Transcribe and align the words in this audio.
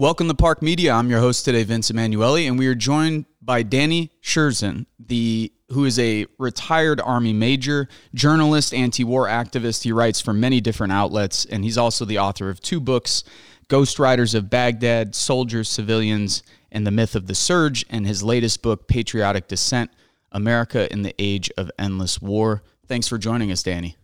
Welcome 0.00 0.28
to 0.28 0.34
PARC 0.34 0.62
Media. 0.62 0.94
I'm 0.94 1.10
your 1.10 1.20
host 1.20 1.44
today, 1.44 1.62
Vince 1.62 1.90
Emanuele, 1.90 2.48
and 2.48 2.58
we 2.58 2.66
are 2.68 2.74
joined 2.74 3.26
by 3.42 3.62
Danny 3.62 4.10
Sjursen, 4.22 4.86
the 4.98 5.52
who 5.68 5.84
is 5.84 5.98
a 5.98 6.24
retired 6.38 7.02
Army 7.02 7.34
major, 7.34 7.86
journalist, 8.14 8.72
anti-war 8.72 9.26
activist. 9.26 9.82
He 9.82 9.92
writes 9.92 10.18
for 10.18 10.32
many 10.32 10.58
different 10.58 10.94
outlets, 10.94 11.44
and 11.44 11.62
he's 11.64 11.76
also 11.76 12.06
the 12.06 12.18
author 12.18 12.48
of 12.48 12.60
two 12.60 12.80
books, 12.80 13.24
Ghostriders 13.68 14.34
of 14.34 14.48
Baghdad, 14.48 15.14
Soldiers, 15.14 15.68
Civilians, 15.68 16.42
and 16.72 16.86
the 16.86 16.90
Myth 16.90 17.14
of 17.14 17.26
the 17.26 17.34
Surge, 17.34 17.84
and 17.90 18.06
his 18.06 18.22
latest 18.22 18.62
book, 18.62 18.88
Patriotic 18.88 19.48
Dissent, 19.48 19.90
America 20.32 20.90
in 20.90 21.02
the 21.02 21.14
Age 21.18 21.50
of 21.58 21.70
Endless 21.78 22.22
War. 22.22 22.62
Thanks 22.86 23.06
for 23.06 23.18
joining 23.18 23.52
us, 23.52 23.62
Danny. 23.62 23.98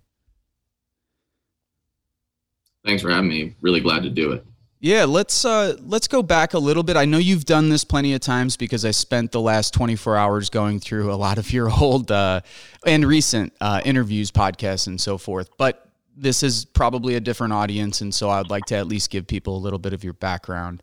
Thanks 2.84 3.00
for 3.00 3.08
having 3.08 3.30
me. 3.30 3.54
Really 3.62 3.80
glad 3.80 4.02
to 4.02 4.10
do 4.10 4.32
it. 4.32 4.44
Yeah, 4.78 5.04
let's 5.04 5.44
uh, 5.44 5.76
let's 5.80 6.06
go 6.06 6.22
back 6.22 6.52
a 6.52 6.58
little 6.58 6.82
bit. 6.82 6.96
I 6.96 7.06
know 7.06 7.16
you've 7.16 7.46
done 7.46 7.70
this 7.70 7.82
plenty 7.82 8.12
of 8.12 8.20
times 8.20 8.56
because 8.56 8.84
I 8.84 8.90
spent 8.90 9.32
the 9.32 9.40
last 9.40 9.72
24 9.72 10.16
hours 10.16 10.50
going 10.50 10.80
through 10.80 11.12
a 11.12 11.16
lot 11.16 11.38
of 11.38 11.50
your 11.50 11.70
old 11.80 12.12
uh, 12.12 12.42
and 12.84 13.04
recent 13.04 13.54
uh, 13.60 13.80
interviews, 13.84 14.30
podcasts, 14.30 14.86
and 14.86 15.00
so 15.00 15.16
forth. 15.16 15.48
But 15.56 15.88
this 16.14 16.42
is 16.42 16.64
probably 16.66 17.14
a 17.14 17.20
different 17.20 17.54
audience, 17.54 18.02
and 18.02 18.14
so 18.14 18.28
I'd 18.28 18.50
like 18.50 18.64
to 18.66 18.76
at 18.76 18.86
least 18.86 19.10
give 19.10 19.26
people 19.26 19.56
a 19.56 19.60
little 19.60 19.78
bit 19.78 19.92
of 19.92 20.04
your 20.04 20.12
background. 20.14 20.82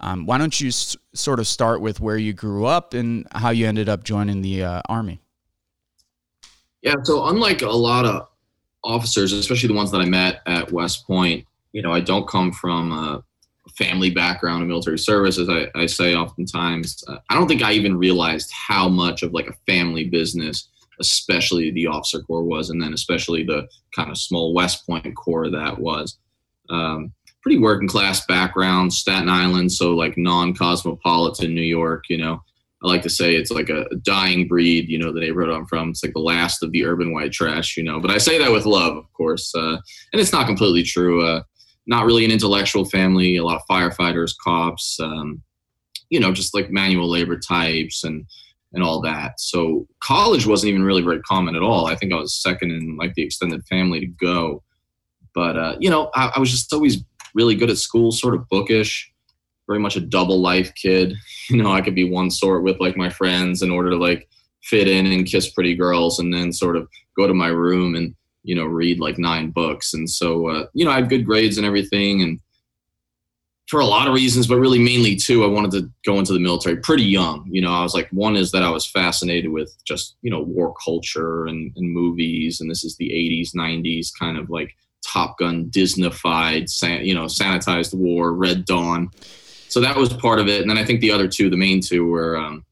Um, 0.00 0.26
why 0.26 0.38
don't 0.38 0.60
you 0.60 0.68
s- 0.68 0.96
sort 1.14 1.38
of 1.38 1.46
start 1.46 1.80
with 1.80 2.00
where 2.00 2.16
you 2.16 2.32
grew 2.32 2.66
up 2.66 2.94
and 2.94 3.26
how 3.32 3.50
you 3.50 3.66
ended 3.66 3.88
up 3.88 4.02
joining 4.02 4.42
the 4.42 4.64
uh, 4.64 4.82
army? 4.88 5.20
Yeah, 6.82 6.94
so 7.04 7.26
unlike 7.26 7.62
a 7.62 7.70
lot 7.70 8.04
of 8.04 8.28
officers, 8.82 9.32
especially 9.32 9.68
the 9.68 9.74
ones 9.74 9.92
that 9.92 10.00
I 10.00 10.04
met 10.04 10.42
at 10.46 10.72
West 10.72 11.06
Point, 11.06 11.46
you 11.72 11.82
know, 11.82 11.92
I 11.92 12.00
don't 12.00 12.26
come 12.26 12.50
from 12.50 12.90
a 12.90 13.24
family 13.76 14.10
background 14.10 14.62
in 14.62 14.68
military 14.68 14.98
service, 14.98 15.38
as 15.38 15.48
I, 15.48 15.68
I 15.74 15.86
say 15.86 16.14
oftentimes. 16.14 17.02
Uh, 17.08 17.18
I 17.30 17.34
don't 17.34 17.48
think 17.48 17.62
I 17.62 17.72
even 17.72 17.96
realized 17.96 18.50
how 18.52 18.88
much 18.88 19.22
of 19.22 19.32
like 19.32 19.48
a 19.48 19.72
family 19.72 20.08
business, 20.08 20.68
especially 21.00 21.70
the 21.70 21.86
officer 21.86 22.20
corps 22.22 22.44
was, 22.44 22.70
and 22.70 22.80
then 22.80 22.92
especially 22.92 23.44
the 23.44 23.68
kind 23.94 24.10
of 24.10 24.18
small 24.18 24.54
West 24.54 24.86
Point 24.86 25.14
corps 25.16 25.50
that 25.50 25.78
was. 25.78 26.18
Um, 26.70 27.12
pretty 27.42 27.58
working 27.58 27.88
class 27.88 28.24
background, 28.26 28.92
Staten 28.92 29.28
Island, 29.28 29.72
so 29.72 29.92
like 29.94 30.16
non 30.16 30.54
cosmopolitan 30.54 31.54
New 31.54 31.62
York, 31.62 32.04
you 32.08 32.18
know. 32.18 32.42
I 32.82 32.88
like 32.88 33.02
to 33.02 33.10
say 33.10 33.36
it's 33.36 33.50
like 33.50 33.68
a 33.68 33.86
dying 34.02 34.48
breed, 34.48 34.88
you 34.88 34.98
know, 34.98 35.12
the 35.12 35.20
neighborhood 35.20 35.54
I'm 35.54 35.66
from. 35.66 35.90
It's 35.90 36.02
like 36.02 36.14
the 36.14 36.20
last 36.20 36.62
of 36.62 36.72
the 36.72 36.84
urban 36.84 37.12
white 37.12 37.30
trash, 37.30 37.76
you 37.76 37.84
know. 37.84 38.00
But 38.00 38.10
I 38.10 38.18
say 38.18 38.38
that 38.38 38.50
with 38.50 38.66
love, 38.66 38.96
of 38.96 39.12
course. 39.12 39.54
Uh, 39.54 39.76
and 40.12 40.20
it's 40.20 40.32
not 40.32 40.46
completely 40.46 40.82
true. 40.82 41.24
Uh, 41.24 41.42
not 41.86 42.06
really 42.06 42.24
an 42.24 42.30
intellectual 42.30 42.84
family, 42.84 43.36
a 43.36 43.44
lot 43.44 43.56
of 43.56 43.66
firefighters, 43.70 44.32
cops, 44.42 44.98
um, 45.00 45.42
you 46.10 46.20
know, 46.20 46.32
just 46.32 46.54
like 46.54 46.70
manual 46.70 47.08
labor 47.08 47.38
types 47.38 48.04
and 48.04 48.26
and 48.74 48.82
all 48.82 49.00
that. 49.02 49.38
So 49.38 49.86
college 50.02 50.46
wasn't 50.46 50.70
even 50.70 50.82
really 50.82 51.02
very 51.02 51.20
common 51.20 51.56
at 51.56 51.62
all. 51.62 51.86
I 51.86 51.94
think 51.94 52.12
I 52.12 52.16
was 52.16 52.34
second 52.34 52.70
in 52.70 52.96
like 52.96 53.14
the 53.14 53.22
extended 53.22 53.62
family 53.66 54.00
to 54.00 54.06
go. 54.06 54.62
But 55.34 55.58
uh, 55.58 55.76
you 55.80 55.90
know, 55.90 56.10
I, 56.14 56.32
I 56.36 56.40
was 56.40 56.50
just 56.50 56.72
always 56.72 57.04
really 57.34 57.54
good 57.54 57.70
at 57.70 57.78
school, 57.78 58.12
sort 58.12 58.34
of 58.34 58.48
bookish, 58.48 59.10
very 59.66 59.78
much 59.78 59.96
a 59.96 60.00
double 60.00 60.40
life 60.40 60.72
kid. 60.74 61.14
You 61.50 61.60
know, 61.62 61.72
I 61.72 61.82
could 61.82 61.96
be 61.96 62.08
one 62.08 62.30
sort 62.30 62.62
with 62.62 62.80
like 62.80 62.96
my 62.96 63.10
friends 63.10 63.62
in 63.62 63.70
order 63.70 63.90
to 63.90 63.96
like 63.96 64.26
fit 64.62 64.88
in 64.88 65.06
and 65.06 65.26
kiss 65.26 65.50
pretty 65.50 65.74
girls, 65.74 66.18
and 66.18 66.32
then 66.32 66.52
sort 66.52 66.76
of 66.76 66.88
go 67.18 67.26
to 67.26 67.34
my 67.34 67.48
room 67.48 67.94
and 67.94 68.14
you 68.42 68.54
know 68.54 68.64
read 68.64 69.00
like 69.00 69.18
nine 69.18 69.50
books. 69.50 69.94
And 69.94 70.08
so 70.08 70.48
uh, 70.48 70.66
you 70.72 70.84
know, 70.84 70.90
I 70.90 70.96
had 70.96 71.08
good 71.08 71.24
grades 71.24 71.58
and 71.58 71.66
everything, 71.66 72.22
and 72.22 72.40
for 73.72 73.80
a 73.80 73.86
lot 73.86 74.06
of 74.06 74.12
reasons, 74.12 74.46
but 74.46 74.58
really 74.58 74.78
mainly 74.78 75.16
two, 75.16 75.44
I 75.44 75.46
wanted 75.46 75.70
to 75.70 75.90
go 76.04 76.18
into 76.18 76.34
the 76.34 76.38
military 76.38 76.76
pretty 76.76 77.04
young. 77.04 77.48
You 77.50 77.62
know, 77.62 77.72
I 77.72 77.82
was 77.82 77.94
like, 77.94 78.06
one 78.10 78.36
is 78.36 78.50
that 78.52 78.62
I 78.62 78.68
was 78.68 78.86
fascinated 78.86 79.50
with 79.50 79.74
just, 79.84 80.16
you 80.20 80.30
know, 80.30 80.42
war 80.42 80.74
culture 80.84 81.46
and, 81.46 81.72
and 81.76 81.90
movies. 81.90 82.60
And 82.60 82.70
this 82.70 82.84
is 82.84 82.96
the 82.96 83.08
80s, 83.08 83.54
90s 83.54 84.10
kind 84.18 84.36
of 84.36 84.50
like 84.50 84.76
Top 85.02 85.38
Gun 85.38 85.70
Disneyfied, 85.70 86.68
you 87.02 87.14
know, 87.14 87.24
sanitized 87.24 87.94
war, 87.94 88.34
Red 88.34 88.66
Dawn. 88.66 89.10
So 89.68 89.80
that 89.80 89.96
was 89.96 90.12
part 90.12 90.38
of 90.38 90.48
it. 90.48 90.60
And 90.60 90.68
then 90.68 90.76
I 90.76 90.84
think 90.84 91.00
the 91.00 91.12
other 91.12 91.26
two, 91.28 91.48
the 91.48 91.56
main 91.56 91.80
two, 91.80 92.04
were, 92.06 92.36
um, 92.36 92.66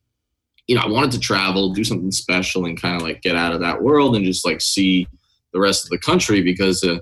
you 0.67 0.75
know, 0.75 0.83
I 0.83 0.89
wanted 0.89 1.13
to 1.13 1.21
travel, 1.21 1.73
do 1.73 1.83
something 1.83 2.13
special, 2.13 2.67
and 2.67 2.79
kind 2.79 2.97
of 2.97 3.03
like 3.03 3.23
get 3.23 3.37
out 3.37 3.55
of 3.55 3.61
that 3.61 3.83
world 3.83 4.17
and 4.17 4.25
just 4.27 4.45
like 4.45 4.61
see 4.61 5.09
the 5.53 5.61
rest 5.61 5.85
of 5.85 5.91
the 5.91 5.99
country 5.99 6.43
because, 6.43 6.83
uh, 6.85 6.99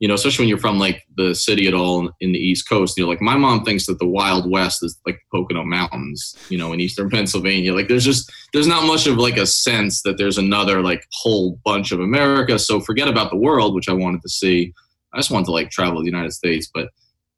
you 0.00 0.08
know, 0.08 0.14
especially 0.14 0.42
when 0.42 0.48
you're 0.48 0.58
from 0.58 0.80
like 0.80 1.04
the 1.16 1.32
city 1.34 1.68
at 1.68 1.74
all 1.74 2.10
in 2.20 2.32
the 2.32 2.38
East 2.38 2.68
Coast, 2.68 2.96
you 2.96 3.04
know, 3.04 3.10
like 3.10 3.20
my 3.20 3.36
mom 3.36 3.64
thinks 3.64 3.86
that 3.86 4.00
the 4.00 4.06
Wild 4.06 4.50
West 4.50 4.82
is 4.82 4.98
like 5.06 5.20
Pocono 5.30 5.62
Mountains, 5.62 6.36
you 6.48 6.58
know, 6.58 6.72
in 6.72 6.80
Eastern 6.80 7.08
Pennsylvania. 7.10 7.72
Like 7.72 7.88
there's 7.88 8.04
just, 8.04 8.30
there's 8.52 8.66
not 8.66 8.84
much 8.84 9.06
of 9.06 9.16
like 9.16 9.36
a 9.36 9.46
sense 9.46 10.02
that 10.02 10.18
there's 10.18 10.38
another 10.38 10.82
like 10.82 11.06
whole 11.12 11.58
bunch 11.64 11.92
of 11.92 12.00
America. 12.00 12.58
So 12.58 12.80
forget 12.80 13.06
about 13.06 13.30
the 13.30 13.36
world, 13.36 13.74
which 13.74 13.88
I 13.88 13.92
wanted 13.92 14.22
to 14.22 14.28
see. 14.28 14.72
I 15.14 15.18
just 15.18 15.30
wanted 15.30 15.46
to 15.46 15.52
like 15.52 15.70
travel 15.70 16.00
the 16.00 16.06
United 16.06 16.32
States, 16.32 16.68
but 16.72 16.88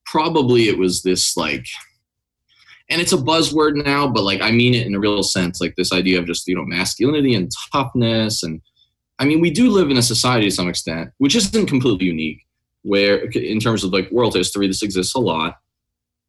probably 0.06 0.68
it 0.68 0.78
was 0.78 1.02
this 1.02 1.36
like, 1.36 1.66
and 2.88 3.00
it's 3.00 3.12
a 3.12 3.18
buzzword 3.18 3.82
now, 3.84 4.06
but 4.06 4.24
like 4.24 4.40
I 4.40 4.50
mean 4.50 4.74
it 4.74 4.86
in 4.86 4.94
a 4.94 5.00
real 5.00 5.22
sense, 5.22 5.60
like 5.60 5.74
this 5.76 5.92
idea 5.92 6.18
of 6.18 6.26
just, 6.26 6.46
you 6.46 6.54
know, 6.54 6.64
masculinity 6.64 7.34
and 7.34 7.50
toughness. 7.72 8.42
And 8.42 8.60
I 9.18 9.24
mean, 9.24 9.40
we 9.40 9.50
do 9.50 9.70
live 9.70 9.90
in 9.90 9.96
a 9.96 10.02
society 10.02 10.46
to 10.46 10.54
some 10.54 10.68
extent, 10.68 11.10
which 11.18 11.36
isn't 11.36 11.66
completely 11.66 12.06
unique 12.06 12.44
where 12.84 13.24
in 13.30 13.58
terms 13.58 13.82
of 13.82 13.92
like 13.92 14.10
world 14.10 14.34
history 14.34 14.66
this 14.68 14.82
exists 14.82 15.14
a 15.14 15.18
lot 15.18 15.58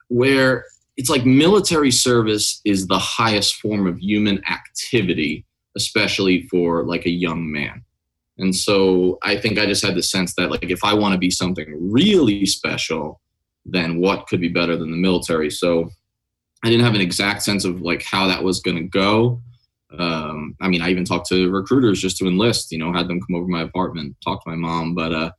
where 0.08 0.66
it's 0.98 1.10
like 1.10 1.26
military 1.26 1.92
service 1.92 2.62
is 2.64 2.88
the 2.88 2.98
highest 2.98 3.56
form 3.56 3.86
of 3.86 4.00
human 4.00 4.42
activity 4.50 5.46
especially 5.78 6.44
for 6.44 6.86
like 6.86 7.06
a 7.06 7.10
young 7.10 7.52
man. 7.52 7.84
And 8.38 8.56
so 8.56 9.20
i 9.22 9.38
think 9.38 9.60
i 9.60 9.66
just 9.66 9.86
had 9.86 9.96
the 9.96 10.04
sense 10.04 10.34
that 10.36 10.50
like 10.50 10.64
if 10.64 10.84
i 10.84 10.94
want 10.94 11.14
to 11.14 11.20
be 11.20 11.32
something 11.32 11.68
really 11.92 12.46
special 12.46 13.22
then 13.66 14.00
what 14.00 14.28
could 14.28 14.40
be 14.40 14.50
better 14.50 14.78
than 14.78 14.92
the 14.92 14.98
military? 14.98 15.50
So 15.50 15.90
i 16.64 16.70
didn't 16.70 16.86
have 16.86 16.96
an 16.96 17.02
exact 17.02 17.44
sense 17.44 17.66
of 17.66 17.82
like 17.82 18.04
how 18.04 18.28
that 18.28 18.44
was 18.44 18.62
going 18.62 18.78
to 18.78 18.84
go 18.84 19.42
um, 19.98 20.56
i 20.62 20.68
mean 20.68 20.82
i 20.82 20.90
even 20.90 21.06
talked 21.06 21.28
to 21.28 21.50
recruiters 21.52 22.02
just 22.02 22.18
to 22.18 22.28
enlist 22.28 22.72
you 22.72 22.78
know 22.78 22.92
had 22.92 23.08
them 23.08 23.20
come 23.22 23.36
over 23.36 23.48
my 23.48 23.62
apartment 23.62 24.16
talk 24.24 24.44
to 24.44 24.50
my 24.50 24.56
mom 24.56 24.94
but 24.94 25.14
uh 25.14 25.32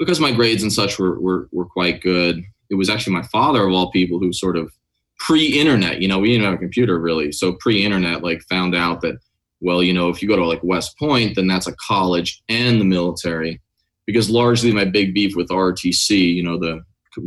because 0.00 0.18
my 0.18 0.32
grades 0.32 0.62
and 0.62 0.72
such 0.72 0.98
were, 0.98 1.20
were, 1.20 1.48
were 1.52 1.66
quite 1.66 2.00
good, 2.00 2.42
it 2.70 2.74
was 2.74 2.88
actually 2.88 3.12
my 3.12 3.22
father 3.24 3.66
of 3.66 3.72
all 3.72 3.92
people 3.92 4.18
who 4.18 4.32
sort 4.32 4.56
of 4.56 4.72
pre-internet, 5.18 6.00
you 6.00 6.08
know, 6.08 6.18
we 6.18 6.32
didn't 6.32 6.46
have 6.46 6.54
a 6.54 6.58
computer 6.58 6.98
really. 6.98 7.30
So 7.30 7.52
pre-internet, 7.60 8.24
like 8.24 8.42
found 8.48 8.74
out 8.74 9.02
that, 9.02 9.18
well, 9.60 9.82
you 9.82 9.92
know, 9.92 10.08
if 10.08 10.22
you 10.22 10.28
go 10.28 10.36
to 10.36 10.46
like 10.46 10.64
West 10.64 10.98
Point, 10.98 11.36
then 11.36 11.46
that's 11.46 11.66
a 11.66 11.76
college 11.86 12.42
and 12.48 12.80
the 12.80 12.84
military. 12.84 13.60
Because 14.06 14.30
largely 14.30 14.72
my 14.72 14.86
big 14.86 15.14
beef 15.14 15.36
with 15.36 15.50
ROTC, 15.50 16.34
you 16.34 16.42
know, 16.42 16.58
the 16.58 16.80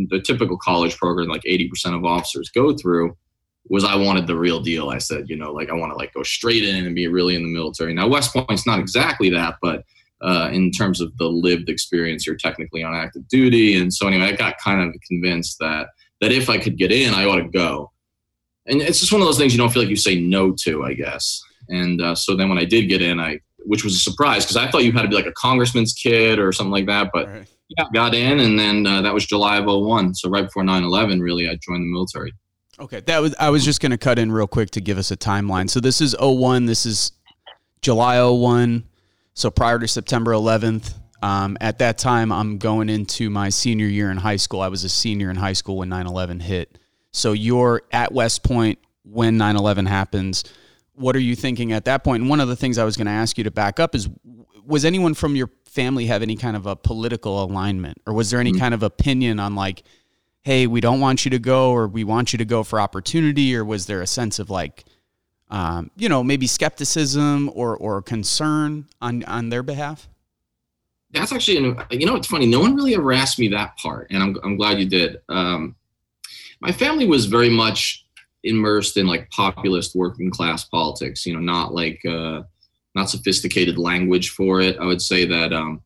the 0.10 0.22
typical 0.22 0.58
college 0.58 0.98
program 0.98 1.28
like 1.28 1.44
80% 1.44 1.70
of 1.94 2.06
officers 2.06 2.50
go 2.50 2.74
through 2.74 3.18
was 3.70 3.84
I 3.84 3.96
wanted 3.96 4.28
the 4.28 4.36
real 4.36 4.60
deal. 4.60 4.90
I 4.90 4.98
said, 4.98 5.30
you 5.30 5.36
know, 5.36 5.52
like 5.52 5.70
I 5.70 5.74
want 5.74 5.92
to 5.92 5.98
like 5.98 6.14
go 6.14 6.24
straight 6.24 6.64
in 6.64 6.86
and 6.86 6.96
be 6.96 7.08
really 7.08 7.36
in 7.36 7.44
the 7.44 7.50
military. 7.50 7.94
Now 7.94 8.08
West 8.08 8.34
Point's 8.34 8.68
not 8.68 8.80
exactly 8.80 9.30
that, 9.30 9.56
but 9.62 9.84
uh, 10.22 10.50
in 10.52 10.72
terms 10.72 11.02
of 11.02 11.16
the 11.18 11.28
lived 11.28 11.70
experience, 11.70 12.26
you're 12.26 12.36
technically 12.36 12.84
on 12.84 12.94
active 12.94 13.28
duty. 13.28 13.76
And 13.78 13.94
so 13.94 14.08
anyway, 14.08 14.26
I 14.26 14.32
got 14.34 14.58
kind 14.58 14.82
of 14.82 14.96
convinced 15.08 15.58
that 15.60 15.88
that 16.22 16.32
if 16.32 16.50
I 16.50 16.58
could 16.58 16.78
get 16.78 16.92
in, 16.92 17.14
I 17.14 17.26
ought 17.26 17.38
to 17.38 17.50
go. 17.50 17.92
And 18.66 18.82
it's 18.82 19.00
just 19.00 19.12
one 19.12 19.22
of 19.22 19.28
those 19.28 19.38
things 19.38 19.54
you 19.54 19.58
don't 19.58 19.72
feel 19.72 19.82
like 19.82 19.90
you 19.90 19.98
say 19.98 20.20
no 20.20 20.54
to, 20.64 20.86
I 20.86 20.94
guess. 20.94 21.42
And 21.68 22.02
uh, 22.02 22.16
so 22.16 22.36
then 22.36 22.48
when 22.48 22.58
I 22.58 22.64
did 22.64 22.88
get 22.88 23.02
in, 23.02 23.20
I 23.20 23.40
which 23.66 23.84
was 23.84 23.96
a 23.96 24.00
surprise 24.00 24.44
because 24.44 24.58
I 24.58 24.70
thought 24.70 24.84
you 24.84 24.92
had 24.92 25.04
to 25.04 25.08
be 25.08 25.16
like 25.16 25.26
a 25.26 25.34
congressman's 25.34 25.94
kid 25.94 26.40
or 26.40 26.52
something 26.52 26.72
like 26.72 26.86
that. 26.88 27.10
But 27.14 27.28
right. 27.28 27.48
yeah, 27.78 27.86
got 27.94 28.14
in, 28.14 28.40
and 28.40 28.60
then 28.60 28.86
uh, 28.86 29.02
that 29.02 29.14
was 29.14 29.26
July 29.26 29.58
of 29.58 29.66
01. 29.66 30.16
So 30.16 30.30
right 30.30 30.46
before 30.46 30.64
9/11, 30.64 31.22
really, 31.22 31.50
I 31.50 31.56
joined 31.56 31.84
the 31.84 31.92
military. 31.92 32.34
Okay, 32.80 33.02
that 33.02 33.22
was 33.22 33.36
I 33.40 33.50
was 33.50 33.64
just 33.64 33.82
going 33.82 33.92
to 33.92 33.98
cut 33.98 34.18
in 34.18 34.32
real 34.32 34.48
quick 34.48 34.72
to 34.72 34.82
give 34.82 34.98
us 34.98 35.12
a 35.12 35.18
timeline. 35.18 35.70
So 35.70 35.80
this 35.80 36.02
is 36.02 36.16
01. 36.20 36.66
This 36.66 36.86
is 36.86 37.12
July 37.82 38.24
01. 38.24 38.84
So 39.36 39.52
prior 39.52 39.80
to 39.80 39.88
September 39.88 40.32
11th, 40.32 40.96
um, 41.22 41.58
at 41.62 41.80
that 41.80 41.98
time, 41.98 42.32
I'm 42.32 42.58
going 42.58 42.90
into 42.90 43.30
my 43.30 43.50
senior 43.50 43.88
year 43.88 44.12
in 44.12 44.18
high 44.18 44.36
school. 44.36 44.62
I 44.62 44.68
was 44.68 44.84
a 44.84 44.90
senior 44.90 45.30
in 45.30 45.36
high 45.36 45.54
school 45.54 45.78
when 45.78 45.90
9 45.90 46.08
11 46.08 46.40
hit. 46.40 46.78
So 47.12 47.32
you're 47.34 47.84
at 47.92 48.12
West 48.12 48.44
Point 48.44 48.80
when 49.04 49.38
9 49.38 49.56
11 49.56 49.86
happens. 49.86 50.44
What 50.96 51.16
are 51.16 51.20
you 51.20 51.36
thinking 51.36 51.74
at 51.74 51.86
that 51.86 52.04
point? 52.04 52.22
And 52.22 52.30
one 52.30 52.40
of 52.40 52.48
the 52.48 52.56
things 52.56 52.78
I 52.78 52.84
was 52.84 52.98
going 52.98 53.08
to 53.08 53.14
ask 53.14 53.38
you 53.38 53.44
to 53.46 53.52
back 53.52 53.80
up 53.80 53.96
is 53.96 54.10
was 54.66 54.86
anyone 54.86 55.14
from 55.14 55.36
your 55.36 55.50
family 55.66 56.06
have 56.08 56.22
any 56.22 56.36
kind 56.36 56.56
of 56.56 56.66
a 56.66 56.76
political 56.76 57.44
alignment? 57.44 58.00
Or 58.08 58.14
was 58.14 58.32
there 58.32 58.40
any 58.40 58.52
mm-hmm. 58.52 58.60
kind 58.60 58.74
of 58.74 58.84
opinion 58.84 59.40
on, 59.40 59.56
like, 59.56 59.84
hey, 60.44 60.68
we 60.68 60.82
don't 60.82 61.00
want 61.00 61.26
you 61.26 61.32
to 61.32 61.40
go, 61.40 61.72
or 61.72 61.88
we 61.88 62.04
want 62.04 62.34
you 62.34 62.38
to 62.38 62.46
go 62.46 62.64
for 62.64 62.80
opportunity? 62.80 63.56
Or 63.56 63.66
was 63.66 63.86
there 63.86 64.02
a 64.02 64.08
sense 64.08 64.40
of, 64.40 64.50
like, 64.50 64.86
um, 65.50 65.90
you 65.96 66.10
know, 66.10 66.24
maybe 66.24 66.48
skepticism 66.48 67.50
or, 67.54 67.76
or 67.78 68.02
concern 68.02 68.88
on, 69.02 69.24
on 69.24 69.50
their 69.50 69.64
behalf? 69.64 70.08
That's 71.12 71.32
actually, 71.32 71.76
you 71.92 72.06
know, 72.06 72.16
it's 72.16 72.28
funny. 72.28 72.48
No 72.48 72.60
one 72.60 72.76
really 72.76 72.96
ever 72.96 73.14
asked 73.14 73.38
me 73.38 73.48
that 73.50 73.78
part, 73.78 74.08
and 74.10 74.24
I'm, 74.24 74.36
I'm 74.44 74.58
glad 74.58 74.80
you 74.80 74.88
did. 74.88 75.22
Um, 75.30 75.76
my 76.60 76.72
family 76.72 77.06
was 77.06 77.28
very 77.28 77.50
much 77.50 78.06
immersed 78.44 78.98
in 78.98 79.06
like 79.06 79.30
populist 79.30 79.96
working 79.96 80.32
class 80.32 80.66
politics. 80.66 81.26
You 81.26 81.36
know, 81.36 81.40
not 81.40 81.74
like 81.74 82.04
uh, 82.04 82.42
not 82.96 83.12
sophisticated 83.12 83.78
language 83.78 84.32
for 84.32 84.60
it. 84.60 84.78
I 84.80 84.86
would 84.86 85.02
say 85.02 85.26
that 85.26 85.54
um, 85.54 85.84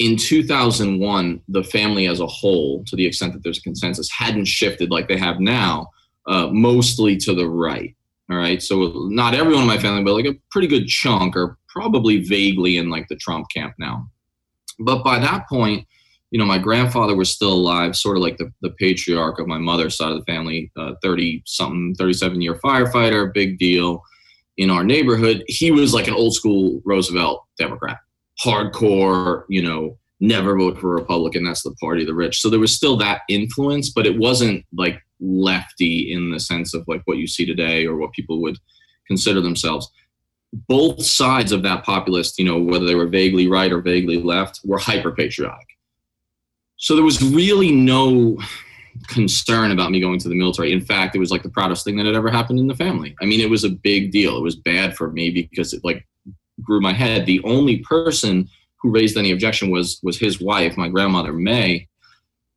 in 0.00 0.16
2001, 0.16 1.42
the 1.48 1.62
family 1.62 2.08
as 2.08 2.20
a 2.20 2.26
whole, 2.26 2.82
to 2.86 2.96
the 2.96 3.04
extent 3.04 3.34
that 3.34 3.44
there's 3.44 3.58
a 3.58 3.62
consensus, 3.62 4.10
hadn't 4.10 4.46
shifted 4.46 4.90
like 4.90 5.08
they 5.08 5.18
have 5.18 5.40
now, 5.40 5.90
uh, 6.26 6.48
mostly 6.50 7.18
to 7.18 7.34
the 7.34 7.46
right. 7.46 7.94
All 8.30 8.38
right. 8.38 8.62
So 8.62 9.08
not 9.10 9.34
everyone 9.34 9.62
in 9.62 9.68
my 9.68 9.78
family, 9.78 10.02
but 10.02 10.14
like 10.14 10.24
a 10.24 10.38
pretty 10.50 10.68
good 10.68 10.86
chunk 10.86 11.36
are 11.36 11.58
probably 11.68 12.24
vaguely 12.24 12.78
in 12.78 12.88
like 12.88 13.08
the 13.08 13.16
Trump 13.16 13.48
camp 13.54 13.74
now. 13.78 14.08
But 14.78 15.04
by 15.04 15.18
that 15.18 15.46
point, 15.48 15.86
you 16.30 16.38
know, 16.38 16.46
my 16.46 16.58
grandfather 16.58 17.14
was 17.14 17.30
still 17.30 17.52
alive, 17.52 17.94
sort 17.94 18.16
of 18.16 18.22
like 18.22 18.38
the, 18.38 18.50
the 18.62 18.70
patriarch 18.70 19.38
of 19.38 19.48
my 19.48 19.58
mother's 19.58 19.98
side 19.98 20.12
of 20.12 20.18
the 20.18 20.32
family, 20.32 20.72
30 21.02 21.38
uh, 21.38 21.42
something, 21.44 21.94
37 21.96 22.40
year 22.40 22.54
firefighter, 22.54 23.34
big 23.34 23.58
deal 23.58 24.02
in 24.56 24.70
our 24.70 24.84
neighborhood. 24.84 25.44
He 25.46 25.70
was 25.70 25.92
like 25.92 26.08
an 26.08 26.14
old 26.14 26.34
school 26.34 26.80
Roosevelt 26.86 27.44
Democrat, 27.58 27.98
hardcore, 28.42 29.44
you 29.48 29.62
know, 29.62 29.98
never 30.20 30.56
vote 30.56 30.78
for 30.78 30.92
a 30.92 31.00
Republican. 31.00 31.44
That's 31.44 31.62
the 31.62 31.74
party 31.80 32.02
of 32.02 32.08
the 32.08 32.14
rich. 32.14 32.40
So 32.40 32.50
there 32.50 32.60
was 32.60 32.74
still 32.74 32.96
that 32.98 33.22
influence, 33.28 33.90
but 33.90 34.06
it 34.06 34.18
wasn't 34.18 34.64
like 34.72 35.00
lefty 35.20 36.12
in 36.12 36.30
the 36.30 36.40
sense 36.40 36.74
of 36.74 36.86
like 36.88 37.02
what 37.04 37.18
you 37.18 37.26
see 37.26 37.46
today 37.46 37.86
or 37.86 37.96
what 37.96 38.12
people 38.12 38.40
would 38.42 38.58
consider 39.06 39.40
themselves. 39.40 39.90
Both 40.52 41.04
sides 41.04 41.52
of 41.52 41.62
that 41.62 41.84
populist, 41.84 42.38
you 42.38 42.44
know, 42.44 42.58
whether 42.58 42.84
they 42.84 42.94
were 42.94 43.06
vaguely 43.06 43.48
right 43.48 43.72
or 43.72 43.80
vaguely 43.80 44.20
left, 44.20 44.60
were 44.64 44.78
hyper 44.78 45.12
patriotic 45.12 45.70
so 46.80 46.94
there 46.94 47.04
was 47.04 47.22
really 47.22 47.70
no 47.70 48.38
concern 49.08 49.70
about 49.70 49.90
me 49.90 50.00
going 50.00 50.18
to 50.18 50.28
the 50.28 50.34
military. 50.34 50.72
In 50.72 50.80
fact, 50.80 51.14
it 51.14 51.18
was 51.18 51.30
like 51.30 51.42
the 51.42 51.50
proudest 51.50 51.84
thing 51.84 51.96
that 51.96 52.06
had 52.06 52.14
ever 52.14 52.30
happened 52.30 52.58
in 52.58 52.66
the 52.66 52.74
family. 52.74 53.14
I 53.20 53.26
mean, 53.26 53.40
it 53.40 53.50
was 53.50 53.64
a 53.64 53.68
big 53.68 54.10
deal. 54.10 54.36
It 54.38 54.42
was 54.42 54.56
bad 54.56 54.96
for 54.96 55.12
me 55.12 55.30
because 55.30 55.74
it 55.74 55.84
like 55.84 56.06
grew 56.62 56.80
my 56.80 56.92
head. 56.92 57.26
The 57.26 57.42
only 57.44 57.78
person 57.78 58.48
who 58.80 58.90
raised 58.90 59.16
any 59.16 59.30
objection 59.30 59.70
was 59.70 60.00
was 60.02 60.18
his 60.18 60.40
wife, 60.40 60.76
my 60.76 60.88
grandmother 60.88 61.32
May, 61.32 61.88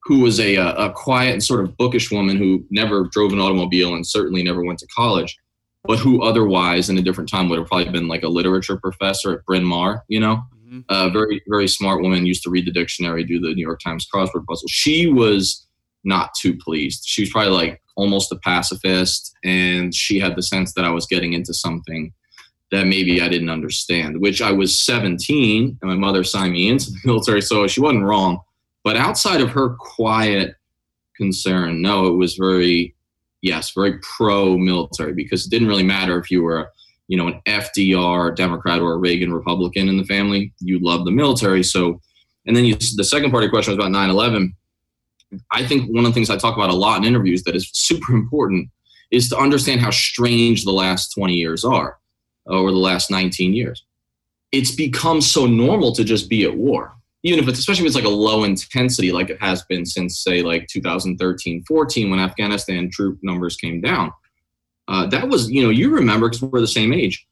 who 0.03 0.19
was 0.19 0.39
a, 0.39 0.55
a 0.55 0.91
quiet 0.91 1.33
and 1.33 1.43
sort 1.43 1.63
of 1.63 1.77
bookish 1.77 2.11
woman 2.11 2.37
who 2.37 2.65
never 2.69 3.05
drove 3.11 3.33
an 3.33 3.39
automobile 3.39 3.95
and 3.95 4.05
certainly 4.05 4.43
never 4.43 4.63
went 4.63 4.79
to 4.79 4.87
college, 4.87 5.37
but 5.83 5.99
who 5.99 6.21
otherwise 6.21 6.89
in 6.89 6.97
a 6.97 7.01
different 7.01 7.29
time 7.29 7.49
would 7.49 7.59
have 7.59 7.67
probably 7.67 7.89
been 7.89 8.07
like 8.07 8.23
a 8.23 8.29
literature 8.29 8.77
professor 8.77 9.33
at 9.33 9.45
Bryn 9.45 9.63
Mawr, 9.63 10.03
you 10.07 10.19
know. 10.19 10.43
Mm-hmm. 10.65 10.79
A 10.89 11.09
very, 11.09 11.41
very 11.47 11.67
smart 11.67 12.01
woman 12.01 12.25
used 12.25 12.43
to 12.43 12.49
read 12.49 12.65
the 12.65 12.71
dictionary, 12.71 13.23
do 13.23 13.39
the 13.39 13.53
New 13.53 13.65
York 13.65 13.79
Times 13.79 14.07
crossword 14.13 14.45
puzzle. 14.45 14.67
She 14.69 15.07
was 15.07 15.67
not 16.03 16.31
too 16.39 16.57
pleased. 16.57 17.03
She 17.05 17.21
was 17.21 17.29
probably 17.29 17.51
like 17.51 17.81
almost 17.95 18.31
a 18.31 18.37
pacifist, 18.37 19.33
and 19.43 19.93
she 19.93 20.19
had 20.19 20.35
the 20.35 20.43
sense 20.43 20.73
that 20.73 20.83
I 20.83 20.89
was 20.89 21.05
getting 21.05 21.33
into 21.33 21.53
something 21.53 22.11
that 22.73 22.87
maybe 22.87 23.21
I 23.21 23.29
didn't 23.29 23.49
understand, 23.49 24.19
which 24.19 24.41
I 24.41 24.51
was 24.51 24.79
17 24.79 25.77
and 25.81 25.89
my 25.89 25.95
mother 25.95 26.23
signed 26.23 26.53
me 26.53 26.69
into 26.69 26.91
the 26.91 26.99
military, 27.05 27.41
so 27.41 27.67
she 27.67 27.81
wasn't 27.81 28.03
wrong. 28.03 28.41
But 28.83 28.97
outside 28.97 29.41
of 29.41 29.49
her 29.51 29.75
quiet 29.79 30.55
concern, 31.15 31.81
no, 31.81 32.07
it 32.07 32.17
was 32.17 32.35
very, 32.35 32.95
yes, 33.41 33.71
very 33.73 33.99
pro 33.99 34.57
military 34.57 35.13
because 35.13 35.45
it 35.45 35.49
didn't 35.49 35.67
really 35.67 35.83
matter 35.83 36.19
if 36.19 36.29
you 36.29 36.43
were 36.43 36.69
you 37.07 37.17
know, 37.17 37.27
an 37.27 37.41
FDR 37.45 38.35
Democrat 38.35 38.79
or 38.79 38.93
a 38.93 38.97
Reagan 38.97 39.33
Republican 39.33 39.89
in 39.89 39.97
the 39.97 40.05
family, 40.05 40.53
you 40.59 40.79
love 40.79 41.05
the 41.05 41.11
military. 41.11 41.63
So, 41.63 42.01
and 42.45 42.55
then 42.55 42.65
you, 42.65 42.75
the 42.75 43.03
second 43.03 43.31
part 43.31 43.43
of 43.43 43.47
your 43.47 43.51
question 43.51 43.71
was 43.71 43.77
about 43.77 43.91
9 43.91 44.09
11. 44.09 44.55
I 45.51 45.65
think 45.65 45.93
one 45.93 46.05
of 46.05 46.11
the 46.11 46.13
things 46.13 46.29
I 46.29 46.37
talk 46.37 46.55
about 46.55 46.69
a 46.69 46.75
lot 46.75 46.99
in 46.99 47.05
interviews 47.05 47.43
that 47.43 47.55
is 47.55 47.69
super 47.73 48.13
important 48.13 48.69
is 49.11 49.29
to 49.29 49.37
understand 49.37 49.81
how 49.81 49.91
strange 49.91 50.63
the 50.63 50.71
last 50.71 51.13
20 51.13 51.33
years 51.33 51.63
are, 51.63 51.97
or 52.45 52.71
the 52.71 52.77
last 52.77 53.09
19 53.11 53.53
years. 53.53 53.83
It's 54.51 54.75
become 54.75 55.21
so 55.21 55.45
normal 55.45 55.93
to 55.93 56.03
just 56.03 56.29
be 56.29 56.45
at 56.45 56.55
war, 56.55 56.93
even 57.23 57.39
if 57.39 57.47
it's, 57.47 57.59
especially 57.59 57.83
if 57.83 57.87
it's 57.87 57.95
like 57.95 58.05
a 58.05 58.09
low 58.09 58.43
intensity, 58.43 59.11
like 59.11 59.29
it 59.29 59.41
has 59.41 59.63
been 59.63 59.85
since, 59.85 60.19
say, 60.19 60.41
like 60.41 60.67
2013 60.67 61.63
14 61.67 62.09
when 62.09 62.19
Afghanistan 62.19 62.89
troop 62.91 63.17
numbers 63.23 63.55
came 63.55 63.81
down 63.81 64.11
uh, 64.87 65.05
that 65.07 65.27
was, 65.27 65.49
you 65.49 65.63
know, 65.63 65.69
you 65.69 65.89
remember 65.89 66.29
because 66.29 66.41
we're 66.41 66.59
the 66.59 66.67
same 66.67 66.93
age. 66.93 67.25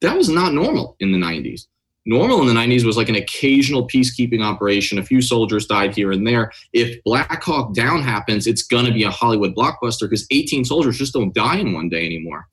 That 0.00 0.16
was 0.16 0.28
not 0.28 0.52
normal 0.52 0.96
in 1.00 1.12
the 1.12 1.18
90s. 1.18 1.66
Normal 2.06 2.40
in 2.40 2.46
the 2.46 2.54
90s 2.54 2.84
was 2.84 2.96
like 2.96 3.08
an 3.08 3.16
occasional 3.16 3.86
peacekeeping 3.86 4.42
operation. 4.42 4.98
A 4.98 5.04
few 5.04 5.20
soldiers 5.20 5.66
died 5.66 5.94
here 5.94 6.12
and 6.12 6.26
there. 6.26 6.52
If 6.72 7.02
Black 7.04 7.42
Hawk 7.42 7.74
Down 7.74 8.02
happens, 8.02 8.46
it's 8.46 8.62
going 8.62 8.86
to 8.86 8.92
be 8.92 9.02
a 9.02 9.10
Hollywood 9.10 9.54
blockbuster 9.54 10.02
because 10.08 10.26
18 10.30 10.64
soldiers 10.64 10.96
just 10.96 11.12
don't 11.12 11.34
die 11.34 11.56
in 11.56 11.72
one 11.72 11.88
day 11.88 12.06
anymore. 12.06 12.46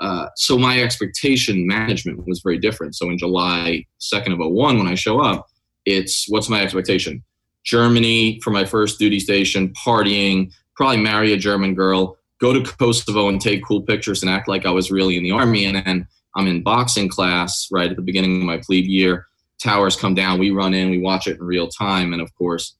Uh, 0.00 0.26
so 0.36 0.58
my 0.58 0.80
expectation 0.80 1.66
management 1.66 2.26
was 2.26 2.40
very 2.40 2.58
different. 2.58 2.96
So 2.96 3.10
in 3.10 3.18
July 3.18 3.84
2nd 4.00 4.32
of 4.32 4.38
01, 4.38 4.78
when 4.78 4.88
I 4.88 4.94
show 4.94 5.20
up, 5.20 5.46
it's 5.86 6.26
what's 6.28 6.48
my 6.48 6.62
expectation? 6.62 7.22
Germany 7.64 8.40
for 8.42 8.50
my 8.50 8.64
first 8.64 8.98
duty 8.98 9.20
station, 9.20 9.72
partying, 9.72 10.52
probably 10.76 10.98
marry 10.98 11.32
a 11.32 11.36
German 11.36 11.74
girl, 11.74 12.16
go 12.40 12.52
to 12.52 12.62
Kosovo 12.62 13.28
and 13.28 13.40
take 13.40 13.64
cool 13.64 13.82
pictures 13.82 14.22
and 14.22 14.30
act 14.30 14.48
like 14.48 14.66
I 14.66 14.70
was 14.70 14.90
really 14.90 15.16
in 15.16 15.22
the 15.22 15.30
army. 15.30 15.64
And 15.64 15.76
then 15.76 16.06
I'm 16.36 16.46
in 16.46 16.62
boxing 16.62 17.08
class 17.08 17.68
right 17.70 17.90
at 17.90 17.96
the 17.96 18.02
beginning 18.02 18.40
of 18.40 18.46
my 18.46 18.58
plebe 18.58 18.86
year. 18.86 19.26
Towers 19.62 19.96
come 19.96 20.14
down, 20.14 20.38
we 20.38 20.50
run 20.50 20.74
in, 20.74 20.90
we 20.90 20.98
watch 20.98 21.26
it 21.26 21.38
in 21.38 21.44
real 21.44 21.68
time. 21.68 22.12
And 22.12 22.20
of 22.20 22.34
course, 22.34 22.76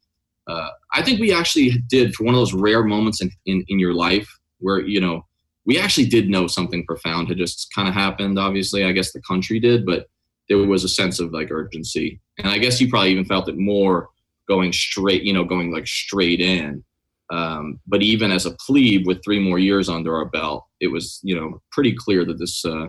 uh, 0.47 0.69
I 0.93 1.03
think 1.03 1.21
we 1.21 1.33
actually 1.33 1.71
did 1.89 2.15
for 2.15 2.25
one 2.25 2.35
of 2.35 2.41
those 2.41 2.53
rare 2.53 2.83
moments 2.83 3.23
in, 3.23 3.31
in, 3.47 3.65
in 3.69 3.79
your 3.79 3.95
life 3.95 4.29
where, 4.59 4.81
you 4.81 5.01
know, 5.01 5.25
we 5.67 5.79
actually 5.79 6.07
did 6.07 6.29
know 6.29 6.47
something 6.47 6.85
profound 6.87 7.29
had 7.29 7.39
just 7.39 7.73
kind 7.75 7.89
of 7.89 7.95
happened. 7.95 8.39
Obviously, 8.39 8.85
I 8.85 8.93
guess 8.93 9.13
the 9.13 9.23
country 9.23 9.59
did, 9.59 9.87
but 9.87 10.07
there 10.49 10.59
was 10.59 10.85
a 10.85 10.89
sense 10.89 11.21
of 11.21 11.33
like 11.33 11.51
urgency. 11.51 12.21
And 12.39 12.49
I 12.49 12.59
guess 12.59 12.81
you 12.81 12.89
probably 12.89 13.13
even 13.13 13.25
felt 13.25 13.49
it 13.49 13.57
more 13.57 14.09
going 14.47 14.73
straight, 14.73 15.23
you 15.23 15.33
know, 15.33 15.45
going 15.45 15.73
like 15.73 15.87
straight 15.87 16.41
in 16.41 16.85
um, 17.31 17.81
but 17.87 18.03
even 18.03 18.31
as 18.31 18.47
a 18.47 18.53
plebe 18.53 19.07
with 19.07 19.25
three 19.25 19.41
more 19.41 19.59
years 19.59 19.89
under 19.89 20.15
our 20.15 20.27
belt, 20.27 20.65
it 20.81 20.89
was 20.89 21.21
you 21.23 21.35
know 21.35 21.63
pretty 21.73 21.95
clear 21.95 22.25
that 22.25 22.39
this 22.39 22.65
uh, 22.65 22.87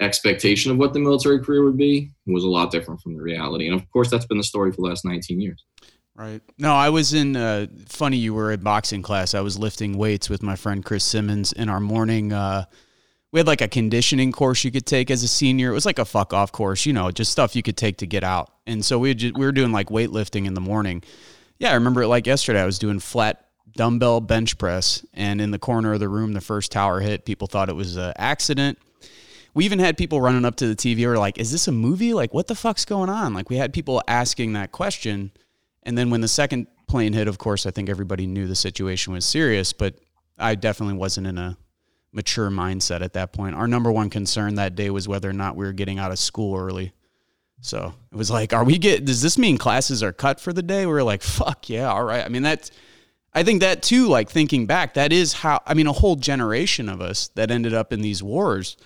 expectation 0.00 0.72
of 0.72 0.78
what 0.78 0.92
the 0.92 0.98
military 0.98 1.38
career 1.38 1.64
would 1.64 1.76
be 1.76 2.10
was 2.26 2.44
a 2.44 2.48
lot 2.48 2.70
different 2.70 3.00
from 3.00 3.14
the 3.14 3.22
reality. 3.22 3.66
And 3.66 3.74
of 3.74 3.88
course, 3.90 4.10
that's 4.10 4.26
been 4.26 4.38
the 4.38 4.44
story 4.44 4.72
for 4.72 4.76
the 4.76 4.88
last 4.88 5.04
19 5.04 5.40
years. 5.40 5.64
Right. 6.16 6.40
No, 6.58 6.74
I 6.74 6.88
was 6.88 7.12
in. 7.12 7.36
Uh, 7.36 7.66
funny, 7.88 8.16
you 8.16 8.32
were 8.32 8.50
in 8.50 8.60
boxing 8.60 9.02
class. 9.02 9.34
I 9.34 9.40
was 9.40 9.58
lifting 9.58 9.98
weights 9.98 10.30
with 10.30 10.42
my 10.42 10.56
friend 10.56 10.82
Chris 10.82 11.04
Simmons 11.04 11.52
in 11.52 11.68
our 11.68 11.80
morning. 11.80 12.32
Uh, 12.32 12.64
we 13.32 13.40
had 13.40 13.46
like 13.46 13.60
a 13.60 13.68
conditioning 13.68 14.32
course 14.32 14.64
you 14.64 14.70
could 14.70 14.86
take 14.86 15.10
as 15.10 15.22
a 15.22 15.28
senior. 15.28 15.70
It 15.70 15.74
was 15.74 15.84
like 15.84 15.98
a 15.98 16.06
fuck 16.06 16.32
off 16.32 16.52
course, 16.52 16.86
you 16.86 16.94
know, 16.94 17.10
just 17.10 17.32
stuff 17.32 17.54
you 17.54 17.62
could 17.62 17.76
take 17.76 17.98
to 17.98 18.06
get 18.06 18.24
out. 18.24 18.50
And 18.66 18.82
so 18.82 18.98
we 18.98 19.12
just, 19.12 19.36
we 19.36 19.44
were 19.44 19.52
doing 19.52 19.72
like 19.72 19.88
weightlifting 19.88 20.46
in 20.46 20.54
the 20.54 20.60
morning. 20.60 21.02
Yeah, 21.58 21.72
I 21.72 21.74
remember 21.74 22.02
it 22.02 22.08
like 22.08 22.26
yesterday. 22.26 22.62
I 22.62 22.66
was 22.66 22.78
doing 22.78 22.98
flat 22.98 23.44
dumbbell 23.76 24.22
bench 24.22 24.56
press, 24.56 25.04
and 25.12 25.40
in 25.40 25.50
the 25.50 25.58
corner 25.58 25.92
of 25.92 26.00
the 26.00 26.08
room, 26.08 26.32
the 26.32 26.40
first 26.40 26.72
tower 26.72 27.00
hit. 27.00 27.26
People 27.26 27.46
thought 27.46 27.68
it 27.68 27.76
was 27.76 27.96
an 27.96 28.14
accident. 28.16 28.78
We 29.52 29.64
even 29.64 29.78
had 29.78 29.96
people 29.96 30.20
running 30.20 30.44
up 30.44 30.56
to 30.56 30.66
the 30.66 30.76
TV 30.76 31.04
or 31.04 31.18
like, 31.18 31.38
"Is 31.38 31.52
this 31.52 31.68
a 31.68 31.72
movie? 31.72 32.14
Like, 32.14 32.32
what 32.32 32.46
the 32.46 32.54
fuck's 32.54 32.84
going 32.84 33.10
on?" 33.10 33.34
Like, 33.34 33.50
we 33.50 33.56
had 33.56 33.72
people 33.72 34.02
asking 34.08 34.54
that 34.54 34.72
question, 34.72 35.30
and 35.86 35.96
then 35.96 36.10
when 36.10 36.20
the 36.20 36.28
second 36.28 36.66
plane 36.86 37.14
hit, 37.14 37.28
of 37.28 37.38
course, 37.38 37.64
I 37.64 37.70
think 37.70 37.88
everybody 37.88 38.26
knew 38.26 38.46
the 38.46 38.54
situation 38.54 39.14
was 39.14 39.24
serious, 39.24 39.72
but 39.72 39.94
I 40.36 40.54
definitely 40.54 40.96
wasn't 40.96 41.28
in 41.28 41.38
a 41.38 41.56
mature 42.12 42.50
mindset 42.50 43.00
at 43.00 43.14
that 43.14 43.32
point. 43.32 43.54
Our 43.54 43.66
number 43.66 43.90
one 43.90 44.10
concern 44.10 44.56
that 44.56 44.74
day 44.74 44.90
was 44.90 45.08
whether 45.08 45.30
or 45.30 45.32
not 45.32 45.56
we 45.56 45.64
were 45.64 45.72
getting 45.72 45.98
out 45.98 46.10
of 46.10 46.18
school 46.18 46.58
early. 46.58 46.92
So 47.60 47.94
it 48.12 48.16
was 48.16 48.30
like, 48.30 48.52
are 48.52 48.64
we 48.64 48.76
get? 48.76 49.06
Does 49.06 49.22
this 49.22 49.38
mean 49.38 49.56
classes 49.56 50.02
are 50.02 50.12
cut 50.12 50.40
for 50.40 50.52
the 50.52 50.62
day? 50.62 50.84
We 50.84 50.92
are 50.92 51.02
like, 51.02 51.22
fuck 51.22 51.70
yeah, 51.70 51.90
all 51.90 52.04
right. 52.04 52.24
I 52.24 52.28
mean, 52.28 52.42
that's 52.42 52.70
I 53.36 53.42
think 53.42 53.60
that 53.60 53.82
too, 53.82 54.08
like 54.08 54.30
thinking 54.30 54.64
back, 54.64 54.94
that 54.94 55.12
is 55.12 55.34
how, 55.34 55.60
I 55.66 55.74
mean, 55.74 55.86
a 55.86 55.92
whole 55.92 56.16
generation 56.16 56.88
of 56.88 57.02
us 57.02 57.28
that 57.34 57.50
ended 57.50 57.74
up 57.74 57.92
in 57.92 58.00
these 58.00 58.22
wars. 58.22 58.78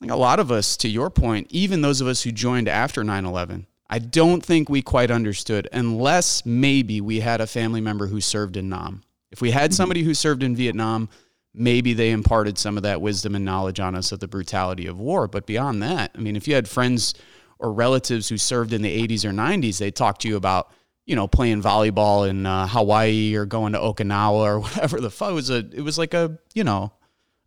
Like 0.00 0.10
a 0.10 0.16
lot 0.16 0.40
of 0.40 0.50
us, 0.50 0.78
to 0.78 0.88
your 0.88 1.10
point, 1.10 1.46
even 1.50 1.82
those 1.82 2.00
of 2.00 2.06
us 2.06 2.22
who 2.22 2.32
joined 2.32 2.68
after 2.68 3.04
9 3.04 3.26
11, 3.26 3.66
I 3.92 3.98
don't 3.98 4.40
think 4.40 4.68
we 4.68 4.82
quite 4.82 5.10
understood, 5.10 5.68
unless 5.72 6.46
maybe 6.46 7.00
we 7.00 7.18
had 7.18 7.40
a 7.40 7.46
family 7.46 7.80
member 7.80 8.06
who 8.06 8.20
served 8.20 8.56
in 8.56 8.68
Nam. 8.68 9.02
If 9.32 9.42
we 9.42 9.50
had 9.50 9.74
somebody 9.74 10.04
who 10.04 10.14
served 10.14 10.44
in 10.44 10.54
Vietnam, 10.54 11.08
maybe 11.52 11.92
they 11.92 12.12
imparted 12.12 12.56
some 12.56 12.76
of 12.76 12.84
that 12.84 13.00
wisdom 13.00 13.34
and 13.34 13.44
knowledge 13.44 13.80
on 13.80 13.96
us 13.96 14.12
of 14.12 14.20
the 14.20 14.28
brutality 14.28 14.86
of 14.86 15.00
war. 15.00 15.26
But 15.26 15.44
beyond 15.44 15.82
that, 15.82 16.12
I 16.14 16.20
mean, 16.20 16.36
if 16.36 16.46
you 16.46 16.54
had 16.54 16.68
friends 16.68 17.14
or 17.58 17.72
relatives 17.72 18.28
who 18.28 18.38
served 18.38 18.72
in 18.72 18.82
the 18.82 19.08
80s 19.08 19.24
or 19.24 19.32
90s, 19.32 19.78
they 19.78 19.90
talked 19.90 20.22
to 20.22 20.28
you 20.28 20.36
about 20.36 20.70
you 21.10 21.16
know, 21.16 21.26
playing 21.26 21.60
volleyball 21.60 22.28
in 22.28 22.46
uh, 22.46 22.68
Hawaii 22.68 23.34
or 23.34 23.44
going 23.44 23.72
to 23.72 23.80
Okinawa 23.80 24.44
or 24.44 24.60
whatever 24.60 25.00
the 25.00 25.10
fuck. 25.10 25.30
It 25.30 25.34
was 25.34 25.50
a, 25.50 25.68
it 25.72 25.80
was 25.80 25.98
like 25.98 26.14
a, 26.14 26.38
you 26.54 26.62
know, 26.62 26.92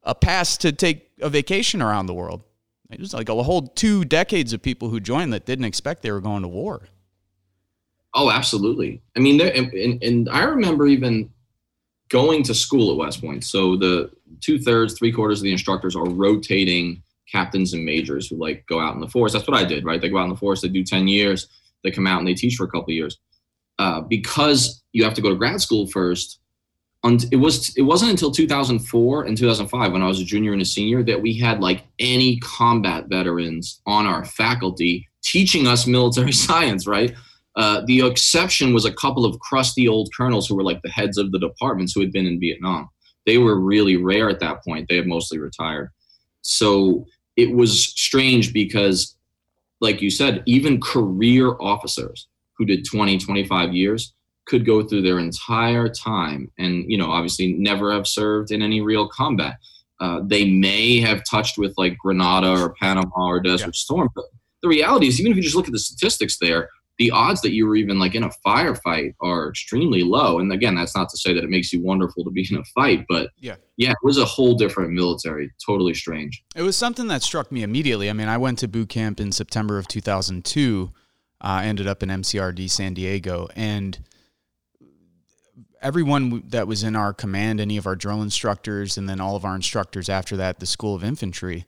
a 0.04 0.14
pass 0.14 0.58
to 0.58 0.74
take 0.74 1.12
a 1.22 1.30
vacation 1.30 1.82
around 1.82 2.08
the 2.08 2.14
world. 2.14 2.44
It 2.96 3.02
was 3.02 3.14
like 3.14 3.30
a 3.30 3.44
whole 3.44 3.64
two 3.64 4.06
decades 4.06 4.54
of 4.54 4.62
people 4.62 4.90
who 4.90 5.00
joined 5.00 5.34
that 5.34 5.46
didn't 5.46 5.66
expect 5.66 6.02
they 6.02 6.12
were 6.12 6.22
going 6.22 6.42
to 6.44 6.48
war. 6.48 6.88
Oh, 8.14 8.30
absolutely. 8.30 9.02
I 9.18 9.20
mean, 9.20 9.38
there, 9.38 9.56
and, 9.56 10.04
and 10.04 10.30
I 10.30 10.44
remember 10.44 10.86
even 10.88 11.30
going 12.10 12.44
to 12.44 12.54
school 12.54 12.92
at 12.92 12.98
West 12.98 13.22
Point. 13.22 13.44
So 13.44 13.76
the 13.76 14.12
two 14.40 14.60
thirds, 14.60 14.98
three 14.98 15.12
quarters 15.12 15.40
of 15.40 15.44
the 15.44 15.52
instructors 15.52 15.96
are 15.96 16.06
rotating 16.06 17.02
captains 17.32 17.74
and 17.74 17.84
majors 17.84 18.28
who 18.28 18.36
like 18.36 18.66
go 18.68 18.80
out 18.80 18.94
in 18.94 19.02
the 19.02 19.08
force. 19.08 19.34
That's 19.34 19.48
what 19.48 19.58
I 19.58 19.66
did, 19.66 19.84
right? 19.84 20.00
They 20.00 20.10
go 20.10 20.20
out 20.20 20.26
in 20.26 20.30
the 20.30 20.36
force, 20.36 20.62
they 20.62 20.68
do 20.68 20.84
10 20.84 21.08
years, 21.08 21.48
they 21.84 21.90
come 21.90 22.06
out 22.06 22.20
and 22.20 22.28
they 22.28 22.36
teach 22.36 22.56
for 22.56 22.66
a 22.66 22.70
couple 22.70 22.94
years. 22.94 23.18
Uh, 23.80 24.02
because 24.02 24.84
you 24.92 25.04
have 25.04 25.16
to 25.16 25.22
go 25.22 25.30
to 25.30 25.36
grad 25.36 25.60
school 25.60 25.88
first, 25.88 26.40
it 27.06 27.36
was 27.36 27.76
it 27.76 27.82
wasn't 27.82 28.12
until 28.12 28.32
2004 28.32 29.26
and 29.26 29.38
2005 29.38 29.92
when 29.92 30.02
I 30.02 30.08
was 30.08 30.22
a 30.22 30.26
junior 30.26 30.54
and 30.54 30.62
a 30.62 30.66
senior 30.66 31.04
that 31.04 31.22
we 31.22 31.38
had 31.38 31.60
like 31.60 31.84
any 32.00 32.40
combat 32.40 33.08
veterans 33.08 33.82
on 33.86 34.06
our 34.06 34.24
faculty 34.24 35.08
teaching 35.22 35.68
us 35.68 35.86
military 35.86 36.32
science, 36.46 36.88
right? 36.88 37.14
Uh, 37.56 37.82
the 37.86 38.06
exception 38.06 38.74
was 38.74 38.86
a 38.86 38.94
couple 38.94 39.26
of 39.26 39.40
crusty 39.40 39.88
old 39.88 40.10
colonels 40.16 40.48
who 40.48 40.56
were 40.56 40.64
like 40.64 40.82
the 40.82 40.90
heads 40.90 41.18
of 41.18 41.32
the 41.32 41.40
departments 41.40 41.94
who 41.94 42.02
had 42.02 42.12
been 42.12 42.26
in 42.26 42.40
Vietnam. 42.40 42.90
They 43.26 43.38
were 43.38 43.60
really 43.60 43.98
rare 43.98 44.30
at 44.30 44.40
that 44.40 44.64
point. 44.64 44.88
They 44.90 44.96
had 44.96 45.08
mostly 45.08 45.40
retired. 45.40 45.90
So 46.42 47.06
it 47.36 47.54
was 47.56 47.90
strange 47.90 48.54
because, 48.54 49.16
like 49.82 50.02
you 50.02 50.10
said, 50.10 50.42
even 50.46 50.82
career 50.82 51.56
officers 51.60 52.28
who 52.58 52.66
did 52.66 52.86
20, 52.86 53.18
25 53.20 53.74
years 53.74 54.14
could 54.46 54.66
go 54.66 54.84
through 54.84 55.02
their 55.02 55.20
entire 55.20 55.88
time 55.88 56.52
and, 56.58 56.90
you 56.90 56.98
know, 56.98 57.10
obviously 57.10 57.54
never 57.54 57.94
have 57.94 58.08
served 58.08 58.52
in 58.52 58.62
any 58.62 58.82
real 58.82 59.08
combat. 59.08 59.56
Uh, 60.00 60.20
they 60.24 60.50
may 60.50 61.00
have 61.00 61.24
touched 61.30 61.58
with 61.58 61.74
like 61.78 61.98
Grenada 61.98 62.50
or 62.50 62.74
Panama 62.82 63.10
or 63.16 63.40
Desert 63.40 63.68
yeah. 63.68 63.72
Storm, 63.74 64.10
but 64.16 64.26
the 64.62 64.68
reality 64.68 65.08
is, 65.08 65.20
even 65.20 65.32
if 65.32 65.38
you 65.38 65.44
just 65.44 65.56
look 65.56 65.68
at 65.68 65.74
the 65.74 65.80
statistics 65.80 66.38
there, 66.40 66.70
the 66.98 67.12
odds 67.12 67.42
that 67.42 67.54
you 67.54 67.68
were 67.68 67.76
even 67.76 68.00
like 68.00 68.16
in 68.16 68.24
a 68.24 68.30
firefight 68.46 69.14
are 69.22 69.50
extremely 69.50 70.04
low. 70.04 70.40
And 70.40 70.52
again, 70.52 70.76
that's 70.76 70.96
not 70.96 71.10
to 71.10 71.18
say 71.18 71.34
that 71.34 71.44
it 71.44 71.50
makes 71.50 71.74
you 71.74 71.82
wonderful 71.82 72.24
to 72.24 72.30
be 72.30 72.48
in 72.50 72.58
a 72.58 72.64
fight, 72.66 73.06
but 73.10 73.32
yeah, 73.40 73.56
yeah, 73.78 73.92
it 73.92 73.98
was 74.04 74.18
a 74.18 74.26
whole 74.26 74.56
different 74.56 74.92
military. 74.92 75.52
Totally 75.66 75.94
strange. 75.94 76.44
It 76.56 76.62
was 76.62 76.78
something 76.78 77.08
that 77.08 77.24
struck 77.24 77.52
me 77.52 77.64
immediately. 77.64 78.10
I 78.10 78.14
mean, 78.14 78.28
I 78.28 78.38
went 78.38 78.60
to 78.60 78.68
boot 78.68 78.90
camp 78.90 79.20
in 79.20 79.32
September 79.32 79.78
of 79.78 79.88
2002. 79.88 80.92
Uh, 81.42 81.62
ended 81.62 81.88
up 81.88 82.02
in 82.02 82.08
MCRD 82.08 82.70
San 82.70 82.94
Diego, 82.94 83.50
and 83.54 84.00
everyone 85.84 86.44
that 86.48 86.68
was 86.68 86.84
in 86.84 86.96
our 86.96 87.14
command, 87.14 87.60
any 87.60 87.78
of 87.78 87.86
our 87.86 87.96
drill 87.96 88.22
instructors, 88.22 88.98
and 88.98 89.08
then 89.08 89.22
all 89.22 89.36
of 89.36 89.46
our 89.46 89.56
instructors 89.56 90.10
after 90.10 90.38
that, 90.38 90.60
the 90.60 90.66
School 90.66 90.96
of 90.96 91.04
Infantry, 91.04 91.66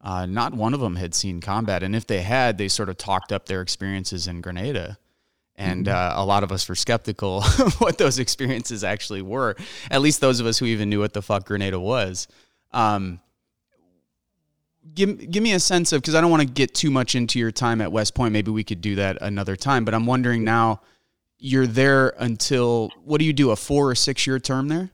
uh, 0.00 0.26
not 0.26 0.54
one 0.54 0.74
of 0.74 0.80
them 0.80 0.96
had 0.96 1.14
seen 1.14 1.40
combat. 1.40 1.82
And 1.82 1.94
if 1.94 2.06
they 2.06 2.22
had, 2.22 2.58
they 2.58 2.68
sort 2.68 2.88
of 2.88 2.96
talked 2.96 3.30
up 3.30 3.46
their 3.46 3.60
experiences 3.60 4.26
in 4.26 4.40
Grenada. 4.40 4.98
And 5.54 5.86
mm-hmm. 5.86 6.18
uh, 6.18 6.22
a 6.22 6.24
lot 6.24 6.42
of 6.42 6.50
us 6.50 6.68
were 6.68 6.74
skeptical 6.74 7.42
what 7.78 7.98
those 7.98 8.18
experiences 8.18 8.82
actually 8.82 9.22
were. 9.22 9.56
At 9.90 10.00
least 10.00 10.20
those 10.20 10.40
of 10.40 10.46
us 10.46 10.58
who 10.58 10.66
even 10.66 10.88
knew 10.88 11.00
what 11.00 11.12
the 11.12 11.22
fuck 11.22 11.46
Grenada 11.46 11.78
was. 11.78 12.28
Um, 12.72 13.20
give 14.94 15.30
give 15.30 15.42
me 15.42 15.52
a 15.52 15.60
sense 15.60 15.92
of 15.92 16.00
because 16.00 16.14
I 16.14 16.20
don't 16.20 16.30
want 16.30 16.42
to 16.42 16.48
get 16.48 16.74
too 16.74 16.90
much 16.90 17.14
into 17.14 17.38
your 17.38 17.50
time 17.50 17.80
at 17.80 17.90
West 17.90 18.14
Point. 18.14 18.32
Maybe 18.32 18.50
we 18.50 18.64
could 18.64 18.80
do 18.80 18.94
that 18.96 19.18
another 19.20 19.56
time. 19.56 19.84
But 19.84 19.94
I'm 19.94 20.06
wondering 20.06 20.44
now, 20.44 20.80
you're 21.38 21.66
there 21.66 22.14
until 22.18 22.90
what 23.04 23.18
do 23.18 23.24
you 23.24 23.32
do? 23.32 23.50
A 23.50 23.56
four 23.56 23.90
or 23.90 23.94
six 23.94 24.26
year 24.26 24.38
term 24.38 24.68
there? 24.68 24.90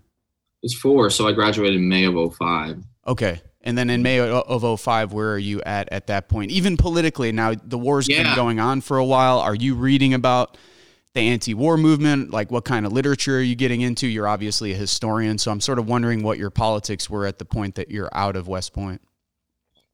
It's 0.62 0.74
four. 0.74 1.10
So 1.10 1.28
I 1.28 1.32
graduated 1.32 1.76
in 1.76 1.88
May 1.88 2.04
of 2.04 2.14
05. 2.36 2.82
Okay. 3.06 3.40
And 3.62 3.78
then 3.78 3.88
in 3.88 4.02
May 4.02 4.20
of 4.20 4.80
05, 4.80 5.12
where 5.12 5.32
are 5.32 5.38
you 5.38 5.62
at 5.62 5.90
at 5.90 6.06
that 6.08 6.28
point? 6.28 6.50
Even 6.50 6.76
politically, 6.76 7.32
now 7.32 7.54
the 7.54 7.78
war's 7.78 8.08
yeah. 8.08 8.22
been 8.22 8.34
going 8.34 8.60
on 8.60 8.82
for 8.82 8.98
a 8.98 9.04
while. 9.04 9.38
Are 9.38 9.54
you 9.54 9.74
reading 9.74 10.12
about 10.12 10.58
the 11.14 11.20
anti-war 11.20 11.78
movement? 11.78 12.30
Like, 12.30 12.50
what 12.50 12.66
kind 12.66 12.84
of 12.84 12.92
literature 12.92 13.38
are 13.38 13.42
you 13.42 13.54
getting 13.54 13.80
into? 13.80 14.06
You're 14.06 14.28
obviously 14.28 14.72
a 14.72 14.76
historian, 14.76 15.38
so 15.38 15.50
I'm 15.50 15.60
sort 15.60 15.78
of 15.78 15.88
wondering 15.88 16.22
what 16.22 16.36
your 16.36 16.50
politics 16.50 17.08
were 17.08 17.24
at 17.24 17.38
the 17.38 17.46
point 17.46 17.76
that 17.76 17.90
you're 17.90 18.10
out 18.12 18.36
of 18.36 18.48
West 18.48 18.74
Point. 18.74 19.00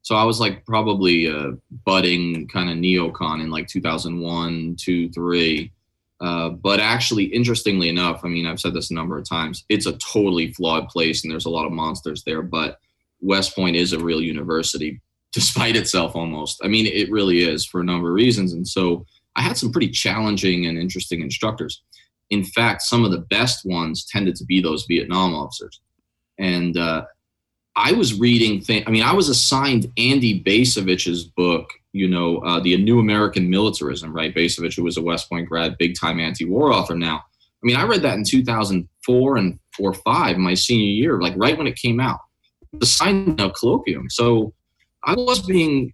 So 0.01 0.15
I 0.15 0.23
was 0.23 0.39
like 0.39 0.65
probably 0.65 1.27
a 1.27 1.51
budding 1.85 2.47
kind 2.47 2.69
of 2.69 2.77
neocon 2.77 3.41
in 3.41 3.51
like 3.51 3.67
2001, 3.67 4.75
two, 4.79 5.09
three. 5.11 5.71
Uh, 6.21 6.49
but 6.49 6.79
actually, 6.79 7.25
interestingly 7.25 7.89
enough, 7.89 8.23
I 8.23 8.27
mean, 8.27 8.45
I've 8.45 8.59
said 8.59 8.75
this 8.75 8.91
a 8.91 8.93
number 8.93 9.17
of 9.17 9.27
times. 9.27 9.65
It's 9.69 9.87
a 9.87 9.97
totally 9.97 10.53
flawed 10.53 10.87
place, 10.87 11.23
and 11.23 11.31
there's 11.31 11.45
a 11.45 11.49
lot 11.49 11.65
of 11.65 11.71
monsters 11.71 12.23
there. 12.23 12.43
But 12.43 12.79
West 13.21 13.55
Point 13.55 13.75
is 13.75 13.91
a 13.91 13.99
real 13.99 14.21
university, 14.21 15.01
despite 15.33 15.75
itself 15.75 16.15
almost. 16.15 16.61
I 16.63 16.67
mean, 16.67 16.85
it 16.85 17.09
really 17.09 17.41
is 17.41 17.65
for 17.65 17.81
a 17.81 17.83
number 17.83 18.09
of 18.09 18.15
reasons. 18.15 18.53
And 18.53 18.67
so 18.67 19.05
I 19.35 19.41
had 19.41 19.57
some 19.57 19.71
pretty 19.71 19.89
challenging 19.89 20.67
and 20.67 20.77
interesting 20.77 21.21
instructors. 21.21 21.81
In 22.29 22.43
fact, 22.43 22.83
some 22.83 23.03
of 23.03 23.11
the 23.11 23.25
best 23.29 23.65
ones 23.65 24.05
tended 24.05 24.35
to 24.35 24.45
be 24.45 24.61
those 24.61 24.85
Vietnam 24.85 25.33
officers. 25.33 25.81
And 26.37 26.77
uh, 26.77 27.05
I 27.75 27.93
was 27.93 28.19
reading, 28.19 28.61
th- 28.61 28.83
I 28.87 28.91
mean, 28.91 29.03
I 29.03 29.13
was 29.13 29.29
assigned 29.29 29.91
Andy 29.97 30.41
Bacevich's 30.43 31.23
book, 31.23 31.69
you 31.93 32.07
know, 32.07 32.37
uh, 32.39 32.59
The 32.59 32.77
New 32.77 32.99
American 32.99 33.49
Militarism, 33.49 34.13
right? 34.13 34.33
Bacevich, 34.33 34.75
who 34.75 34.83
was 34.83 34.97
a 34.97 35.01
West 35.01 35.29
Point 35.29 35.49
grad, 35.49 35.77
big 35.77 35.95
time 35.99 36.19
anti 36.19 36.45
war 36.45 36.71
author 36.71 36.95
now. 36.95 37.17
I 37.17 37.63
mean, 37.63 37.75
I 37.75 37.83
read 37.83 38.01
that 38.01 38.17
in 38.17 38.23
2004 38.23 39.37
and 39.37 39.59
4 39.77 39.93
5, 39.93 40.37
my 40.37 40.53
senior 40.53 40.85
year, 40.85 41.21
like 41.21 41.33
right 41.35 41.57
when 41.57 41.67
it 41.67 41.75
came 41.75 41.99
out 41.99 42.19
the 42.73 42.85
sign 42.85 43.35
of 43.39 43.53
colloquium. 43.53 44.09
So 44.09 44.53
I 45.03 45.13
was 45.13 45.41
being 45.45 45.93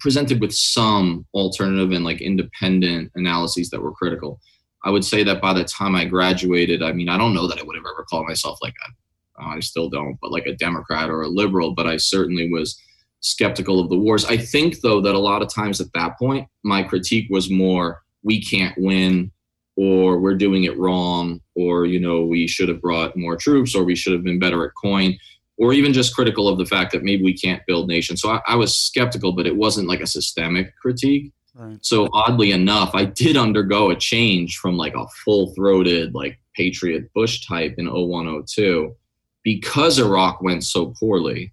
presented 0.00 0.40
with 0.40 0.54
some 0.54 1.26
alternative 1.34 1.92
and 1.92 2.04
like 2.04 2.20
independent 2.20 3.12
analyses 3.14 3.70
that 3.70 3.80
were 3.80 3.92
critical. 3.92 4.40
I 4.84 4.90
would 4.90 5.04
say 5.04 5.22
that 5.24 5.40
by 5.40 5.52
the 5.52 5.64
time 5.64 5.94
I 5.94 6.04
graduated, 6.04 6.82
I 6.82 6.92
mean, 6.92 7.08
I 7.08 7.18
don't 7.18 7.34
know 7.34 7.46
that 7.48 7.58
I 7.58 7.62
would 7.62 7.76
have 7.76 7.84
ever 7.84 8.04
called 8.08 8.26
myself 8.26 8.58
like 8.62 8.74
a, 8.86 9.42
uh, 9.42 9.56
I 9.56 9.60
still 9.60 9.90
don't, 9.90 10.16
but 10.22 10.32
like 10.32 10.46
a 10.46 10.54
Democrat 10.54 11.10
or 11.10 11.22
a 11.22 11.28
liberal, 11.28 11.74
but 11.74 11.86
I 11.86 11.98
certainly 11.98 12.50
was 12.50 12.80
skeptical 13.26 13.80
of 13.80 13.90
the 13.90 13.98
wars. 13.98 14.24
I 14.24 14.36
think 14.36 14.80
though 14.80 15.00
that 15.00 15.14
a 15.14 15.18
lot 15.18 15.42
of 15.42 15.52
times 15.52 15.80
at 15.80 15.92
that 15.94 16.16
point, 16.18 16.48
my 16.62 16.82
critique 16.82 17.26
was 17.28 17.50
more, 17.50 18.02
we 18.22 18.40
can't 18.40 18.76
win 18.78 19.32
or 19.76 20.18
we're 20.18 20.36
doing 20.36 20.64
it 20.64 20.78
wrong 20.78 21.40
or, 21.54 21.86
you 21.86 21.98
know, 21.98 22.24
we 22.24 22.46
should 22.46 22.68
have 22.68 22.80
brought 22.80 23.16
more 23.16 23.36
troops 23.36 23.74
or 23.74 23.84
we 23.84 23.96
should 23.96 24.12
have 24.12 24.22
been 24.22 24.38
better 24.38 24.64
at 24.64 24.74
coin 24.80 25.18
or 25.58 25.72
even 25.72 25.92
just 25.92 26.14
critical 26.14 26.48
of 26.48 26.58
the 26.58 26.66
fact 26.66 26.92
that 26.92 27.02
maybe 27.02 27.24
we 27.24 27.34
can't 27.34 27.66
build 27.66 27.88
nations. 27.88 28.20
So 28.20 28.30
I, 28.30 28.40
I 28.46 28.54
was 28.54 28.76
skeptical, 28.76 29.32
but 29.32 29.46
it 29.46 29.56
wasn't 29.56 29.88
like 29.88 30.00
a 30.00 30.06
systemic 30.06 30.76
critique. 30.76 31.32
Right. 31.54 31.78
So 31.84 32.08
oddly 32.12 32.52
enough, 32.52 32.94
I 32.94 33.06
did 33.06 33.36
undergo 33.36 33.90
a 33.90 33.96
change 33.96 34.58
from 34.58 34.76
like 34.76 34.94
a 34.94 35.06
full 35.24 35.52
throated 35.54 36.14
like 36.14 36.38
Patriot 36.54 37.12
Bush 37.12 37.44
type 37.44 37.74
in 37.78 37.86
0102 37.86 38.94
because 39.42 39.98
Iraq 39.98 40.42
went 40.42 40.64
so 40.64 40.94
poorly. 41.00 41.52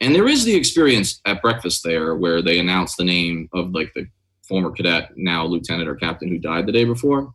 And 0.00 0.14
there 0.14 0.28
is 0.28 0.44
the 0.44 0.54
experience 0.54 1.20
at 1.26 1.42
breakfast 1.42 1.82
there 1.84 2.14
where 2.14 2.42
they 2.42 2.58
announce 2.58 2.96
the 2.96 3.04
name 3.04 3.48
of 3.52 3.72
like 3.72 3.92
the 3.94 4.06
former 4.48 4.70
cadet, 4.70 5.10
now 5.16 5.44
lieutenant 5.44 5.88
or 5.88 5.94
captain 5.94 6.28
who 6.28 6.38
died 6.38 6.66
the 6.66 6.72
day 6.72 6.84
before 6.84 7.32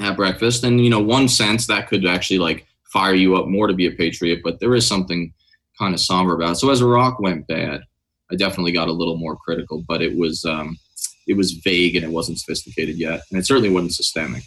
at 0.00 0.16
breakfast. 0.16 0.64
And, 0.64 0.82
you 0.82 0.90
know, 0.90 1.00
one 1.00 1.28
sense 1.28 1.66
that 1.66 1.88
could 1.88 2.06
actually 2.06 2.38
like 2.38 2.66
fire 2.92 3.14
you 3.14 3.36
up 3.36 3.46
more 3.46 3.66
to 3.66 3.74
be 3.74 3.86
a 3.86 3.92
patriot, 3.92 4.40
but 4.44 4.60
there 4.60 4.74
is 4.74 4.86
something 4.86 5.32
kind 5.78 5.94
of 5.94 6.00
somber 6.00 6.34
about 6.34 6.52
it. 6.52 6.56
So 6.56 6.70
as 6.70 6.82
Iraq 6.82 7.18
went 7.20 7.46
bad, 7.46 7.82
I 8.30 8.36
definitely 8.36 8.72
got 8.72 8.88
a 8.88 8.92
little 8.92 9.16
more 9.16 9.36
critical, 9.36 9.84
but 9.86 10.02
it 10.02 10.16
was 10.16 10.44
um, 10.44 10.78
it 11.26 11.36
was 11.36 11.52
vague 11.52 11.96
and 11.96 12.04
it 12.04 12.10
wasn't 12.10 12.38
sophisticated 12.38 12.96
yet, 12.96 13.20
and 13.30 13.38
it 13.38 13.46
certainly 13.46 13.70
wasn't 13.70 13.94
systemic. 13.94 14.42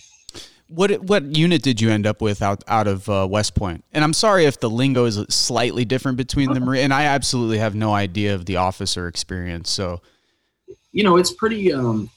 What 0.70 1.02
what 1.04 1.36
unit 1.36 1.62
did 1.64 1.82
you 1.82 1.90
end 1.90 2.06
up 2.06 2.22
with 2.22 2.42
out 2.42 2.64
out 2.68 2.88
of 2.88 3.10
uh, 3.10 3.28
West 3.30 3.56
Point? 3.56 3.84
And 3.92 4.04
I'm 4.04 4.14
sorry 4.14 4.46
if 4.46 4.60
the 4.60 4.70
lingo 4.70 5.06
is 5.06 5.18
slightly 5.30 5.84
different 5.84 6.18
between 6.18 6.54
the 6.54 6.60
Marine, 6.60 6.84
and 6.84 6.94
I 6.94 7.04
absolutely 7.04 7.58
have 7.58 7.76
no 7.76 7.94
idea 7.94 8.36
of 8.36 8.46
the 8.46 8.58
officer 8.58 9.08
experience. 9.08 9.72
So, 9.72 10.02
you 10.92 11.04
know, 11.04 11.18
it's 11.18 11.34
pretty 11.34 11.74
um, 11.74 12.10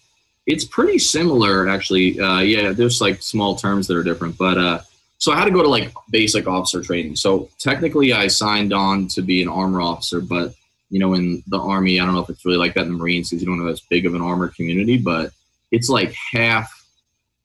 it's 0.47 0.65
pretty 0.67 0.99
similar 0.99 1.69
actually. 1.69 2.21
Uh, 2.21 2.41
yeah, 2.41 2.73
there's 2.73 3.01
like 3.01 3.23
small 3.23 3.57
terms 3.57 3.87
that 3.87 3.97
are 3.97 4.03
different, 4.03 4.37
but 4.37 4.59
uh, 4.59 4.81
so 5.17 5.33
I 5.33 5.37
had 5.37 5.45
to 5.47 5.51
go 5.51 5.63
to 5.63 5.69
like 5.69 5.93
basic 6.11 6.47
officer 6.47 6.83
training. 6.83 7.17
So 7.17 7.49
technically, 7.59 8.13
I 8.13 8.27
signed 8.27 8.73
on 8.73 9.09
to 9.09 9.23
be 9.23 9.41
an 9.41 9.49
armor 9.49 9.81
officer, 9.81 10.21
but 10.21 10.55
you 10.91 10.99
know, 10.99 11.15
in 11.15 11.43
the 11.47 11.59
army, 11.59 12.01
I 12.01 12.05
don't 12.05 12.15
know 12.15 12.23
if 12.23 12.29
it's 12.29 12.45
really 12.45 12.59
like 12.59 12.75
that 12.75 12.83
in 12.83 12.93
the 12.93 12.99
Marines 12.99 13.31
because 13.31 13.41
you 13.43 13.47
don't 13.47 13.59
have 13.61 13.69
as 13.69 13.81
big 13.81 14.05
of 14.05 14.15
an 14.15 14.21
armor 14.21 14.49
community, 14.49 14.99
but 14.99 15.33
it's 15.71 15.89
like 15.89 16.13
half 16.33 16.82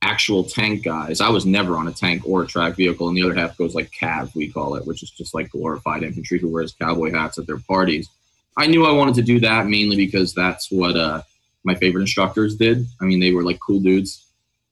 actual 0.01 0.43
tank 0.43 0.83
guys. 0.83 1.21
I 1.21 1.29
was 1.29 1.45
never 1.45 1.77
on 1.77 1.87
a 1.87 1.91
tank 1.91 2.23
or 2.25 2.43
a 2.43 2.47
track 2.47 2.75
vehicle, 2.75 3.07
and 3.07 3.17
the 3.17 3.23
other 3.23 3.33
half 3.33 3.57
goes 3.57 3.75
like 3.75 3.91
cav, 3.91 4.33
we 4.35 4.51
call 4.51 4.75
it, 4.75 4.85
which 4.85 5.03
is 5.03 5.09
just 5.09 5.33
like 5.33 5.51
glorified 5.51 6.03
infantry 6.03 6.39
who 6.39 6.49
wears 6.49 6.73
cowboy 6.73 7.11
hats 7.11 7.37
at 7.37 7.47
their 7.47 7.59
parties. 7.59 8.09
I 8.57 8.67
knew 8.67 8.85
I 8.85 8.91
wanted 8.91 9.15
to 9.15 9.21
do 9.21 9.39
that 9.41 9.67
mainly 9.67 9.95
because 9.95 10.33
that's 10.33 10.71
what 10.71 10.95
uh, 10.95 11.21
my 11.63 11.75
favorite 11.75 12.01
instructors 12.01 12.55
did. 12.55 12.85
I 13.01 13.05
mean, 13.05 13.19
they 13.19 13.31
were 13.31 13.43
like 13.43 13.59
cool 13.59 13.79
dudes, 13.79 14.25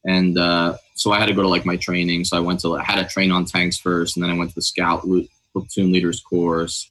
and 0.05 0.37
uh, 0.37 0.77
so 0.95 1.11
I 1.11 1.19
had 1.19 1.27
to 1.27 1.33
go 1.33 1.41
to 1.41 1.47
like 1.47 1.65
my 1.65 1.77
training. 1.77 2.23
So 2.25 2.37
I 2.37 2.39
went 2.39 2.59
to 2.61 2.75
I 2.75 2.83
had 2.83 3.01
to 3.01 3.07
train 3.07 3.31
on 3.31 3.45
tanks 3.45 3.77
first, 3.77 4.15
and 4.15 4.23
then 4.23 4.31
I 4.31 4.37
went 4.37 4.51
to 4.51 4.55
the 4.55 4.61
scout 4.61 5.05
platoon 5.53 5.91
leaders 5.91 6.21
course. 6.21 6.89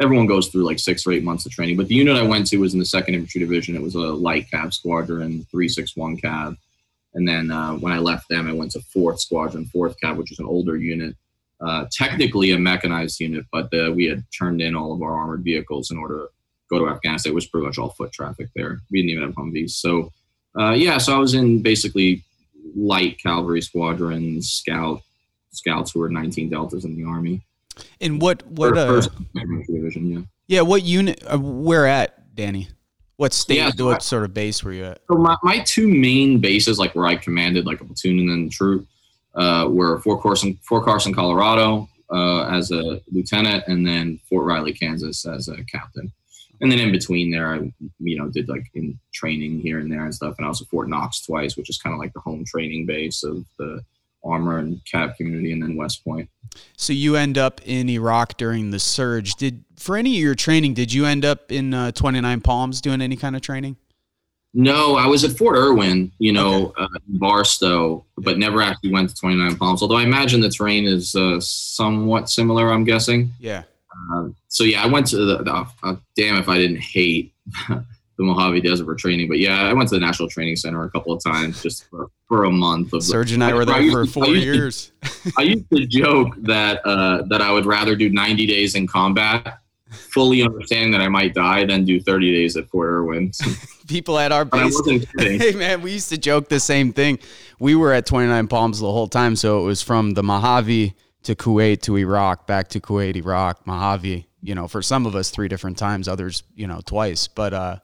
Everyone 0.00 0.26
goes 0.26 0.48
through 0.48 0.64
like 0.64 0.78
six 0.78 1.06
or 1.06 1.12
eight 1.12 1.22
months 1.22 1.44
of 1.46 1.52
training, 1.52 1.76
but 1.76 1.86
the 1.86 1.94
unit 1.94 2.16
I 2.16 2.22
went 2.22 2.46
to 2.48 2.56
was 2.58 2.72
in 2.72 2.80
the 2.80 2.86
second 2.86 3.14
infantry 3.14 3.40
division. 3.40 3.76
It 3.76 3.82
was 3.82 3.94
a 3.94 3.98
light 3.98 4.48
cav 4.50 4.72
squadron, 4.72 5.46
three 5.50 5.68
six 5.68 5.96
one 5.96 6.16
cav, 6.16 6.56
and 7.14 7.28
then 7.28 7.50
uh, 7.50 7.74
when 7.74 7.92
I 7.92 7.98
left 7.98 8.28
them, 8.28 8.48
I 8.48 8.52
went 8.52 8.72
to 8.72 8.80
fourth 8.80 9.20
squadron, 9.20 9.66
fourth 9.66 9.96
cav, 10.02 10.16
which 10.16 10.32
is 10.32 10.38
an 10.38 10.46
older 10.46 10.76
unit. 10.76 11.16
uh, 11.62 11.86
technically 11.92 12.50
a 12.50 12.58
mechanized 12.58 13.20
unit, 13.20 13.46
but 13.52 13.72
uh, 13.72 13.92
we 13.92 14.04
had 14.06 14.24
turned 14.36 14.60
in 14.60 14.74
all 14.74 14.92
of 14.92 15.02
our 15.02 15.14
armored 15.14 15.44
vehicles 15.44 15.90
in 15.90 15.98
order 15.98 16.16
to 16.18 16.28
go 16.68 16.78
to 16.78 16.90
Afghanistan. 16.90 17.32
It 17.32 17.34
was 17.34 17.46
pretty 17.46 17.66
much 17.66 17.78
all 17.78 17.90
foot 17.90 18.12
traffic 18.12 18.48
there. 18.56 18.80
We 18.90 19.00
didn't 19.00 19.10
even 19.10 19.22
have 19.24 19.34
Humvees. 19.34 19.70
So, 19.70 20.10
uh, 20.58 20.72
yeah, 20.72 20.98
so 20.98 21.14
I 21.14 21.18
was 21.18 21.34
in 21.34 21.62
basically 21.62 22.24
light 22.74 23.18
cavalry 23.22 23.60
squadrons, 23.62 24.50
scout 24.50 25.02
scouts 25.52 25.92
who 25.92 26.00
were 26.00 26.08
19 26.08 26.48
deltas 26.48 26.84
in 26.84 26.96
the 26.96 27.04
army. 27.04 27.42
And 28.00 28.20
what 28.20 28.46
what 28.46 28.76
uh, 28.76 28.86
First 28.86 29.10
division, 29.66 30.10
yeah. 30.10 30.20
yeah 30.48 30.60
what 30.62 30.82
unit 30.82 31.22
uh, 31.26 31.38
where 31.38 31.86
at 31.86 32.34
Danny? 32.34 32.68
What 33.16 33.32
state? 33.32 33.56
Yeah, 33.56 33.70
so 33.70 33.86
what 33.86 33.96
I- 33.96 33.98
sort 33.98 34.24
of 34.24 34.34
base 34.34 34.64
were 34.64 34.72
you 34.72 34.84
at? 34.84 35.00
So 35.10 35.16
my, 35.16 35.36
my 35.42 35.60
two 35.60 35.88
main 35.88 36.38
bases, 36.40 36.78
like 36.78 36.94
where 36.94 37.06
I 37.06 37.16
commanded 37.16 37.66
like 37.66 37.80
a 37.80 37.84
platoon 37.84 38.18
and 38.18 38.28
then 38.30 38.48
troop, 38.50 38.86
uh, 39.34 39.66
were 39.70 40.00
Fort 40.00 40.22
Carson, 40.22 40.58
Fort 40.62 40.84
Carson, 40.84 41.14
Colorado, 41.14 41.88
uh, 42.10 42.44
as 42.44 42.70
a 42.70 43.00
lieutenant, 43.10 43.64
and 43.68 43.86
then 43.86 44.18
Fort 44.28 44.44
Riley, 44.44 44.72
Kansas, 44.72 45.24
as 45.26 45.48
a 45.48 45.62
captain. 45.64 46.12
And 46.60 46.70
then 46.70 46.78
in 46.78 46.92
between 46.92 47.30
there, 47.30 47.54
I 47.54 47.72
you 47.98 48.18
know 48.18 48.28
did 48.28 48.48
like 48.48 48.66
in 48.74 48.98
training 49.12 49.60
here 49.60 49.78
and 49.80 49.90
there 49.90 50.04
and 50.04 50.14
stuff. 50.14 50.34
And 50.38 50.46
I 50.46 50.48
was 50.48 50.62
at 50.62 50.68
Fort 50.68 50.88
Knox 50.88 51.20
twice, 51.22 51.56
which 51.56 51.68
is 51.70 51.78
kind 51.78 51.92
of 51.92 51.98
like 51.98 52.12
the 52.12 52.20
home 52.20 52.44
training 52.44 52.86
base 52.86 53.24
of 53.24 53.44
the 53.58 53.82
armor 54.24 54.58
and 54.58 54.80
cav 54.84 55.16
community, 55.16 55.52
and 55.52 55.62
then 55.62 55.74
West 55.76 56.04
Point. 56.04 56.28
So 56.76 56.92
you 56.92 57.16
end 57.16 57.38
up 57.38 57.60
in 57.64 57.88
Iraq 57.88 58.36
during 58.36 58.70
the 58.70 58.78
surge. 58.78 59.34
Did 59.34 59.64
for 59.76 59.96
any 59.96 60.16
of 60.16 60.22
your 60.22 60.34
training? 60.34 60.74
Did 60.74 60.92
you 60.92 61.06
end 61.06 61.24
up 61.24 61.50
in 61.52 61.74
uh, 61.74 61.92
Twenty 61.92 62.20
Nine 62.20 62.40
Palms 62.40 62.80
doing 62.80 63.00
any 63.00 63.16
kind 63.16 63.36
of 63.36 63.42
training? 63.42 63.76
No, 64.54 64.96
I 64.96 65.06
was 65.06 65.24
at 65.24 65.32
Fort 65.32 65.56
Irwin, 65.56 66.12
you 66.18 66.32
know, 66.32 66.74
uh, 66.76 66.86
Barstow, 67.08 68.04
but 68.18 68.38
never 68.38 68.60
actually 68.60 68.92
went 68.92 69.08
to 69.08 69.16
29 69.16 69.56
Palms. 69.56 69.80
Although 69.80 69.96
I 69.96 70.02
imagine 70.02 70.42
the 70.42 70.50
terrain 70.50 70.84
is 70.84 71.14
uh, 71.14 71.40
somewhat 71.40 72.28
similar. 72.28 72.70
I'm 72.70 72.84
guessing. 72.84 73.30
Yeah. 73.40 73.62
Um, 74.10 74.36
so 74.48 74.64
yeah, 74.64 74.82
I 74.82 74.86
went 74.86 75.06
to 75.08 75.16
the. 75.16 75.42
the 75.42 75.66
uh, 75.82 75.96
damn, 76.16 76.36
if 76.36 76.50
I 76.50 76.58
didn't 76.58 76.80
hate 76.82 77.32
the 78.22 78.32
Mojave 78.32 78.60
Desert 78.60 78.84
for 78.84 78.94
training, 78.94 79.28
but 79.28 79.38
yeah, 79.38 79.62
I 79.62 79.72
went 79.72 79.88
to 79.90 79.96
the 79.96 80.00
National 80.00 80.28
Training 80.28 80.56
Center 80.56 80.82
a 80.84 80.90
couple 80.90 81.12
of 81.12 81.22
times 81.22 81.62
just 81.62 81.88
for, 81.90 82.08
for 82.28 82.44
a 82.44 82.50
month. 82.50 82.92
Of 82.92 83.02
Surge 83.02 83.32
and 83.32 83.42
I 83.44 83.52
were 83.52 83.64
there 83.64 83.80
used 83.80 83.94
for 83.94 84.04
to- 84.04 84.10
four 84.10 84.24
I 84.24 84.28
used 84.28 84.42
to- 84.42 84.54
years. 84.54 84.92
I 85.38 85.42
used 85.42 85.70
to 85.70 85.86
joke 85.86 86.34
that 86.42 86.84
uh, 86.86 87.22
that 87.28 87.42
I 87.42 87.52
would 87.52 87.66
rather 87.66 87.96
do 87.96 88.08
90 88.10 88.46
days 88.46 88.74
in 88.74 88.86
combat, 88.86 89.58
fully 89.90 90.42
understanding 90.42 90.92
that 90.92 91.00
I 91.00 91.08
might 91.08 91.34
die, 91.34 91.64
than 91.66 91.84
do 91.84 92.00
30 92.00 92.32
days 92.32 92.56
at 92.56 92.68
Fort 92.68 92.88
Irwin. 92.88 93.32
People 93.88 94.18
at 94.18 94.32
our 94.32 94.48
I 94.52 94.70
base. 94.86 95.06
Hey 95.18 95.52
man, 95.52 95.82
we 95.82 95.92
used 95.92 96.08
to 96.10 96.18
joke 96.18 96.48
the 96.48 96.60
same 96.60 96.92
thing. 96.92 97.18
We 97.58 97.74
were 97.74 97.92
at 97.92 98.06
29 98.06 98.48
Palms 98.48 98.80
the 98.80 98.90
whole 98.90 99.08
time, 99.08 99.36
so 99.36 99.60
it 99.60 99.64
was 99.66 99.82
from 99.82 100.12
the 100.12 100.22
Mojave 100.22 100.94
to 101.24 101.34
Kuwait 101.34 101.82
to 101.82 101.96
Iraq, 101.96 102.46
back 102.46 102.68
to 102.68 102.80
Kuwait, 102.80 103.16
Iraq, 103.16 103.66
Mojave. 103.66 104.26
You 104.44 104.56
know, 104.56 104.66
for 104.66 104.82
some 104.82 105.06
of 105.06 105.14
us 105.14 105.30
three 105.30 105.46
different 105.46 105.78
times, 105.78 106.08
others 106.08 106.42
you 106.56 106.66
know 106.66 106.80
twice. 106.84 107.28
But 107.28 107.52
uh, 107.54 107.76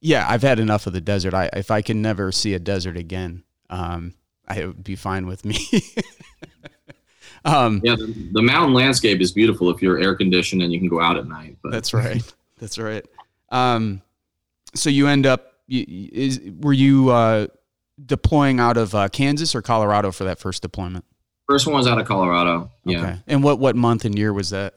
yeah, 0.00 0.26
I've 0.28 0.42
had 0.42 0.58
enough 0.58 0.86
of 0.86 0.92
the 0.92 1.00
desert. 1.00 1.34
I 1.34 1.50
if 1.52 1.70
I 1.70 1.82
can 1.82 2.02
never 2.02 2.32
see 2.32 2.54
a 2.54 2.58
desert 2.58 2.96
again, 2.96 3.44
um, 3.70 4.14
I 4.46 4.66
would 4.66 4.84
be 4.84 4.96
fine 4.96 5.26
with 5.26 5.44
me. 5.44 5.58
um, 7.44 7.80
Yeah, 7.84 7.96
the, 7.96 8.30
the 8.32 8.42
mountain 8.42 8.74
landscape 8.74 9.20
is 9.20 9.32
beautiful 9.32 9.70
if 9.70 9.82
you're 9.82 9.98
air 9.98 10.14
conditioned 10.14 10.62
and 10.62 10.72
you 10.72 10.78
can 10.78 10.88
go 10.88 11.00
out 11.00 11.16
at 11.16 11.26
night. 11.26 11.56
But 11.62 11.72
That's 11.72 11.92
right. 11.92 12.22
That's 12.58 12.78
right. 12.78 13.04
Um, 13.50 14.02
so 14.74 14.90
you 14.90 15.06
end 15.06 15.26
up 15.26 15.52
you, 15.66 16.08
is 16.12 16.40
were 16.60 16.72
you 16.72 17.10
uh, 17.10 17.46
deploying 18.04 18.60
out 18.60 18.76
of 18.76 18.94
uh, 18.94 19.08
Kansas 19.08 19.54
or 19.54 19.62
Colorado 19.62 20.12
for 20.12 20.24
that 20.24 20.38
first 20.38 20.62
deployment? 20.62 21.04
first 21.48 21.66
one 21.66 21.76
was 21.76 21.86
out 21.86 21.98
of 21.98 22.06
Colorado. 22.06 22.70
Yeah, 22.84 22.98
Okay. 22.98 23.18
And 23.26 23.42
what 23.42 23.58
what 23.58 23.74
month 23.74 24.04
and 24.04 24.16
year 24.16 24.32
was 24.32 24.50
that? 24.50 24.74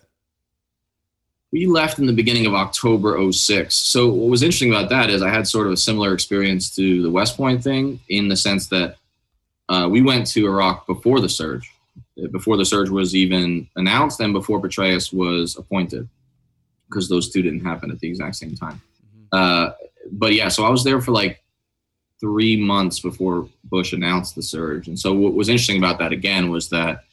We 1.51 1.65
left 1.65 1.99
in 1.99 2.05
the 2.05 2.13
beginning 2.13 2.45
of 2.45 2.53
October 2.53 3.31
06. 3.31 3.75
So 3.75 4.07
what 4.07 4.29
was 4.29 4.41
interesting 4.41 4.73
about 4.73 4.89
that 4.89 5.09
is 5.09 5.21
I 5.21 5.29
had 5.29 5.47
sort 5.47 5.67
of 5.67 5.73
a 5.73 5.77
similar 5.77 6.13
experience 6.13 6.73
to 6.75 7.01
the 7.01 7.09
West 7.09 7.35
Point 7.35 7.61
thing 7.61 7.99
in 8.07 8.29
the 8.29 8.37
sense 8.37 8.67
that 8.67 8.95
uh, 9.67 9.87
we 9.89 10.01
went 10.01 10.27
to 10.27 10.47
Iraq 10.47 10.87
before 10.87 11.19
the 11.19 11.29
surge, 11.29 11.69
before 12.31 12.55
the 12.55 12.65
surge 12.65 12.89
was 12.89 13.15
even 13.15 13.67
announced, 13.75 14.19
and 14.21 14.33
before 14.33 14.61
Petraeus 14.61 15.13
was 15.13 15.57
appointed, 15.57 16.07
because 16.87 17.09
those 17.09 17.29
two 17.29 17.41
didn't 17.41 17.65
happen 17.65 17.91
at 17.91 17.99
the 17.99 18.07
exact 18.07 18.37
same 18.37 18.55
time. 18.55 18.81
Uh, 19.31 19.71
but 20.11 20.33
yeah, 20.33 20.47
so 20.47 20.63
I 20.63 20.69
was 20.69 20.83
there 20.83 21.01
for 21.01 21.11
like 21.11 21.43
three 22.19 22.55
months 22.55 22.99
before 22.99 23.49
Bush 23.65 23.93
announced 23.93 24.35
the 24.35 24.43
surge. 24.43 24.87
And 24.87 24.97
so 24.97 25.13
what 25.13 25.33
was 25.33 25.49
interesting 25.49 25.77
about 25.77 25.99
that 25.99 26.11
again 26.13 26.49
was 26.49 26.69
that 26.69 27.03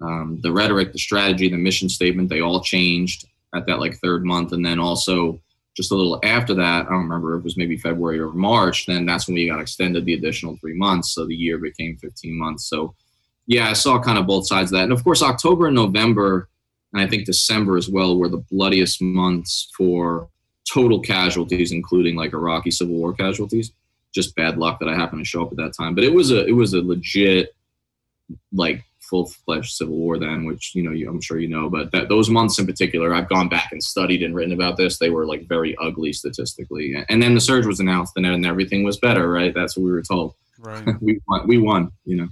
um, 0.00 0.38
the 0.40 0.52
rhetoric, 0.52 0.92
the 0.92 0.98
strategy, 0.98 1.48
the 1.48 1.56
mission 1.56 1.88
statement, 1.88 2.28
they 2.28 2.40
all 2.40 2.60
changed 2.60 3.26
at 3.54 3.66
that 3.66 3.80
like 3.80 3.96
third 3.96 4.24
month. 4.24 4.52
And 4.52 4.64
then 4.64 4.78
also 4.78 5.40
just 5.76 5.90
a 5.90 5.94
little 5.94 6.20
after 6.22 6.54
that, 6.54 6.86
I 6.86 6.90
don't 6.90 7.02
remember 7.02 7.34
if 7.34 7.40
it 7.40 7.44
was 7.44 7.56
maybe 7.56 7.76
February 7.76 8.20
or 8.20 8.32
March, 8.32 8.86
then 8.86 9.06
that's 9.06 9.26
when 9.26 9.34
we 9.34 9.48
got 9.48 9.60
extended 9.60 10.04
the 10.04 10.14
additional 10.14 10.56
three 10.56 10.74
months. 10.74 11.14
So 11.14 11.26
the 11.26 11.34
year 11.34 11.58
became 11.58 11.96
15 11.96 12.38
months. 12.38 12.68
So 12.68 12.94
yeah, 13.46 13.68
I 13.68 13.72
saw 13.72 14.00
kind 14.00 14.18
of 14.18 14.26
both 14.26 14.46
sides 14.46 14.70
of 14.70 14.78
that. 14.78 14.84
And 14.84 14.92
of 14.92 15.02
course, 15.02 15.22
October 15.22 15.66
and 15.66 15.74
November, 15.74 16.48
and 16.92 17.02
I 17.02 17.08
think 17.08 17.26
December 17.26 17.76
as 17.76 17.88
well, 17.88 18.16
were 18.16 18.28
the 18.28 18.44
bloodiest 18.50 19.02
months 19.02 19.70
for 19.76 20.28
total 20.72 21.00
casualties, 21.00 21.72
including 21.72 22.16
like 22.16 22.32
Iraqi 22.32 22.70
civil 22.70 22.94
war 22.94 23.12
casualties. 23.12 23.72
Just 24.14 24.36
bad 24.36 24.58
luck 24.58 24.78
that 24.78 24.88
I 24.88 24.94
happened 24.94 25.20
to 25.20 25.28
show 25.28 25.42
up 25.42 25.50
at 25.50 25.56
that 25.58 25.74
time. 25.76 25.94
But 25.94 26.04
it 26.04 26.14
was 26.14 26.30
a 26.30 26.46
it 26.46 26.52
was 26.52 26.72
a 26.72 26.80
legit 26.80 27.54
like 28.52 28.84
full 29.08 29.26
fledged 29.26 29.72
civil 29.72 29.96
war 29.96 30.18
then, 30.18 30.44
which 30.44 30.74
you 30.74 30.82
know 30.82 30.92
you, 30.92 31.08
I'm 31.08 31.20
sure 31.20 31.38
you 31.38 31.48
know. 31.48 31.68
But 31.68 31.92
that 31.92 32.08
those 32.08 32.30
months 32.30 32.58
in 32.58 32.66
particular, 32.66 33.14
I've 33.14 33.28
gone 33.28 33.48
back 33.48 33.70
and 33.72 33.82
studied 33.82 34.22
and 34.22 34.34
written 34.34 34.52
about 34.52 34.76
this. 34.76 34.98
They 34.98 35.10
were 35.10 35.26
like 35.26 35.48
very 35.48 35.76
ugly 35.80 36.12
statistically. 36.12 36.94
And 37.08 37.22
then 37.22 37.34
the 37.34 37.40
surge 37.40 37.66
was 37.66 37.80
announced, 37.80 38.14
and 38.16 38.24
then 38.24 38.44
everything 38.44 38.84
was 38.84 38.98
better. 38.98 39.30
Right? 39.30 39.54
That's 39.54 39.76
what 39.76 39.84
we 39.84 39.92
were 39.92 40.02
told. 40.02 40.34
Right. 40.58 40.84
we 41.00 41.20
won. 41.28 41.48
We 41.48 41.58
won. 41.58 41.92
You 42.04 42.16
know. 42.16 42.28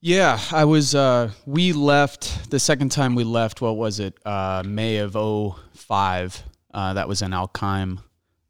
Yeah, 0.00 0.40
I 0.50 0.64
was. 0.64 0.94
Uh, 0.94 1.30
we 1.44 1.72
left 1.72 2.50
the 2.50 2.60
second 2.60 2.90
time 2.90 3.14
we 3.14 3.24
left. 3.24 3.60
What 3.60 3.76
was 3.76 4.00
it? 4.00 4.16
Uh, 4.24 4.62
May 4.64 4.96
of 4.98 5.12
05. 5.12 6.42
Uh, 6.72 6.94
that 6.94 7.08
was 7.08 7.20
in 7.20 7.32
Al 7.32 7.48
Qaim, 7.48 7.98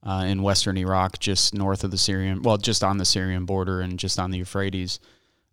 uh, 0.03 0.25
in 0.29 0.43
western 0.43 0.77
Iraq, 0.77 1.19
just 1.19 1.55
north 1.55 1.85
of 1.85 1.91
the 1.91 1.99
Syrian. 1.99 2.43
Well, 2.43 2.59
just 2.59 2.85
on 2.85 2.99
the 2.99 3.05
Syrian 3.05 3.47
border 3.47 3.81
and 3.81 3.99
just 3.99 4.19
on 4.19 4.31
the 4.31 4.39
Euphrates. 4.39 5.01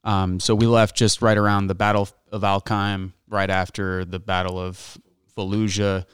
Um, 0.07 0.39
so 0.39 0.55
we 0.55 0.65
left 0.65 0.95
just 0.95 1.21
right 1.21 1.37
around 1.37 1.67
the 1.67 1.75
Battle 1.75 2.07
of 2.31 2.43
Al 2.45 2.61
Qaim, 2.61 3.11
right 3.27 3.49
after 3.49 4.05
the 4.05 4.19
Battle 4.19 4.57
of 4.57 4.97
Fallujah. 5.37 6.05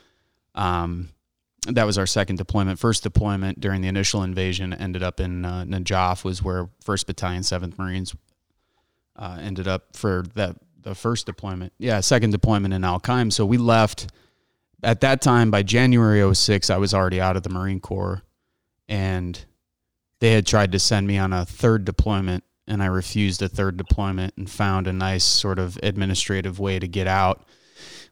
Um, 0.55 1.09
that 1.67 1.85
was 1.85 1.99
our 1.99 2.07
second 2.07 2.37
deployment. 2.37 2.79
First 2.79 3.03
deployment 3.03 3.59
during 3.61 3.81
the 3.81 3.87
initial 3.87 4.23
invasion 4.23 4.73
ended 4.73 5.03
up 5.03 5.19
in 5.19 5.45
uh, 5.45 5.65
Najaf, 5.65 6.23
was 6.23 6.41
where 6.41 6.69
First 6.81 7.05
Battalion, 7.05 7.43
Seventh 7.43 7.77
Marines 7.77 8.15
uh, 9.15 9.37
ended 9.39 9.67
up 9.67 9.95
for 9.95 10.23
that 10.33 10.57
the 10.81 10.95
first 10.95 11.27
deployment. 11.27 11.71
Yeah, 11.77 11.99
second 11.99 12.31
deployment 12.31 12.73
in 12.73 12.83
Al 12.83 12.99
Qaim. 12.99 13.31
So 13.31 13.45
we 13.45 13.57
left 13.57 14.11
at 14.81 15.01
that 15.01 15.21
time 15.21 15.51
by 15.51 15.61
January 15.61 16.33
06, 16.33 16.69
I 16.71 16.77
was 16.77 16.95
already 16.95 17.21
out 17.21 17.37
of 17.37 17.43
the 17.43 17.49
Marine 17.49 17.79
Corps 17.79 18.23
and 18.89 19.45
they 20.19 20.31
had 20.31 20.45
tried 20.47 20.71
to 20.71 20.79
send 20.79 21.07
me 21.07 21.17
on 21.17 21.31
a 21.31 21.45
third 21.45 21.85
deployment 21.85 22.43
and 22.67 22.81
I 22.81 22.87
refused 22.87 23.41
a 23.41 23.49
third 23.49 23.77
deployment 23.77 24.33
and 24.37 24.49
found 24.49 24.87
a 24.87 24.93
nice 24.93 25.23
sort 25.23 25.59
of 25.59 25.77
administrative 25.83 26.59
way 26.59 26.79
to 26.79 26.87
get 26.87 27.07
out, 27.07 27.45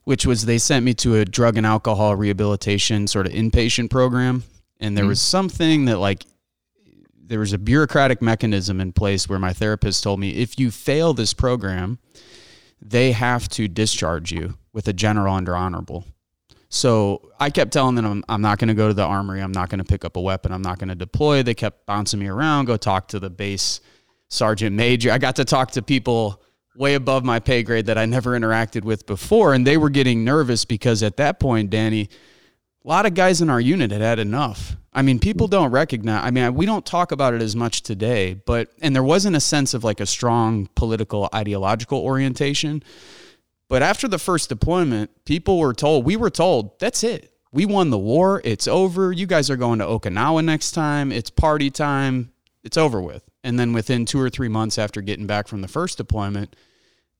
which 0.03 0.25
was 0.25 0.45
they 0.45 0.57
sent 0.57 0.85
me 0.85 0.93
to 0.95 1.15
a 1.15 1.25
drug 1.25 1.57
and 1.57 1.65
alcohol 1.65 2.15
rehabilitation 2.15 3.07
sort 3.07 3.27
of 3.27 3.33
inpatient 3.33 3.89
program. 3.89 4.43
And 4.79 4.97
there 4.97 5.05
Mhm. 5.05 5.09
was 5.09 5.21
something 5.21 5.85
that 5.85 5.99
like 5.99 6.25
there 7.23 7.39
was 7.39 7.53
a 7.53 7.57
bureaucratic 7.57 8.21
mechanism 8.21 8.81
in 8.81 8.91
place 8.91 9.29
where 9.29 9.39
my 9.39 9.53
therapist 9.53 10.03
told 10.03 10.19
me 10.19 10.31
if 10.31 10.59
you 10.59 10.69
fail 10.69 11.13
this 11.13 11.33
program, 11.33 11.97
they 12.81 13.13
have 13.13 13.47
to 13.49 13.67
discharge 13.69 14.31
you 14.33 14.55
with 14.73 14.87
a 14.87 14.93
general 14.93 15.33
under 15.33 15.55
honorable. 15.55 16.03
So 16.67 17.29
I 17.39 17.49
kept 17.49 17.71
telling 17.71 17.95
them 17.95 18.05
I'm, 18.05 18.23
I'm 18.27 18.41
not 18.41 18.57
going 18.57 18.69
to 18.69 18.73
go 18.73 18.87
to 18.87 18.93
the 18.93 19.03
armory. 19.03 19.41
I'm 19.41 19.51
not 19.51 19.69
going 19.69 19.79
to 19.79 19.83
pick 19.85 20.03
up 20.03 20.15
a 20.17 20.21
weapon. 20.21 20.51
I'm 20.51 20.61
not 20.61 20.79
going 20.79 20.89
to 20.89 20.95
deploy. 20.95 21.43
They 21.43 21.53
kept 21.53 21.85
bouncing 21.85 22.19
me 22.19 22.27
around. 22.27 22.65
Go 22.65 22.75
talk 22.77 23.07
to 23.09 23.19
the 23.19 23.29
base 23.29 23.81
sergeant 24.31 24.75
major. 24.75 25.11
I 25.11 25.17
got 25.17 25.35
to 25.35 25.45
talk 25.45 25.71
to 25.71 25.81
people 25.81 26.41
way 26.75 26.95
above 26.95 27.23
my 27.23 27.39
pay 27.39 27.63
grade 27.63 27.85
that 27.87 27.97
I 27.97 28.05
never 28.05 28.31
interacted 28.31 28.83
with 28.83 29.05
before, 29.05 29.53
and 29.53 29.67
they 29.67 29.77
were 29.77 29.89
getting 29.89 30.23
nervous 30.23 30.65
because 30.65 31.03
at 31.03 31.17
that 31.17 31.39
point, 31.39 31.69
Danny, 31.69 32.09
a 32.83 32.87
lot 32.87 33.05
of 33.05 33.13
guys 33.13 33.41
in 33.41 33.49
our 33.49 33.59
unit 33.61 33.91
had 33.91 34.01
had 34.01 34.19
enough. 34.19 34.77
I 34.93 35.01
mean, 35.01 35.19
people 35.19 35.47
don't 35.47 35.71
recognize. 35.71 36.25
I 36.25 36.31
mean, 36.31 36.53
we 36.55 36.65
don't 36.65 36.85
talk 36.85 37.11
about 37.11 37.33
it 37.33 37.41
as 37.41 37.55
much 37.55 37.81
today, 37.83 38.33
but 38.33 38.69
and 38.81 38.95
there 38.95 39.03
wasn't 39.03 39.35
a 39.35 39.41
sense 39.41 39.73
of 39.73 39.83
like 39.83 39.99
a 39.99 40.05
strong 40.05 40.67
political 40.75 41.29
ideological 41.33 41.99
orientation. 41.99 42.83
But 43.67 43.83
after 43.83 44.07
the 44.07 44.17
first 44.17 44.49
deployment, 44.49 45.23
people 45.23 45.57
were 45.57 45.73
told, 45.73 46.05
we 46.05 46.17
were 46.17 46.29
told, 46.29 46.77
that's 46.79 47.03
it. 47.03 47.33
We 47.53 47.65
won 47.65 47.89
the 47.89 47.97
war. 47.97 48.41
It's 48.43 48.67
over. 48.67 49.13
You 49.13 49.25
guys 49.25 49.49
are 49.49 49.55
going 49.55 49.79
to 49.79 49.85
Okinawa 49.85 50.43
next 50.43 50.71
time. 50.71 51.11
It's 51.11 51.29
party 51.29 51.69
time. 51.69 52.31
It's 52.63 52.77
over 52.77 53.01
with. 53.01 53.23
And 53.43 53.59
then 53.59 53.73
within 53.73 54.05
two 54.05 54.19
or 54.19 54.29
three 54.29 54.49
months 54.49 54.77
after 54.77 55.01
getting 55.01 55.27
back 55.27 55.47
from 55.47 55.61
the 55.61 55.67
first 55.67 55.97
deployment, 55.97 56.55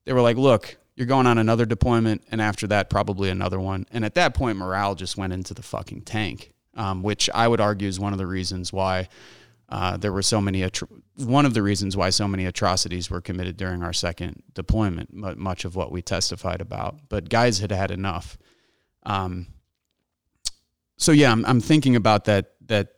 they 0.06 0.14
were 0.14 0.22
like, 0.22 0.38
look, 0.38 0.78
you're 0.96 1.08
going 1.08 1.26
on 1.26 1.38
another 1.38 1.66
deployment, 1.66 2.24
and 2.32 2.42
after 2.42 2.68
that, 2.68 2.90
probably 2.90 3.30
another 3.30 3.60
one. 3.60 3.86
And 3.92 4.06
at 4.06 4.16
that 4.16 4.34
point, 4.34 4.58
morale 4.58 4.94
just 4.94 5.18
went 5.18 5.34
into 5.34 5.54
the 5.54 5.64
fucking 5.64 6.02
tank, 6.02 6.54
um, 6.76 7.02
which 7.02 7.30
I 7.34 7.48
would 7.48 7.62
argue 7.62 7.88
is 7.88 8.00
one 8.00 8.14
of 8.14 8.20
the 8.20 8.28
reasons 8.28 8.74
why 8.74 9.08
uh, 9.70 9.98
there 9.98 10.12
were 10.12 10.22
so 10.22 10.42
many. 10.42 10.62
Atro- 10.62 11.02
one 11.16 11.46
of 11.46 11.54
the 11.54 11.64
reasons 11.64 11.96
why 11.96 12.10
so 12.10 12.28
many 12.28 12.46
atrocities 12.46 13.10
were 13.10 13.22
committed 13.22 13.58
during 13.58 13.84
our 13.84 13.94
second 13.94 14.44
deployment. 14.54 15.14
Much 15.14 15.66
of 15.66 15.76
what 15.76 15.92
we 15.92 16.02
testified 16.02 16.62
about, 16.62 16.98
but 17.10 17.30
guys 17.30 17.60
had 17.60 17.72
had 17.72 17.90
enough. 17.90 18.38
Um, 19.04 19.48
so 20.98 21.12
yeah, 21.14 21.32
I'm, 21.32 21.46
I'm 21.46 21.62
thinking 21.62 21.96
about 21.96 22.26
that 22.26 22.52
that 22.68 22.90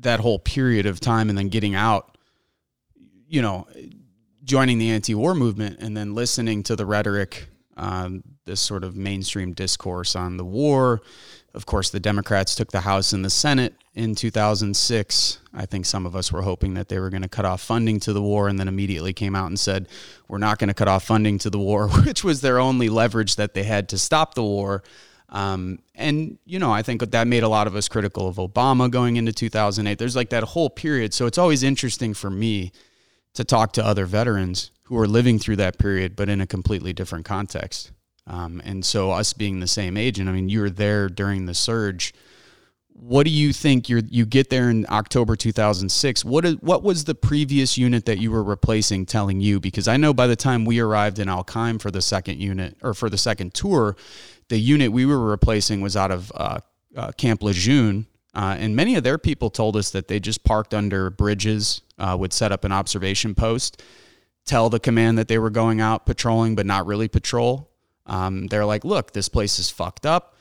that 0.00 0.20
whole 0.20 0.38
period 0.38 0.86
of 0.86 1.00
time, 1.00 1.28
and 1.28 1.36
then 1.36 1.48
getting 1.48 1.74
out. 1.74 2.15
You 3.28 3.42
know, 3.42 3.66
joining 4.44 4.78
the 4.78 4.90
anti-war 4.90 5.34
movement 5.34 5.78
and 5.80 5.96
then 5.96 6.14
listening 6.14 6.62
to 6.64 6.76
the 6.76 6.86
rhetoric, 6.86 7.48
um, 7.76 8.22
this 8.44 8.60
sort 8.60 8.84
of 8.84 8.96
mainstream 8.96 9.52
discourse 9.52 10.16
on 10.16 10.36
the 10.36 10.44
war. 10.44 11.02
Of 11.52 11.66
course, 11.66 11.90
the 11.90 12.00
Democrats 12.00 12.54
took 12.54 12.70
the 12.70 12.80
House 12.80 13.12
and 13.12 13.24
the 13.24 13.30
Senate 13.30 13.74
in 13.94 14.14
2006. 14.14 15.38
I 15.54 15.66
think 15.66 15.86
some 15.86 16.06
of 16.06 16.14
us 16.14 16.30
were 16.30 16.42
hoping 16.42 16.74
that 16.74 16.88
they 16.88 17.00
were 17.00 17.10
going 17.10 17.22
to 17.22 17.28
cut 17.28 17.44
off 17.44 17.60
funding 17.62 17.98
to 18.00 18.12
the 18.12 18.22
war, 18.22 18.48
and 18.48 18.58
then 18.58 18.68
immediately 18.68 19.12
came 19.12 19.34
out 19.34 19.46
and 19.46 19.58
said, 19.58 19.88
"We're 20.28 20.38
not 20.38 20.58
going 20.58 20.68
to 20.68 20.74
cut 20.74 20.86
off 20.86 21.04
funding 21.04 21.38
to 21.38 21.50
the 21.50 21.58
war," 21.58 21.88
which 22.04 22.22
was 22.22 22.40
their 22.40 22.60
only 22.60 22.88
leverage 22.88 23.36
that 23.36 23.54
they 23.54 23.64
had 23.64 23.88
to 23.88 23.98
stop 23.98 24.34
the 24.34 24.44
war. 24.44 24.82
Um, 25.30 25.80
and 25.94 26.38
you 26.44 26.58
know, 26.58 26.70
I 26.70 26.82
think 26.82 27.00
that 27.10 27.26
made 27.26 27.42
a 27.42 27.48
lot 27.48 27.66
of 27.66 27.74
us 27.74 27.88
critical 27.88 28.28
of 28.28 28.36
Obama 28.36 28.90
going 28.90 29.16
into 29.16 29.32
2008. 29.32 29.98
There's 29.98 30.14
like 30.14 30.30
that 30.30 30.44
whole 30.44 30.70
period, 30.70 31.14
so 31.14 31.26
it's 31.26 31.38
always 31.38 31.62
interesting 31.62 32.14
for 32.14 32.30
me 32.30 32.70
to 33.36 33.44
talk 33.44 33.72
to 33.72 33.84
other 33.84 34.06
veterans 34.06 34.70
who 34.84 34.98
are 34.98 35.06
living 35.06 35.38
through 35.38 35.56
that 35.56 35.78
period, 35.78 36.14
but 36.14 36.28
in 36.28 36.40
a 36.40 36.46
completely 36.46 36.92
different 36.92 37.24
context. 37.24 37.92
Um, 38.26 38.60
and 38.64 38.84
so, 38.84 39.12
us 39.12 39.32
being 39.32 39.60
the 39.60 39.66
same 39.66 39.96
age, 39.96 40.18
and 40.18 40.28
I 40.28 40.32
mean, 40.32 40.48
you 40.48 40.60
were 40.60 40.70
there 40.70 41.08
during 41.08 41.46
the 41.46 41.54
surge. 41.54 42.12
What 42.88 43.24
do 43.24 43.30
you 43.30 43.52
think? 43.52 43.88
You 43.88 44.02
you 44.08 44.26
get 44.26 44.50
there 44.50 44.68
in 44.68 44.86
October 44.88 45.36
2006. 45.36 46.24
What 46.24 46.44
is, 46.44 46.54
what 46.56 46.82
was 46.82 47.04
the 47.04 47.14
previous 47.14 47.78
unit 47.78 48.04
that 48.06 48.18
you 48.18 48.32
were 48.32 48.42
replacing 48.42 49.06
telling 49.06 49.40
you? 49.40 49.60
Because 49.60 49.86
I 49.86 49.96
know 49.96 50.12
by 50.12 50.26
the 50.26 50.34
time 50.34 50.64
we 50.64 50.80
arrived 50.80 51.18
in 51.18 51.28
Al 51.28 51.44
Qaim 51.44 51.80
for 51.80 51.90
the 51.90 52.02
second 52.02 52.40
unit 52.40 52.76
or 52.82 52.94
for 52.94 53.08
the 53.08 53.18
second 53.18 53.54
tour, 53.54 53.96
the 54.48 54.58
unit 54.58 54.90
we 54.90 55.06
were 55.06 55.20
replacing 55.20 55.80
was 55.80 55.96
out 55.96 56.10
of 56.10 56.32
uh, 56.34 56.60
uh, 56.96 57.12
Camp 57.12 57.42
Lejeune, 57.42 58.06
uh, 58.34 58.56
and 58.58 58.74
many 58.74 58.96
of 58.96 59.04
their 59.04 59.18
people 59.18 59.50
told 59.50 59.76
us 59.76 59.90
that 59.90 60.08
they 60.08 60.18
just 60.18 60.42
parked 60.42 60.74
under 60.74 61.10
bridges 61.10 61.82
uh, 61.98 62.16
would 62.18 62.32
set 62.32 62.52
up 62.52 62.64
an 62.64 62.72
observation 62.72 63.34
post, 63.34 63.82
tell 64.44 64.70
the 64.70 64.80
command 64.80 65.18
that 65.18 65.28
they 65.28 65.38
were 65.38 65.50
going 65.50 65.80
out 65.80 66.06
patrolling, 66.06 66.54
but 66.54 66.66
not 66.66 66.86
really 66.86 67.08
patrol. 67.08 67.70
Um, 68.06 68.46
they're 68.46 68.64
like, 68.64 68.84
look, 68.84 69.12
this 69.12 69.28
place 69.28 69.58
is 69.58 69.70
fucked 69.70 70.06
up. 70.06 70.34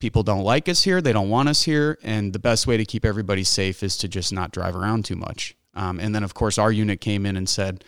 People 0.00 0.22
don't 0.22 0.44
like 0.44 0.68
us 0.68 0.84
here. 0.84 1.00
They 1.00 1.12
don't 1.12 1.28
want 1.28 1.48
us 1.48 1.62
here. 1.62 1.98
And 2.02 2.32
the 2.32 2.38
best 2.38 2.66
way 2.66 2.76
to 2.76 2.84
keep 2.84 3.04
everybody 3.04 3.44
safe 3.44 3.82
is 3.82 3.96
to 3.98 4.08
just 4.08 4.32
not 4.32 4.52
drive 4.52 4.76
around 4.76 5.04
too 5.04 5.16
much. 5.16 5.56
Um, 5.74 6.00
and 6.00 6.14
then, 6.14 6.24
of 6.24 6.34
course, 6.34 6.58
our 6.58 6.72
unit 6.72 7.00
came 7.00 7.26
in 7.26 7.36
and 7.36 7.48
said, 7.48 7.84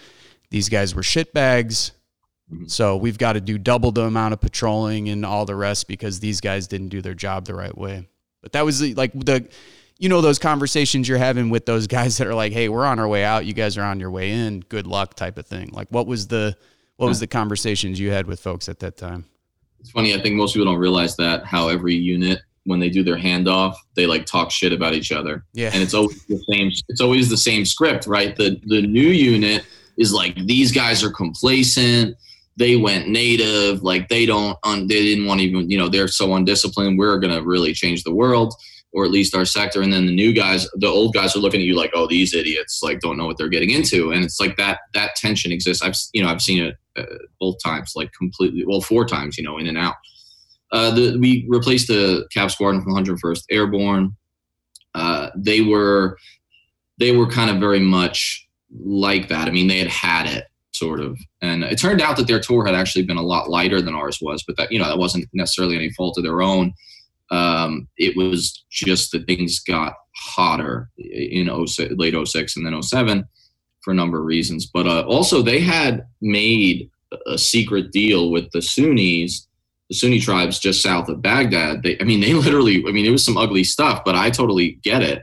these 0.50 0.68
guys 0.68 0.94
were 0.94 1.02
shitbags. 1.02 1.92
Mm-hmm. 2.52 2.66
So 2.66 2.96
we've 2.96 3.18
got 3.18 3.34
to 3.34 3.40
do 3.40 3.58
double 3.58 3.92
the 3.92 4.02
amount 4.02 4.32
of 4.32 4.40
patrolling 4.40 5.08
and 5.08 5.24
all 5.24 5.44
the 5.44 5.54
rest 5.54 5.88
because 5.88 6.20
these 6.20 6.40
guys 6.40 6.66
didn't 6.66 6.88
do 6.88 7.00
their 7.00 7.14
job 7.14 7.46
the 7.46 7.54
right 7.54 7.76
way. 7.76 8.08
But 8.42 8.52
that 8.52 8.64
was 8.64 8.82
like 8.96 9.12
the 9.12 9.48
you 10.00 10.08
know 10.08 10.22
those 10.22 10.38
conversations 10.38 11.06
you're 11.06 11.18
having 11.18 11.50
with 11.50 11.66
those 11.66 11.86
guys 11.86 12.16
that 12.16 12.26
are 12.26 12.34
like, 12.34 12.52
"Hey, 12.52 12.68
we're 12.68 12.86
on 12.86 12.98
our 12.98 13.06
way 13.06 13.22
out. 13.22 13.44
You 13.44 13.52
guys 13.52 13.76
are 13.76 13.82
on 13.82 14.00
your 14.00 14.10
way 14.10 14.32
in. 14.32 14.60
Good 14.60 14.86
luck," 14.86 15.14
type 15.14 15.38
of 15.38 15.46
thing. 15.46 15.68
Like, 15.72 15.88
what 15.90 16.06
was 16.06 16.26
the 16.26 16.56
what 16.96 17.06
was 17.06 17.20
the 17.20 17.26
conversations 17.26 18.00
you 18.00 18.10
had 18.10 18.26
with 18.26 18.40
folks 18.40 18.68
at 18.68 18.80
that 18.80 18.96
time? 18.96 19.26
It's 19.78 19.90
funny. 19.90 20.14
I 20.14 20.20
think 20.20 20.34
most 20.36 20.54
people 20.54 20.66
don't 20.66 20.80
realize 20.80 21.16
that 21.16 21.44
how 21.44 21.68
every 21.68 21.94
unit 21.94 22.40
when 22.64 22.80
they 22.80 22.88
do 22.88 23.02
their 23.02 23.16
handoff, 23.16 23.74
they 23.94 24.06
like 24.06 24.26
talk 24.26 24.50
shit 24.50 24.72
about 24.72 24.94
each 24.94 25.12
other. 25.12 25.44
Yeah, 25.52 25.70
and 25.72 25.82
it's 25.82 25.94
always 25.94 26.24
the 26.26 26.42
same. 26.50 26.70
It's 26.88 27.02
always 27.02 27.28
the 27.28 27.36
same 27.36 27.66
script, 27.66 28.06
right? 28.06 28.34
The 28.34 28.58
the 28.64 28.80
new 28.80 29.08
unit 29.08 29.66
is 29.98 30.14
like 30.14 30.34
these 30.46 30.72
guys 30.72 31.04
are 31.04 31.10
complacent. 31.10 32.16
They 32.56 32.76
went 32.76 33.08
native, 33.08 33.82
like 33.82 34.08
they 34.08 34.26
don't, 34.26 34.58
un, 34.64 34.86
they 34.86 35.02
didn't 35.02 35.24
want 35.24 35.40
to 35.40 35.46
even, 35.46 35.70
you 35.70 35.78
know, 35.78 35.88
they're 35.88 36.08
so 36.08 36.34
undisciplined. 36.34 36.98
We're 36.98 37.18
gonna 37.18 37.42
really 37.42 37.72
change 37.72 38.02
the 38.02 38.14
world 38.14 38.54
or 38.92 39.05
at 39.05 39.11
least 39.11 39.35
our 39.35 39.44
sector. 39.44 39.83
And 39.83 39.92
then 39.92 40.07
the 40.07 40.14
new 40.14 40.33
guys, 40.33 40.68
the 40.74 40.88
old 40.88 41.14
guys 41.14 41.37
are 41.37 41.40
looking 41.40 41.61
at 41.61 41.66
you 41.66 41.76
like, 41.76 41.92
oh, 41.94 42.07
these 42.07 42.35
idiots 42.35 42.81
like 42.83 43.00
don't 43.00 43.16
know 43.16 43.26
what 43.26 43.38
they're 43.38 43.48
getting 43.48 43.70
into. 43.70 44.11
And 44.11 44.24
it's 44.24 44.40
like 44.40 44.57
that 44.57 44.81
that 44.94 45.14
tension 45.16 45.53
exists. 45.53 45.83
I've 45.83 45.94
you 46.12 46.22
know 46.22 46.29
I've 46.29 46.42
seen 46.42 46.64
it 46.64 46.76
uh, 46.96 47.05
both 47.38 47.57
times, 47.62 47.92
like 47.94 48.12
completely, 48.12 48.64
well, 48.66 48.81
four 48.81 49.05
times, 49.05 49.38
you 49.38 49.44
know, 49.44 49.59
in 49.59 49.66
and 49.66 49.79
out. 49.79 49.94
Uh, 50.72 50.90
the, 50.92 51.18
we 51.18 51.46
replaced 51.48 51.88
the 51.88 52.26
Cav 52.35 52.50
Squadron 52.50 52.83
from 52.83 52.94
101st 52.94 53.44
Airborne. 53.50 54.16
Uh, 54.94 55.31
they 55.37 55.61
were 55.61 56.16
they 56.98 57.16
were 57.16 57.26
kind 57.26 57.50
of 57.50 57.59
very 57.59 57.81
much 57.81 58.46
like 58.85 59.29
that. 59.29 59.48
I 59.48 59.50
mean, 59.50 59.68
they 59.68 59.79
had 59.79 59.88
had 59.88 60.26
it 60.26 60.44
sort 60.72 61.00
of, 61.00 61.18
and 61.40 61.64
it 61.64 61.79
turned 61.79 62.00
out 62.00 62.16
that 62.16 62.26
their 62.26 62.40
tour 62.40 62.64
had 62.64 62.74
actually 62.74 63.03
been 63.03 63.16
a 63.16 63.22
lot 63.22 63.50
lighter 63.50 63.81
than 63.81 63.94
ours 63.94 64.18
was. 64.20 64.44
But 64.46 64.57
that 64.57 64.72
you 64.72 64.79
know 64.79 64.87
that 64.87 64.98
wasn't 64.98 65.29
necessarily 65.33 65.76
any 65.76 65.90
fault 65.90 66.18
of 66.18 66.24
their 66.24 66.42
own 66.42 66.72
um, 67.30 67.88
it 67.96 68.16
was 68.16 68.64
just 68.70 69.12
that 69.12 69.26
things 69.26 69.60
got 69.60 69.94
hotter 70.16 70.90
in 70.98 71.48
06, 71.66 71.94
late 71.96 72.14
06 72.26 72.56
and 72.56 72.66
then 72.66 72.82
07 72.82 73.24
for 73.82 73.92
a 73.92 73.94
number 73.94 74.18
of 74.18 74.24
reasons. 74.24 74.66
But 74.66 74.86
uh, 74.86 75.02
also, 75.02 75.42
they 75.42 75.60
had 75.60 76.06
made 76.20 76.90
a 77.26 77.38
secret 77.38 77.92
deal 77.92 78.30
with 78.30 78.50
the 78.52 78.62
Sunnis, 78.62 79.46
the 79.88 79.94
Sunni 79.96 80.20
tribes 80.20 80.58
just 80.58 80.82
south 80.82 81.08
of 81.08 81.22
Baghdad. 81.22 81.82
They, 81.82 81.98
I 82.00 82.04
mean, 82.04 82.20
they 82.20 82.34
literally, 82.34 82.84
I 82.86 82.92
mean, 82.92 83.06
it 83.06 83.10
was 83.10 83.24
some 83.24 83.36
ugly 83.36 83.64
stuff, 83.64 84.02
but 84.04 84.14
I 84.14 84.30
totally 84.30 84.78
get 84.82 85.02
it. 85.02 85.22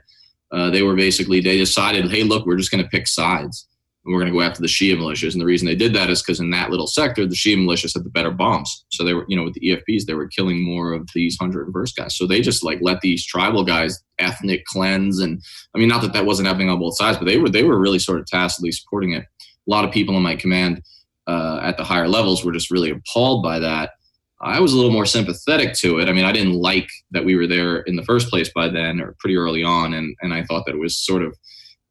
Uh, 0.52 0.70
they 0.70 0.82
were 0.82 0.96
basically, 0.96 1.42
they 1.42 1.58
decided, 1.58 2.10
hey, 2.10 2.24
look, 2.24 2.46
we're 2.46 2.58
just 2.58 2.72
going 2.72 2.84
to 2.84 2.90
pick 2.90 3.06
sides 3.06 3.68
and 4.08 4.16
we're 4.16 4.22
going 4.22 4.32
to 4.32 4.40
go 4.40 4.42
after 4.42 4.62
the 4.62 4.68
Shia 4.68 4.96
militias. 4.96 5.34
And 5.34 5.42
the 5.42 5.46
reason 5.46 5.66
they 5.66 5.76
did 5.76 5.94
that 5.94 6.10
is 6.10 6.22
because 6.22 6.40
in 6.40 6.50
that 6.52 6.70
little 6.70 6.88
sector, 6.88 7.28
the 7.28 7.36
Shia 7.36 7.58
militias 7.58 7.94
had 7.94 8.06
the 8.06 8.10
better 8.10 8.32
bombs. 8.32 8.86
So 8.88 9.04
they 9.04 9.14
were, 9.14 9.26
you 9.28 9.36
know, 9.36 9.44
with 9.44 9.56
the 9.56 9.60
EFPs, 9.60 10.06
they 10.06 10.14
were 10.14 10.30
killing 10.30 10.64
more 10.64 10.94
of 10.94 11.10
these 11.14 11.38
101st 11.38 11.96
guys. 11.98 12.18
So 12.18 12.26
they 12.26 12.40
just 12.40 12.64
like 12.64 12.80
let 12.82 13.02
these 13.02 13.26
tribal 13.26 13.66
guys 13.66 14.02
ethnic 14.18 14.64
cleanse. 14.64 15.20
And 15.20 15.42
I 15.76 15.80
mean, 15.80 15.90
not 15.90 16.02
that 16.04 16.14
that 16.14 16.26
wasn't 16.26 16.48
happening 16.48 16.70
on 16.70 16.80
both 16.80 16.96
sides, 16.96 17.18
but 17.18 17.26
they 17.26 17.38
were, 17.38 17.50
they 17.50 17.64
were 17.64 17.78
really 17.78 18.00
sort 18.00 18.20
of 18.20 18.26
tacitly 18.28 18.72
supporting 18.72 19.12
it. 19.12 19.24
A 19.24 19.70
lot 19.70 19.84
of 19.84 19.92
people 19.92 20.16
in 20.16 20.24
my 20.24 20.38
command 20.38 20.82
uh, 21.28 21.60
at 21.62 21.76
the 21.76 21.84
higher 21.84 22.08
levels 22.08 22.46
were 22.46 22.54
just 22.54 22.72
really 22.72 22.92
appalled 22.92 23.44
by 23.44 23.60
that. 23.60 23.92
I 24.40 24.62
was 24.62 24.72
a 24.72 24.78
little 24.78 24.92
more 24.92 25.06
sympathetic 25.06 25.74
to 25.80 26.00
it. 26.00 26.08
I 26.08 26.14
mean, 26.14 26.24
I 26.24 26.32
didn't 26.32 26.54
like 26.54 26.88
that 27.12 27.26
we 27.26 27.36
were 27.36 27.48
there 27.48 27.80
in 27.82 27.98
the 27.98 28.06
first 28.06 28.30
place 28.30 28.50
by 28.56 28.70
then 28.70 29.02
or 29.02 29.18
pretty 29.20 29.36
early 29.36 29.64
on. 29.64 29.94
And, 29.94 30.16
and 30.22 30.34
I 30.34 30.44
thought 30.44 30.66
that 30.66 30.76
it 30.76 30.80
was 30.80 30.98
sort 30.98 31.24
of, 31.24 31.36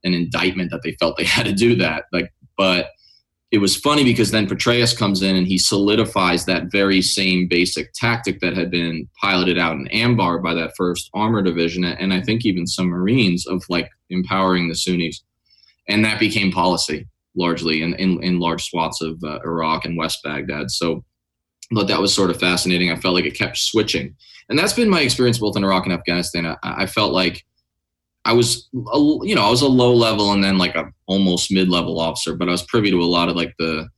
an 0.07 0.14
indictment 0.14 0.71
that 0.71 0.83
they 0.83 0.92
felt 0.92 1.16
they 1.16 1.25
had 1.37 1.47
to 1.47 1.53
do 1.53 1.75
that. 1.77 2.05
Like, 2.12 2.33
but 2.57 2.90
it 3.53 3.59
was 3.59 3.77
funny 3.77 4.03
because 4.03 4.33
then 4.33 4.49
Petraeus 4.49 4.97
comes 4.97 5.23
in 5.23 5.37
and 5.37 5.47
he 5.47 5.57
solidifies 5.57 6.45
that 6.45 6.73
very 6.73 7.01
same 7.01 7.47
basic 7.47 7.92
tactic 7.92 8.40
that 8.40 8.57
had 8.57 8.71
been 8.71 9.09
piloted 9.21 9.57
out 9.57 9.77
in 9.77 9.87
Anbar 9.88 10.42
by 10.42 10.53
that 10.55 10.75
first 10.77 11.11
armor 11.14 11.42
division, 11.42 11.85
and 11.85 12.12
I 12.12 12.21
think 12.23 12.45
even 12.45 12.66
some 12.66 12.88
Marines 12.88 13.47
of 13.47 13.64
like 13.69 13.88
empowering 14.11 14.69
the 14.69 14.75
Sunnis, 14.75 15.23
and 15.88 16.05
that 16.05 16.19
became 16.19 16.51
policy 16.51 17.07
largely 17.37 17.83
in 17.83 17.95
in, 17.95 18.23
in 18.23 18.40
large 18.40 18.64
swaths 18.64 19.01
of 19.01 19.23
uh, 19.23 19.38
Iraq 19.45 19.85
and 19.85 19.97
West 19.97 20.23
Baghdad. 20.25 20.71
So, 20.71 21.05
but 21.71 21.87
that 21.87 22.01
was 22.01 22.12
sort 22.12 22.31
of 22.31 22.40
fascinating. 22.40 22.90
I 22.90 22.97
felt 22.97 23.14
like 23.14 23.27
it 23.27 23.38
kept 23.38 23.59
switching, 23.59 24.16
and 24.49 24.59
that's 24.59 24.73
been 24.73 24.90
my 24.90 25.03
experience 25.03 25.38
both 25.38 25.57
in 25.57 25.62
Iraq 25.62 25.85
and 25.85 25.95
Afghanistan. 25.95 26.47
I, 26.47 26.57
I 26.62 26.87
felt 26.87 27.12
like 27.12 27.45
I 28.27 28.33
was, 28.33 28.69
a, 28.75 28.99
you 29.23 29.35
know, 29.35 29.47
I 29.47 29.51
was 29.51 29.62
a 29.62 29.69
low 29.69 29.95
level 29.95 30.33
and 30.33 30.43
then 30.43 30.59
like 30.59 30.75
a 30.75 30.91
almost 31.07 31.53
mid 31.53 31.69
level 31.69 32.01
officer, 32.01 32.35
but 32.35 32.49
I 32.49 32.51
was 32.51 32.62
privy 32.62 32.91
to 32.91 33.01
a 33.01 33.05
lot 33.05 33.29
of 33.29 33.37
like 33.37 33.55
the, 33.59 33.89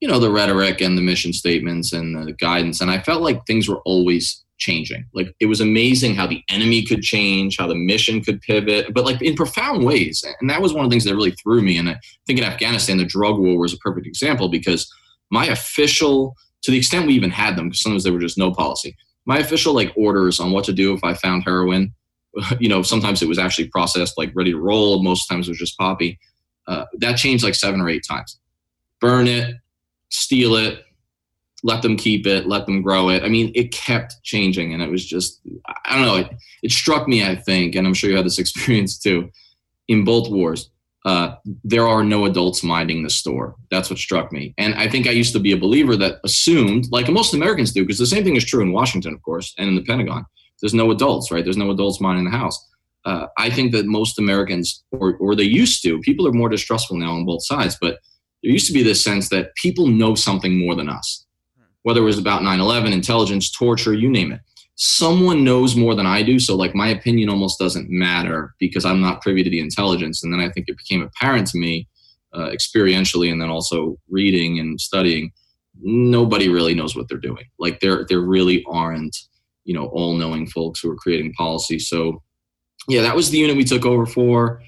you 0.00 0.06
know, 0.06 0.20
the 0.20 0.30
rhetoric 0.30 0.82
and 0.82 0.96
the 0.96 1.02
mission 1.02 1.32
statements 1.32 1.94
and 1.94 2.14
the 2.14 2.34
guidance. 2.34 2.82
And 2.82 2.90
I 2.90 3.00
felt 3.00 3.22
like 3.22 3.46
things 3.46 3.66
were 3.66 3.80
always 3.86 4.44
changing. 4.58 5.06
Like 5.14 5.34
it 5.40 5.46
was 5.46 5.60
amazing 5.60 6.14
how 6.14 6.26
the 6.26 6.42
enemy 6.50 6.84
could 6.84 7.02
change, 7.02 7.56
how 7.58 7.66
the 7.66 7.74
mission 7.74 8.22
could 8.22 8.42
pivot, 8.42 8.92
but 8.92 9.06
like 9.06 9.22
in 9.22 9.34
profound 9.34 9.84
ways. 9.84 10.22
And 10.40 10.50
that 10.50 10.60
was 10.60 10.74
one 10.74 10.84
of 10.84 10.90
the 10.90 10.94
things 10.94 11.04
that 11.04 11.14
really 11.14 11.34
threw 11.42 11.62
me. 11.62 11.78
And 11.78 11.88
I 11.88 11.98
think 12.26 12.38
in 12.38 12.44
Afghanistan, 12.44 12.98
the 12.98 13.06
drug 13.06 13.38
war 13.38 13.58
was 13.58 13.72
a 13.72 13.78
perfect 13.78 14.06
example 14.06 14.50
because 14.50 14.86
my 15.30 15.46
official, 15.46 16.34
to 16.62 16.70
the 16.70 16.78
extent 16.78 17.06
we 17.06 17.14
even 17.14 17.30
had 17.30 17.56
them, 17.56 17.68
because 17.68 17.80
sometimes 17.80 18.04
there 18.04 18.12
were 18.12 18.18
just 18.18 18.36
no 18.36 18.52
policy, 18.52 18.94
my 19.24 19.38
official 19.38 19.72
like 19.74 19.92
orders 19.96 20.40
on 20.40 20.52
what 20.52 20.64
to 20.64 20.72
do 20.72 20.92
if 20.92 21.02
I 21.02 21.14
found 21.14 21.44
heroin 21.44 21.94
you 22.60 22.68
know, 22.68 22.82
sometimes 22.82 23.22
it 23.22 23.28
was 23.28 23.38
actually 23.38 23.68
processed 23.68 24.18
like 24.18 24.32
ready 24.34 24.52
to 24.52 24.58
roll. 24.58 25.02
Most 25.02 25.26
times 25.26 25.48
it 25.48 25.52
was 25.52 25.58
just 25.58 25.78
poppy. 25.78 26.18
Uh, 26.66 26.84
that 26.98 27.16
changed 27.16 27.44
like 27.44 27.54
seven 27.54 27.80
or 27.80 27.88
eight 27.88 28.04
times. 28.08 28.38
Burn 29.00 29.26
it, 29.26 29.54
steal 30.10 30.54
it, 30.56 30.84
let 31.62 31.82
them 31.82 31.96
keep 31.96 32.26
it, 32.26 32.46
let 32.46 32.66
them 32.66 32.82
grow 32.82 33.08
it. 33.08 33.22
I 33.22 33.28
mean, 33.28 33.50
it 33.54 33.72
kept 33.72 34.22
changing, 34.22 34.74
and 34.74 34.82
it 34.82 34.90
was 34.90 35.04
just 35.06 35.40
I 35.84 35.94
don't 35.96 36.06
know. 36.06 36.16
It 36.16 36.30
it 36.62 36.72
struck 36.72 37.08
me, 37.08 37.24
I 37.26 37.36
think, 37.36 37.74
and 37.74 37.86
I'm 37.86 37.94
sure 37.94 38.10
you 38.10 38.16
had 38.16 38.26
this 38.26 38.38
experience 38.44 38.98
too, 38.98 39.30
in 39.88 40.04
both 40.04 40.28
wars. 40.30 40.70
uh, 41.04 41.36
there 41.64 41.86
are 41.88 42.04
no 42.04 42.26
adults 42.26 42.62
minding 42.62 43.02
the 43.02 43.10
store. 43.10 43.54
That's 43.70 43.88
what 43.88 43.98
struck 43.98 44.30
me. 44.32 44.52
And 44.58 44.74
I 44.74 44.88
think 44.88 45.06
I 45.06 45.12
used 45.12 45.32
to 45.32 45.38
be 45.40 45.52
a 45.52 45.56
believer 45.56 45.96
that 45.96 46.16
assumed, 46.24 46.88
like 46.90 47.08
most 47.08 47.34
Americans 47.34 47.72
do, 47.72 47.82
because 47.82 47.98
the 47.98 48.06
same 48.06 48.24
thing 48.24 48.36
is 48.36 48.44
true 48.44 48.62
in 48.62 48.72
Washington, 48.72 49.14
of 49.14 49.22
course, 49.22 49.54
and 49.58 49.68
in 49.68 49.74
the 49.74 49.84
Pentagon. 49.84 50.26
There's 50.60 50.74
no 50.74 50.90
adults, 50.90 51.30
right? 51.30 51.44
There's 51.44 51.56
no 51.56 51.70
adults 51.70 52.00
minding 52.00 52.24
the 52.24 52.36
house. 52.36 52.64
Uh, 53.04 53.26
I 53.36 53.48
think 53.50 53.72
that 53.72 53.86
most 53.86 54.18
Americans, 54.18 54.84
or, 54.90 55.16
or 55.16 55.34
they 55.34 55.44
used 55.44 55.82
to, 55.84 56.00
people 56.00 56.26
are 56.26 56.32
more 56.32 56.48
distrustful 56.48 56.96
now 56.96 57.12
on 57.12 57.24
both 57.24 57.44
sides, 57.44 57.76
but 57.80 57.98
there 58.42 58.52
used 58.52 58.66
to 58.66 58.72
be 58.72 58.82
this 58.82 59.02
sense 59.02 59.28
that 59.30 59.54
people 59.54 59.86
know 59.86 60.14
something 60.14 60.58
more 60.58 60.74
than 60.74 60.88
us, 60.88 61.24
whether 61.82 62.00
it 62.00 62.04
was 62.04 62.18
about 62.18 62.42
9 62.42 62.60
11, 62.60 62.92
intelligence, 62.92 63.50
torture, 63.50 63.94
you 63.94 64.10
name 64.10 64.32
it 64.32 64.40
someone 64.78 65.42
knows 65.42 65.74
more 65.74 65.96
than 65.96 66.06
I 66.06 66.22
do. 66.22 66.38
So 66.38 66.54
like 66.54 66.74
my 66.74 66.88
opinion 66.88 67.28
almost 67.28 67.58
doesn't 67.58 67.90
matter 67.90 68.54
because 68.60 68.84
I'm 68.84 69.00
not 69.00 69.20
privy 69.20 69.42
to 69.42 69.50
the 69.50 69.58
intelligence. 69.58 70.22
And 70.22 70.32
then 70.32 70.40
I 70.40 70.50
think 70.50 70.68
it 70.68 70.78
became 70.78 71.02
apparent 71.02 71.48
to 71.48 71.58
me 71.58 71.88
uh, 72.32 72.50
experientially 72.50 73.30
and 73.30 73.42
then 73.42 73.50
also 73.50 73.98
reading 74.08 74.60
and 74.60 74.80
studying. 74.80 75.32
Nobody 75.80 76.48
really 76.48 76.74
knows 76.74 76.94
what 76.94 77.08
they're 77.08 77.18
doing. 77.18 77.44
Like 77.58 77.80
there, 77.80 78.06
there 78.08 78.20
really 78.20 78.64
aren't, 78.68 79.16
you 79.68 79.74
know, 79.74 79.88
all 79.88 80.14
knowing 80.14 80.46
folks 80.46 80.80
who 80.80 80.90
are 80.90 80.96
creating 80.96 81.34
policy. 81.34 81.78
So 81.78 82.22
yeah, 82.88 83.02
that 83.02 83.14
was 83.14 83.30
the 83.30 83.36
unit 83.36 83.54
we 83.54 83.64
took 83.64 83.84
over 83.84 84.06
for. 84.06 84.62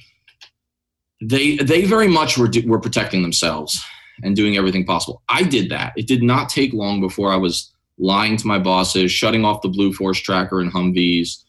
They, 1.23 1.57
they 1.57 1.87
very 1.87 2.07
much 2.07 2.37
were, 2.37 2.51
were 2.67 2.79
protecting 2.79 3.23
themselves 3.23 3.83
and 4.23 4.37
doing 4.37 4.59
everything 4.59 4.85
possible. 4.85 5.23
I 5.31 5.43
did 5.43 5.71
that. 5.71 5.95
It 5.97 6.07
did 6.07 6.23
not 6.23 6.51
take 6.51 6.75
long 6.75 7.01
before 7.01 7.33
I 7.33 7.37
was 7.37 7.73
lying 7.99 8.37
to 8.37 8.47
my 8.47 8.59
bosses, 8.59 9.11
shutting 9.11 9.43
off 9.43 9.63
the 9.63 9.71
Blue 9.71 9.95
Force 9.95 10.21
tracker 10.21 10.61
and 10.61 10.71
Humvees. 10.71 11.45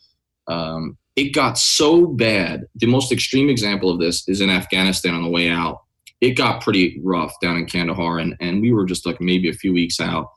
Um, 0.47 0.97
it 1.17 1.33
got 1.33 1.57
so 1.57 2.07
bad. 2.07 2.67
The 2.75 2.87
most 2.87 3.11
extreme 3.11 3.49
example 3.49 3.89
of 3.89 3.99
this 3.99 4.25
is 4.29 4.39
in 4.39 4.49
Afghanistan 4.49 5.13
on 5.13 5.23
the 5.23 5.29
way 5.29 5.49
out. 5.49 5.81
It 6.21 6.37
got 6.37 6.61
pretty 6.63 7.01
rough 7.03 7.33
down 7.41 7.57
in 7.57 7.65
Kandahar, 7.65 8.19
and, 8.19 8.37
and 8.39 8.61
we 8.61 8.71
were 8.71 8.85
just 8.85 9.05
like 9.05 9.19
maybe 9.19 9.49
a 9.49 9.53
few 9.53 9.73
weeks 9.73 9.99
out. 9.99 10.27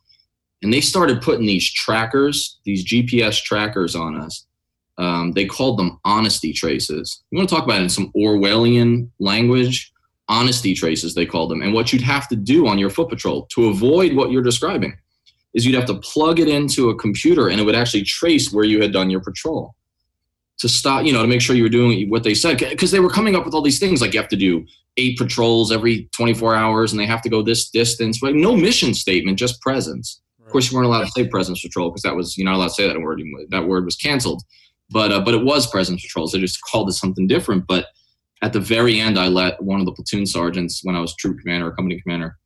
And 0.64 0.72
they 0.72 0.80
started 0.80 1.20
putting 1.20 1.46
these 1.46 1.70
trackers, 1.70 2.58
these 2.64 2.84
GPS 2.84 3.40
trackers 3.42 3.94
on 3.94 4.18
us. 4.18 4.46
Um, 4.96 5.32
they 5.32 5.44
called 5.44 5.78
them 5.78 6.00
honesty 6.04 6.54
traces. 6.54 7.22
You 7.30 7.36
want 7.36 7.48
to 7.48 7.54
talk 7.54 7.64
about 7.64 7.80
it 7.80 7.84
in 7.84 7.88
some 7.90 8.10
Orwellian 8.16 9.10
language? 9.18 9.92
Honesty 10.28 10.72
traces, 10.74 11.14
they 11.14 11.26
called 11.26 11.50
them. 11.50 11.60
And 11.60 11.74
what 11.74 11.92
you'd 11.92 12.00
have 12.00 12.28
to 12.28 12.36
do 12.36 12.66
on 12.66 12.78
your 12.78 12.88
foot 12.88 13.10
patrol 13.10 13.46
to 13.52 13.66
avoid 13.66 14.14
what 14.14 14.30
you're 14.30 14.42
describing 14.42 14.96
is 15.52 15.66
you'd 15.66 15.74
have 15.74 15.84
to 15.84 16.00
plug 16.00 16.40
it 16.40 16.48
into 16.48 16.88
a 16.88 16.96
computer 16.96 17.48
and 17.48 17.60
it 17.60 17.64
would 17.64 17.74
actually 17.74 18.02
trace 18.02 18.50
where 18.50 18.64
you 18.64 18.80
had 18.80 18.92
done 18.92 19.10
your 19.10 19.20
patrol 19.20 19.74
to 20.58 20.68
stop, 20.68 21.04
you 21.04 21.12
know, 21.12 21.20
to 21.20 21.28
make 21.28 21.42
sure 21.42 21.54
you 21.54 21.64
were 21.64 21.68
doing 21.68 22.08
what 22.08 22.22
they 22.22 22.34
said. 22.34 22.56
Because 22.56 22.90
they 22.90 23.00
were 23.00 23.10
coming 23.10 23.36
up 23.36 23.44
with 23.44 23.52
all 23.52 23.60
these 23.60 23.78
things 23.78 24.00
like 24.00 24.14
you 24.14 24.20
have 24.20 24.30
to 24.30 24.36
do 24.36 24.64
eight 24.96 25.18
patrols 25.18 25.70
every 25.70 26.08
24 26.16 26.54
hours 26.54 26.92
and 26.92 27.00
they 27.00 27.06
have 27.06 27.20
to 27.20 27.28
go 27.28 27.42
this 27.42 27.68
distance. 27.68 28.22
No 28.22 28.56
mission 28.56 28.94
statement, 28.94 29.38
just 29.38 29.60
presence. 29.60 30.22
Course, 30.54 30.70
you 30.70 30.76
weren't 30.76 30.86
allowed 30.86 31.06
to 31.06 31.10
say 31.10 31.26
presence 31.26 31.62
patrol 31.62 31.90
because 31.90 32.02
that 32.02 32.14
was, 32.14 32.38
you're 32.38 32.44
not 32.44 32.54
allowed 32.54 32.68
to 32.68 32.74
say 32.74 32.86
that 32.86 33.00
word. 33.00 33.20
That 33.48 33.66
word 33.66 33.84
was 33.84 33.96
canceled. 33.96 34.44
But, 34.88 35.10
uh, 35.10 35.20
but 35.20 35.34
it 35.34 35.44
was 35.44 35.66
presence 35.66 36.00
patrols. 36.00 36.30
They 36.30 36.38
just 36.38 36.62
called 36.62 36.88
it 36.88 36.92
something 36.92 37.26
different. 37.26 37.66
But 37.66 37.86
at 38.40 38.52
the 38.52 38.60
very 38.60 39.00
end, 39.00 39.18
I 39.18 39.26
let 39.26 39.60
one 39.60 39.80
of 39.80 39.86
the 39.86 39.90
platoon 39.90 40.26
sergeants, 40.26 40.82
when 40.84 40.94
I 40.94 41.00
was 41.00 41.16
troop 41.16 41.40
commander 41.40 41.66
or 41.66 41.74
company 41.74 42.00
commander, 42.00 42.36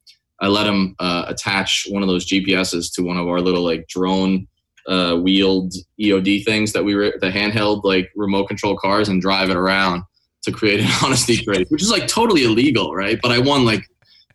I 0.40 0.46
let 0.46 0.66
him 0.66 0.94
uh, 0.98 1.26
attach 1.28 1.86
one 1.90 2.02
of 2.02 2.08
those 2.08 2.24
GPSs 2.24 2.94
to 2.94 3.02
one 3.02 3.18
of 3.18 3.28
our 3.28 3.42
little 3.42 3.62
like 3.62 3.86
drone 3.88 4.48
uh, 4.86 5.16
wheeled 5.16 5.74
EOD 6.00 6.46
things 6.46 6.72
that 6.72 6.82
we 6.82 6.94
were 6.94 7.12
the 7.20 7.28
handheld 7.28 7.84
like 7.84 8.08
remote 8.16 8.46
control 8.46 8.74
cars 8.78 9.10
and 9.10 9.20
drive 9.20 9.50
it 9.50 9.56
around 9.58 10.02
to 10.44 10.50
create 10.50 10.80
an 10.80 10.90
honesty 11.04 11.36
trace, 11.36 11.66
which 11.68 11.82
is 11.82 11.90
like 11.90 12.06
totally 12.06 12.44
illegal, 12.44 12.94
right? 12.94 13.18
But 13.20 13.32
I 13.32 13.38
won 13.38 13.66
like 13.66 13.82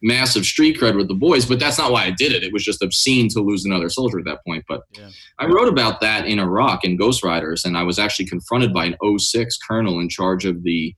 massive 0.03 0.43
street 0.43 0.77
cred 0.77 0.95
with 0.95 1.07
the 1.07 1.15
boys, 1.15 1.45
but 1.45 1.59
that's 1.59 1.77
not 1.77 1.91
why 1.91 2.03
I 2.03 2.11
did 2.11 2.33
it. 2.33 2.43
It 2.43 2.53
was 2.53 2.63
just 2.63 2.83
obscene 2.83 3.29
to 3.29 3.39
lose 3.39 3.65
another 3.65 3.89
soldier 3.89 4.19
at 4.19 4.25
that 4.25 4.43
point. 4.45 4.65
But 4.67 4.81
yeah. 4.91 5.09
I 5.39 5.45
wrote 5.45 5.69
about 5.69 6.01
that 6.01 6.27
in 6.27 6.39
Iraq 6.39 6.83
in 6.83 6.97
Ghostriders, 6.97 7.65
and 7.65 7.77
I 7.77 7.83
was 7.83 7.97
actually 7.97 8.25
confronted 8.25 8.73
by 8.73 8.85
an 8.85 9.17
06 9.17 9.57
colonel 9.65 9.99
in 9.99 10.09
charge 10.09 10.45
of 10.45 10.63
the 10.63 10.93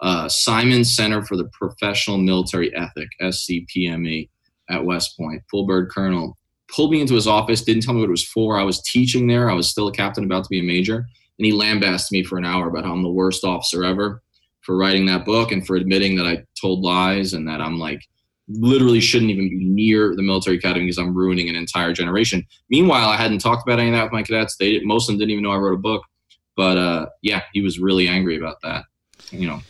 uh, 0.00 0.28
Simon 0.28 0.84
Center 0.84 1.22
for 1.22 1.36
the 1.36 1.48
Professional 1.52 2.18
Military 2.18 2.74
Ethic, 2.74 3.08
SCPME 3.22 4.28
at 4.68 4.84
West 4.84 5.16
Point, 5.16 5.42
full 5.50 5.66
bird 5.66 5.90
colonel, 5.90 6.36
pulled 6.68 6.90
me 6.90 7.00
into 7.00 7.14
his 7.14 7.26
office, 7.26 7.62
didn't 7.62 7.82
tell 7.82 7.94
me 7.94 8.00
what 8.00 8.08
it 8.08 8.10
was 8.10 8.26
for. 8.26 8.58
I 8.58 8.64
was 8.64 8.82
teaching 8.82 9.26
there. 9.26 9.50
I 9.50 9.54
was 9.54 9.68
still 9.68 9.88
a 9.88 9.92
captain, 9.92 10.24
about 10.24 10.44
to 10.44 10.50
be 10.50 10.60
a 10.60 10.64
major. 10.64 10.96
And 10.96 11.46
he 11.46 11.52
lambasted 11.52 12.12
me 12.12 12.24
for 12.24 12.38
an 12.38 12.44
hour 12.44 12.68
about 12.68 12.84
how 12.84 12.92
I'm 12.92 13.02
the 13.02 13.10
worst 13.10 13.44
officer 13.44 13.84
ever 13.84 14.22
for 14.62 14.76
writing 14.76 15.06
that 15.06 15.24
book 15.24 15.52
and 15.52 15.66
for 15.66 15.76
admitting 15.76 16.16
that 16.16 16.26
I 16.26 16.44
told 16.60 16.82
lies 16.82 17.32
and 17.32 17.48
that 17.48 17.60
I'm 17.60 17.78
like 17.78 18.00
literally 18.50 19.00
shouldn't 19.00 19.30
even 19.30 19.48
be 19.48 19.64
near 19.64 20.14
the 20.16 20.22
military 20.22 20.56
academy 20.56 20.86
because 20.86 20.98
I'm 20.98 21.14
ruining 21.14 21.48
an 21.48 21.56
entire 21.56 21.92
generation. 21.92 22.46
Meanwhile, 22.68 23.08
I 23.08 23.16
hadn't 23.16 23.38
talked 23.38 23.66
about 23.66 23.78
any 23.78 23.90
of 23.90 23.94
that 23.94 24.04
with 24.04 24.12
my 24.12 24.22
cadets. 24.22 24.56
They 24.56 24.80
most 24.80 25.08
of 25.08 25.12
them 25.12 25.18
didn't 25.18 25.30
even 25.30 25.44
know 25.44 25.52
I 25.52 25.56
wrote 25.56 25.74
a 25.74 25.78
book. 25.78 26.02
But 26.56 26.76
uh, 26.76 27.06
yeah, 27.22 27.42
he 27.52 27.60
was 27.60 27.78
really 27.78 28.08
angry 28.08 28.36
about 28.36 28.56
that. 28.62 28.84
You 29.30 29.48
know, 29.48 29.60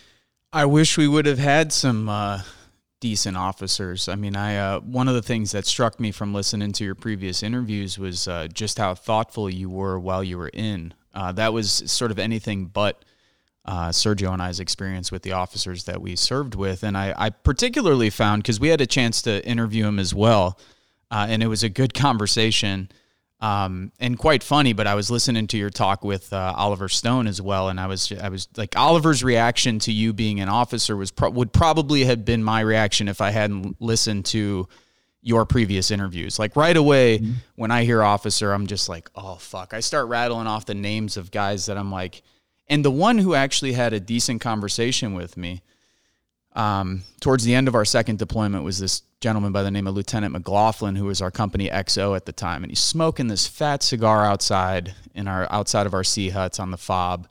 I 0.52 0.64
wish 0.64 0.96
we 0.96 1.06
would 1.06 1.26
have 1.26 1.38
had 1.38 1.72
some 1.72 2.08
uh, 2.08 2.42
decent 3.00 3.36
officers. 3.36 4.08
I 4.08 4.14
mean, 4.14 4.34
I 4.34 4.56
uh, 4.56 4.80
one 4.80 5.08
of 5.08 5.14
the 5.14 5.22
things 5.22 5.52
that 5.52 5.66
struck 5.66 6.00
me 6.00 6.10
from 6.10 6.32
listening 6.32 6.72
to 6.72 6.84
your 6.84 6.94
previous 6.94 7.42
interviews 7.42 7.98
was 7.98 8.26
uh, 8.26 8.48
just 8.52 8.78
how 8.78 8.94
thoughtful 8.94 9.50
you 9.50 9.68
were 9.68 9.98
while 9.98 10.24
you 10.24 10.38
were 10.38 10.50
in. 10.52 10.94
Uh, 11.14 11.32
that 11.32 11.52
was 11.52 11.70
sort 11.70 12.10
of 12.10 12.18
anything 12.18 12.66
but 12.66 13.04
uh, 13.64 13.88
Sergio 13.90 14.32
and 14.32 14.42
I's 14.42 14.60
experience 14.60 15.12
with 15.12 15.22
the 15.22 15.32
officers 15.32 15.84
that 15.84 16.00
we 16.00 16.16
served 16.16 16.54
with, 16.54 16.82
and 16.82 16.96
I, 16.96 17.14
I 17.16 17.30
particularly 17.30 18.10
found 18.10 18.42
because 18.42 18.58
we 18.58 18.68
had 18.68 18.80
a 18.80 18.86
chance 18.86 19.22
to 19.22 19.46
interview 19.46 19.86
him 19.86 19.98
as 19.98 20.14
well, 20.14 20.58
uh, 21.10 21.26
and 21.28 21.42
it 21.42 21.48
was 21.48 21.62
a 21.62 21.68
good 21.68 21.94
conversation 21.94 22.90
um, 23.40 23.90
and 23.98 24.18
quite 24.18 24.42
funny. 24.42 24.72
But 24.72 24.86
I 24.86 24.94
was 24.94 25.10
listening 25.10 25.46
to 25.48 25.56
your 25.56 25.70
talk 25.70 26.04
with 26.04 26.32
uh, 26.32 26.54
Oliver 26.56 26.88
Stone 26.88 27.26
as 27.26 27.40
well, 27.40 27.68
and 27.68 27.80
I 27.80 27.86
was 27.86 28.12
I 28.12 28.28
was 28.28 28.48
like 28.56 28.76
Oliver's 28.76 29.24
reaction 29.24 29.78
to 29.80 29.92
you 29.92 30.12
being 30.12 30.40
an 30.40 30.48
officer 30.48 30.96
was 30.96 31.10
pro- 31.10 31.30
would 31.30 31.52
probably 31.52 32.04
have 32.04 32.24
been 32.24 32.42
my 32.42 32.60
reaction 32.60 33.08
if 33.08 33.20
I 33.20 33.30
hadn't 33.30 33.80
listened 33.80 34.26
to 34.26 34.68
your 35.22 35.44
previous 35.44 35.90
interviews. 35.90 36.38
Like 36.38 36.56
right 36.56 36.76
away 36.76 37.18
mm-hmm. 37.18 37.32
when 37.56 37.70
I 37.70 37.84
hear 37.84 38.02
officer, 38.02 38.52
I'm 38.52 38.66
just 38.66 38.88
like, 38.88 39.10
oh 39.14 39.36
fuck. 39.36 39.74
I 39.74 39.80
start 39.80 40.08
rattling 40.08 40.46
off 40.46 40.66
the 40.66 40.74
names 40.74 41.16
of 41.16 41.30
guys 41.30 41.66
that 41.66 41.76
I'm 41.76 41.92
like, 41.92 42.22
and 42.70 42.84
the 42.84 42.90
one 42.90 43.18
who 43.18 43.34
actually 43.34 43.72
had 43.72 43.92
a 43.92 44.00
decent 44.00 44.40
conversation 44.40 45.12
with 45.12 45.36
me 45.36 45.60
um, 46.54 47.02
towards 47.20 47.44
the 47.44 47.54
end 47.54 47.68
of 47.68 47.74
our 47.74 47.84
second 47.84 48.18
deployment 48.18 48.64
was 48.64 48.78
this 48.78 49.02
gentleman 49.20 49.52
by 49.52 49.62
the 49.62 49.70
name 49.70 49.86
of 49.86 49.94
Lieutenant 49.94 50.32
McLaughlin, 50.32 50.96
who 50.96 51.04
was 51.04 51.20
our 51.20 51.30
company 51.30 51.68
XO 51.68 52.16
at 52.16 52.26
the 52.26 52.32
time, 52.32 52.62
and 52.62 52.70
he's 52.70 52.80
smoking 52.80 53.28
this 53.28 53.46
fat 53.46 53.82
cigar 53.82 54.24
outside 54.24 54.94
in 55.14 55.28
our 55.28 55.50
outside 55.52 55.86
of 55.86 55.94
our 55.94 56.04
sea 56.04 56.30
huts 56.30 56.58
on 56.58 56.70
the 56.70 56.78
fob, 56.78 57.28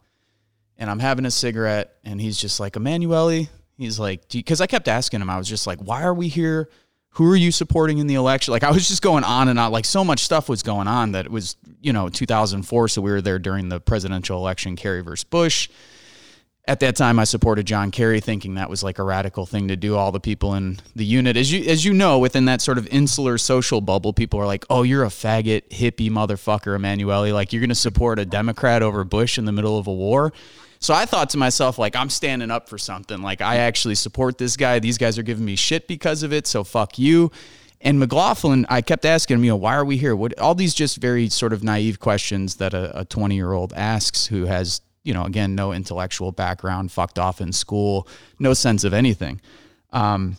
and 0.78 0.90
I'm 0.90 1.00
having 1.00 1.26
a 1.26 1.30
cigarette, 1.30 1.96
and 2.04 2.20
he's 2.20 2.38
just 2.38 2.60
like 2.60 2.76
Emanuele. 2.76 3.46
He's 3.76 3.98
like, 3.98 4.28
because 4.28 4.60
I 4.60 4.66
kept 4.66 4.88
asking 4.88 5.22
him, 5.22 5.30
I 5.30 5.38
was 5.38 5.48
just 5.48 5.66
like, 5.66 5.78
why 5.78 6.02
are 6.02 6.14
we 6.14 6.28
here? 6.28 6.68
Who 7.14 7.30
are 7.30 7.36
you 7.36 7.50
supporting 7.50 7.98
in 7.98 8.06
the 8.06 8.14
election? 8.14 8.52
Like 8.52 8.64
I 8.64 8.70
was 8.70 8.88
just 8.88 9.02
going 9.02 9.24
on 9.24 9.48
and 9.48 9.58
on. 9.58 9.72
Like 9.72 9.84
so 9.84 10.04
much 10.04 10.20
stuff 10.20 10.48
was 10.48 10.62
going 10.62 10.88
on 10.88 11.12
that 11.12 11.26
it 11.26 11.32
was, 11.32 11.56
you 11.80 11.92
know, 11.92 12.08
2004. 12.08 12.88
So 12.88 13.02
we 13.02 13.10
were 13.10 13.20
there 13.20 13.38
during 13.38 13.68
the 13.68 13.80
presidential 13.80 14.38
election, 14.38 14.76
Kerry 14.76 15.02
versus 15.02 15.24
Bush 15.24 15.68
at 16.70 16.78
that 16.78 16.94
time 16.94 17.18
I 17.18 17.24
supported 17.24 17.66
John 17.66 17.90
Kerry 17.90 18.20
thinking 18.20 18.54
that 18.54 18.70
was 18.70 18.84
like 18.84 18.98
a 18.98 19.02
radical 19.02 19.44
thing 19.44 19.68
to 19.68 19.76
do 19.76 19.96
all 19.96 20.12
the 20.12 20.20
people 20.20 20.54
in 20.54 20.78
the 20.94 21.04
unit 21.04 21.36
as 21.36 21.50
you 21.50 21.68
as 21.68 21.84
you 21.84 21.92
know 21.92 22.20
within 22.20 22.44
that 22.44 22.60
sort 22.60 22.78
of 22.78 22.86
insular 22.88 23.38
social 23.38 23.80
bubble 23.80 24.12
people 24.12 24.38
are 24.38 24.46
like 24.46 24.64
oh 24.70 24.84
you're 24.84 25.02
a 25.02 25.08
faggot 25.08 25.68
hippie 25.70 26.10
motherfucker 26.10 26.76
Emanuele 26.76 27.34
like 27.34 27.52
you're 27.52 27.60
going 27.60 27.70
to 27.70 27.74
support 27.74 28.20
a 28.20 28.24
democrat 28.24 28.82
over 28.82 29.04
Bush 29.04 29.36
in 29.36 29.46
the 29.46 29.52
middle 29.52 29.78
of 29.78 29.86
a 29.86 29.92
war 29.92 30.32
so 30.80 30.94
I 30.94 31.06
thought 31.06 31.30
to 31.30 31.38
myself 31.38 31.78
like 31.78 31.94
I'm 31.96 32.10
standing 32.10 32.50
up 32.50 32.68
for 32.68 32.78
something 32.78 33.22
like 33.22 33.40
I 33.40 33.58
actually 33.58 33.94
support 33.94 34.38
this 34.38 34.56
guy 34.56 34.78
these 34.78 34.98
guys 34.98 35.18
are 35.18 35.22
giving 35.22 35.44
me 35.44 35.56
shit 35.56 35.86
because 35.86 36.22
of 36.22 36.32
it 36.32 36.46
so 36.46 36.64
fuck 36.64 36.98
you 36.98 37.30
and 37.82 37.98
McLaughlin, 37.98 38.66
I 38.68 38.82
kept 38.82 39.06
asking 39.06 39.38
him, 39.38 39.44
you 39.44 39.52
know, 39.52 39.56
why 39.56 39.74
are 39.74 39.86
we 39.86 39.96
here? 39.96 40.14
What 40.14 40.38
all 40.38 40.54
these 40.54 40.74
just 40.74 40.98
very 40.98 41.30
sort 41.30 41.54
of 41.54 41.64
naive 41.64 41.98
questions 41.98 42.56
that 42.56 42.74
a 42.74 43.06
20 43.08 43.34
year 43.34 43.52
old 43.52 43.72
asks 43.72 44.26
who 44.26 44.44
has 44.44 44.82
you 45.02 45.14
know, 45.14 45.24
again, 45.24 45.54
no 45.54 45.72
intellectual 45.72 46.32
background, 46.32 46.92
fucked 46.92 47.18
off 47.18 47.40
in 47.40 47.52
school, 47.52 48.06
no 48.38 48.54
sense 48.54 48.84
of 48.84 48.92
anything. 48.92 49.40
Um, 49.92 50.36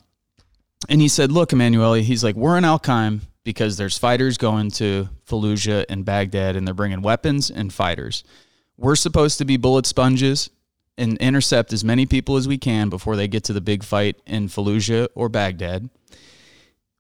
and 0.90 1.02
he 1.02 1.08
said, 1.08 1.32
Look, 1.32 1.52
Emanuele, 1.52 1.96
he's 1.96 2.24
like, 2.24 2.36
we're 2.36 2.58
in 2.58 2.66
Al 2.66 2.80
Qaim 2.80 3.22
because 3.44 3.78
there's 3.78 3.98
fighters 3.98 4.38
going 4.38 4.70
to 4.72 5.10
Fallujah 5.28 5.86
and 5.90 6.06
Baghdad 6.06 6.56
and 6.56 6.68
they're 6.68 6.76
bringing 6.76 7.02
weapons 7.02 7.50
and 7.50 7.74
fighters. 7.74 8.24
We're 8.82 8.96
supposed 8.96 9.38
to 9.38 9.46
be 9.46 9.58
bullet 9.58 9.86
sponges 9.86 10.50
and 10.98 11.16
intercept 11.20 11.72
as 11.72 11.84
many 11.84 12.08
people 12.08 12.36
as 12.36 12.48
we 12.48 12.58
can 12.58 12.90
before 12.90 13.16
they 13.16 13.28
get 13.28 13.44
to 13.44 13.54
the 13.54 13.62
big 13.62 13.84
fight 13.84 14.20
in 14.26 14.48
Fallujah 14.48 15.08
or 15.14 15.30
Baghdad. 15.30 15.88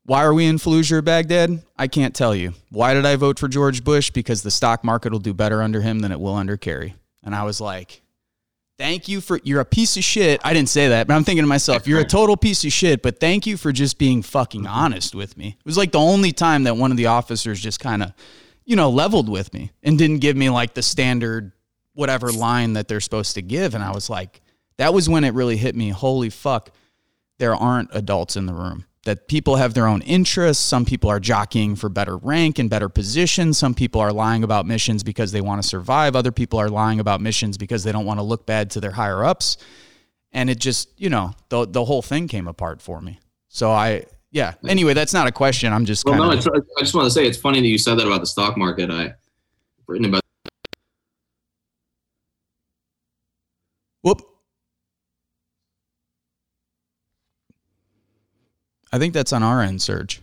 Why 0.05 0.23
are 0.23 0.33
we 0.33 0.45
in 0.45 0.57
Fallujah 0.57 0.91
or 0.91 1.01
Baghdad? 1.01 1.63
I 1.79 1.87
can't 1.87 2.13
tell 2.13 2.35
you. 2.35 2.53
Why 2.69 2.93
did 2.93 3.07
I 3.07 3.15
vote 3.15 3.39
for 3.39 3.47
George 3.47 3.83
Bush? 3.83 4.11
Because 4.11 4.43
the 4.43 4.51
stock 4.51 4.83
market 4.83 5.11
will 5.11 5.17
do 5.17 5.33
better 5.33 5.63
under 5.63 5.81
him 5.81 6.01
than 6.01 6.11
it 6.11 6.19
will 6.19 6.35
under 6.35 6.55
Kerry. 6.55 6.93
And 7.23 7.33
I 7.33 7.41
was 7.45 7.59
like, 7.59 8.03
thank 8.77 9.07
you 9.07 9.19
for 9.19 9.39
you're 9.43 9.59
a 9.59 9.65
piece 9.65 9.97
of 9.97 10.03
shit. 10.03 10.39
I 10.43 10.53
didn't 10.53 10.69
say 10.69 10.89
that, 10.89 11.07
but 11.07 11.15
I'm 11.15 11.23
thinking 11.23 11.43
to 11.43 11.49
myself, 11.49 11.87
you're 11.87 11.99
a 11.99 12.05
total 12.05 12.37
piece 12.37 12.63
of 12.63 12.71
shit, 12.71 13.01
but 13.01 13.19
thank 13.19 13.47
you 13.47 13.57
for 13.57 13.71
just 13.71 13.97
being 13.97 14.21
fucking 14.21 14.67
honest 14.67 15.15
with 15.15 15.35
me. 15.35 15.57
It 15.59 15.65
was 15.65 15.77
like 15.77 15.93
the 15.93 15.99
only 15.99 16.31
time 16.31 16.65
that 16.65 16.77
one 16.77 16.91
of 16.91 16.97
the 16.97 17.07
officers 17.07 17.59
just 17.59 17.79
kind 17.79 18.03
of, 18.03 18.13
you 18.65 18.75
know, 18.75 18.91
leveled 18.91 19.29
with 19.29 19.51
me 19.51 19.71
and 19.81 19.97
didn't 19.97 20.19
give 20.19 20.37
me 20.37 20.51
like 20.51 20.75
the 20.75 20.83
standard 20.83 21.53
whatever 21.93 22.31
line 22.31 22.73
that 22.73 22.87
they're 22.87 23.01
supposed 23.01 23.35
to 23.35 23.41
give 23.41 23.75
and 23.75 23.83
I 23.83 23.91
was 23.91 24.09
like 24.09 24.41
that 24.77 24.93
was 24.93 25.07
when 25.07 25.23
it 25.23 25.33
really 25.33 25.57
hit 25.57 25.75
me, 25.75 25.89
holy 25.89 26.29
fuck, 26.29 26.71
there 27.37 27.55
aren't 27.55 27.89
adults 27.93 28.35
in 28.35 28.45
the 28.45 28.53
room 28.53 28.85
that 29.03 29.27
people 29.27 29.55
have 29.55 29.73
their 29.73 29.87
own 29.87 30.01
interests. 30.03 30.63
Some 30.63 30.85
people 30.85 31.09
are 31.09 31.19
jockeying 31.19 31.75
for 31.75 31.89
better 31.89 32.17
rank 32.17 32.59
and 32.59 32.69
better 32.69 32.89
position. 32.89 33.53
Some 33.53 33.73
people 33.73 33.99
are 33.99 34.13
lying 34.13 34.43
about 34.43 34.65
missions 34.65 35.03
because 35.03 35.31
they 35.31 35.41
want 35.41 35.61
to 35.61 35.67
survive. 35.67 36.15
Other 36.15 36.31
people 36.31 36.59
are 36.59 36.69
lying 36.69 36.99
about 36.99 37.19
missions 37.19 37.57
because 37.57 37.83
they 37.83 37.91
don't 37.91 38.05
want 38.05 38.19
to 38.19 38.23
look 38.23 38.45
bad 38.45 38.69
to 38.71 38.79
their 38.79 38.91
higher 38.91 39.23
ups. 39.23 39.57
And 40.31 40.49
it 40.49 40.59
just, 40.59 40.89
you 40.99 41.09
know, 41.09 41.33
the 41.49 41.67
the 41.67 41.83
whole 41.83 42.01
thing 42.01 42.27
came 42.27 42.47
apart 42.47 42.81
for 42.81 43.01
me. 43.01 43.19
So 43.49 43.71
I, 43.71 44.05
yeah. 44.29 44.53
Anyway, 44.65 44.93
that's 44.93 45.13
not 45.13 45.27
a 45.27 45.31
question. 45.31 45.73
I'm 45.73 45.85
just. 45.85 46.05
Well, 46.05 46.13
kinda, 46.13 46.27
no, 46.27 46.63
I 46.77 46.79
just 46.79 46.93
want 46.93 47.05
to 47.05 47.11
say 47.11 47.27
it's 47.27 47.37
funny 47.37 47.59
that 47.59 47.67
you 47.67 47.77
said 47.77 47.95
that 47.95 48.07
about 48.07 48.21
the 48.21 48.27
stock 48.27 48.55
market. 48.55 48.89
I 48.89 49.15
written 49.87 50.05
about. 50.05 50.21
Whoop. 54.03 54.21
I 58.91 58.99
think 58.99 59.13
that's 59.13 59.31
on 59.31 59.43
our 59.43 59.61
end, 59.61 59.81
Serge. 59.81 60.21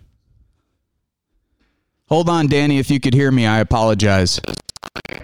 Hold 2.09 2.29
on, 2.29 2.47
Danny. 2.47 2.79
If 2.79 2.91
you 2.91 3.01
could 3.01 3.15
hear 3.15 3.31
me, 3.31 3.47
I 3.47 3.61
apologize. 3.61 4.41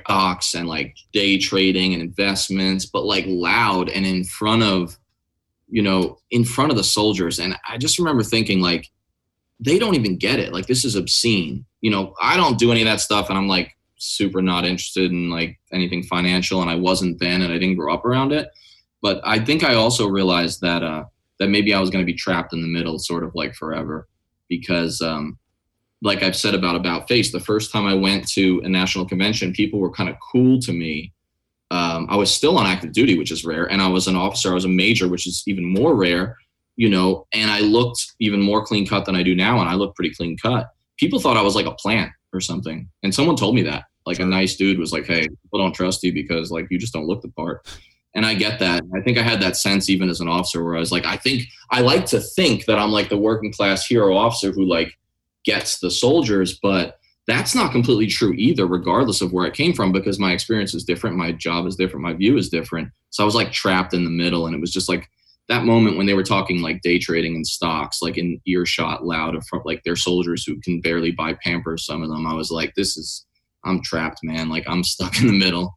stocks 0.00 0.54
and 0.54 0.68
like 0.68 0.96
day 1.12 1.38
trading 1.38 1.94
and 1.94 2.02
investments, 2.02 2.86
but 2.86 3.04
like 3.04 3.24
loud 3.26 3.88
and 3.88 4.06
in 4.06 4.24
front 4.24 4.62
of, 4.62 4.98
you 5.68 5.82
know, 5.82 6.18
in 6.30 6.44
front 6.44 6.70
of 6.70 6.76
the 6.76 6.84
soldiers. 6.84 7.38
And 7.38 7.56
I 7.68 7.78
just 7.78 7.98
remember 7.98 8.22
thinking 8.22 8.60
like, 8.60 8.90
they 9.60 9.78
don't 9.78 9.94
even 9.94 10.18
get 10.18 10.38
it. 10.38 10.52
Like 10.52 10.66
this 10.66 10.84
is 10.84 10.94
obscene. 10.94 11.64
You 11.80 11.90
know, 11.90 12.14
I 12.20 12.36
don't 12.36 12.58
do 12.58 12.70
any 12.70 12.82
of 12.82 12.86
that 12.86 13.00
stuff, 13.00 13.28
and 13.28 13.38
I'm 13.38 13.48
like 13.48 13.73
super 13.96 14.42
not 14.42 14.64
interested 14.64 15.11
in 15.11 15.30
like 15.30 15.59
anything 15.72 16.02
financial, 16.02 16.61
and 16.61 16.70
I 16.70 16.76
wasn't 16.76 17.18
then, 17.18 17.42
and 17.42 17.52
I 17.52 17.59
didn't 17.59 17.76
grow 17.76 17.94
up 17.94 18.04
around 18.04 18.33
it. 18.33 18.48
But 19.02 19.20
I 19.24 19.38
think 19.38 19.64
I 19.64 19.74
also 19.74 20.07
realized 20.09 20.61
that 20.61 20.83
uh, 20.83 21.04
that 21.38 21.48
maybe 21.48 21.74
I 21.74 21.80
was 21.80 21.90
going 21.90 22.04
to 22.04 22.11
be 22.11 22.18
trapped 22.18 22.52
in 22.52 22.62
the 22.62 22.68
middle, 22.68 22.98
sort 22.98 23.24
of 23.24 23.35
like 23.35 23.54
forever, 23.54 24.09
because 24.48 25.00
um, 25.00 25.38
like 26.02 26.22
I've 26.22 26.37
said 26.37 26.54
about 26.54 26.76
about 26.76 27.09
face, 27.09 27.33
the 27.33 27.40
first 27.40 27.72
time 27.72 27.87
I 27.87 27.94
went 27.94 28.28
to 28.28 28.61
a 28.64 28.68
national 28.68 29.07
convention, 29.07 29.52
people 29.52 29.80
were 29.80 29.90
kind 29.90 30.09
of 30.09 30.16
cool 30.33 30.59
to 30.61 30.72
me. 30.72 31.12
Um, 31.70 32.07
I 32.09 32.16
was 32.16 32.33
still 32.33 32.59
on 32.59 32.66
active 32.66 32.92
duty, 32.92 33.18
which 33.18 33.30
is 33.30 33.44
rare, 33.44 33.70
and 33.70 33.83
I 33.83 33.88
was 33.88 34.07
an 34.07 34.16
officer. 34.16 34.50
I 34.50 34.54
was 34.54 34.64
a 34.64 34.68
major, 34.68 35.09
which 35.09 35.26
is 35.26 35.42
even 35.46 35.64
more 35.64 35.94
rare. 35.94 36.37
You 36.76 36.88
know, 36.88 37.26
and 37.33 37.52
I 37.52 37.61
looked 37.61 38.14
even 38.18 38.40
more 38.40 38.64
clean 38.64 38.85
cut 38.85 39.04
than 39.04 39.14
I 39.14 39.22
do 39.22 39.35
now, 39.35 39.61
and 39.61 39.68
I 39.68 39.74
look 39.74 39.94
pretty 39.94 40.12
clean 40.12 40.37
cut. 40.37 40.70
People 40.98 41.20
thought 41.20 41.37
I 41.37 41.42
was 41.42 41.54
like 41.54 41.66
a 41.66 41.74
plant 41.74 42.11
or 42.34 42.40
something, 42.40 42.88
and 43.02 43.14
someone 43.14 43.36
told 43.36 43.54
me 43.54 43.62
that. 43.62 43.84
Like 44.06 44.18
a 44.18 44.26
nice 44.26 44.56
dude 44.56 44.78
was 44.78 44.92
like, 44.92 45.06
"Hey, 45.06 45.22
people 45.22 45.58
don't 45.58 45.74
trust 45.74 46.02
you 46.02 46.12
because 46.12 46.50
like 46.50 46.66
you 46.70 46.78
just 46.78 46.92
don't 46.92 47.06
look 47.06 47.22
the 47.22 47.28
part." 47.28 47.66
And 48.14 48.24
I 48.24 48.34
get 48.34 48.58
that. 48.60 48.82
I 48.94 49.00
think 49.00 49.18
I 49.18 49.22
had 49.22 49.40
that 49.40 49.56
sense 49.56 49.90
even 49.90 50.08
as 50.08 50.20
an 50.20 50.28
officer 50.28 50.62
where 50.62 50.76
I 50.76 50.80
was 50.80 50.92
like, 50.92 51.04
I 51.04 51.16
think 51.16 51.46
I 51.70 51.80
like 51.80 52.06
to 52.06 52.20
think 52.20 52.66
that 52.66 52.78
I'm 52.78 52.92
like 52.92 53.08
the 53.08 53.18
working 53.18 53.52
class 53.52 53.86
hero 53.86 54.16
officer 54.16 54.52
who 54.52 54.64
like 54.64 54.92
gets 55.44 55.78
the 55.80 55.90
soldiers, 55.90 56.58
but 56.62 56.98
that's 57.26 57.54
not 57.54 57.72
completely 57.72 58.06
true 58.06 58.34
either, 58.34 58.66
regardless 58.66 59.20
of 59.20 59.32
where 59.32 59.46
I 59.46 59.50
came 59.50 59.72
from, 59.72 59.92
because 59.92 60.18
my 60.18 60.32
experience 60.32 60.74
is 60.74 60.84
different, 60.84 61.16
my 61.16 61.32
job 61.32 61.66
is 61.66 61.76
different, 61.76 62.04
my 62.04 62.12
view 62.12 62.36
is 62.36 62.50
different. 62.50 62.90
So 63.10 63.24
I 63.24 63.26
was 63.26 63.34
like 63.34 63.50
trapped 63.50 63.94
in 63.94 64.04
the 64.04 64.10
middle, 64.10 64.46
and 64.46 64.54
it 64.54 64.60
was 64.60 64.72
just 64.72 64.88
like 64.88 65.08
that 65.48 65.64
moment 65.64 65.96
when 65.96 66.07
they 66.07 66.14
were 66.14 66.22
talking 66.22 66.62
like 66.62 66.80
day 66.83 66.98
trading 66.98 67.35
and 67.35 67.46
stocks, 67.46 68.00
like 68.00 68.16
in 68.16 68.40
earshot 68.46 69.04
loud 69.04 69.35
of 69.35 69.44
like 69.64 69.83
their 69.85 69.96
soldiers 69.96 70.44
who 70.44 70.61
can 70.61 70.80
barely 70.80 71.11
buy 71.11 71.35
Pampers. 71.42 71.85
Some 71.85 72.02
of 72.02 72.09
them, 72.09 72.26
I 72.26 72.35
was 72.35 72.50
like, 72.50 72.74
this 72.74 72.96
is 72.96 73.26
I'm 73.64 73.83
trapped, 73.83 74.20
man. 74.22 74.48
Like 74.48 74.64
I'm 74.66 74.85
stuck 74.85 75.20
in 75.20 75.26
the 75.26 75.33
middle. 75.33 75.74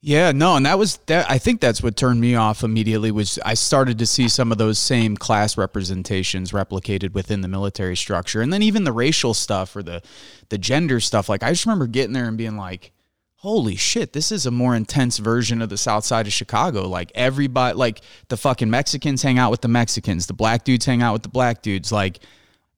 Yeah, 0.00 0.30
no, 0.30 0.54
and 0.54 0.64
that 0.64 0.78
was 0.78 0.98
that. 1.06 1.28
I 1.28 1.38
think 1.38 1.60
that's 1.60 1.82
what 1.82 1.96
turned 1.96 2.20
me 2.20 2.36
off 2.36 2.62
immediately. 2.62 3.10
Was 3.10 3.36
I 3.44 3.54
started 3.54 3.98
to 3.98 4.06
see 4.06 4.28
some 4.28 4.52
of 4.52 4.58
those 4.58 4.78
same 4.78 5.16
class 5.16 5.58
representations 5.58 6.52
replicated 6.52 7.14
within 7.14 7.40
the 7.40 7.48
military 7.48 7.96
structure, 7.96 8.40
and 8.40 8.52
then 8.52 8.62
even 8.62 8.84
the 8.84 8.92
racial 8.92 9.34
stuff 9.34 9.74
or 9.74 9.82
the 9.82 10.00
the 10.50 10.58
gender 10.58 11.00
stuff. 11.00 11.28
Like 11.28 11.42
I 11.42 11.50
just 11.50 11.66
remember 11.66 11.88
getting 11.88 12.12
there 12.12 12.28
and 12.28 12.38
being 12.38 12.56
like, 12.56 12.92
"Holy 13.38 13.76
shit, 13.76 14.12
this 14.12 14.30
is 14.30 14.46
a 14.46 14.50
more 14.50 14.74
intense 14.74 15.18
version 15.18 15.62
of 15.62 15.68
the 15.68 15.76
South 15.76 16.04
Side 16.04 16.26
of 16.26 16.32
Chicago." 16.32 16.88
Like 16.88 17.12
everybody, 17.14 17.76
like 17.76 18.00
the 18.28 18.36
fucking 18.36 18.70
Mexicans 18.70 19.22
hang 19.22 19.38
out 19.38 19.50
with 19.50 19.60
the 19.60 19.68
Mexicans, 19.68 20.26
the 20.26 20.32
black 20.32 20.64
dudes 20.64 20.86
hang 20.86 21.02
out 21.02 21.12
with 21.12 21.22
the 21.22 21.28
black 21.28 21.62
dudes, 21.62 21.90
like 21.90 22.20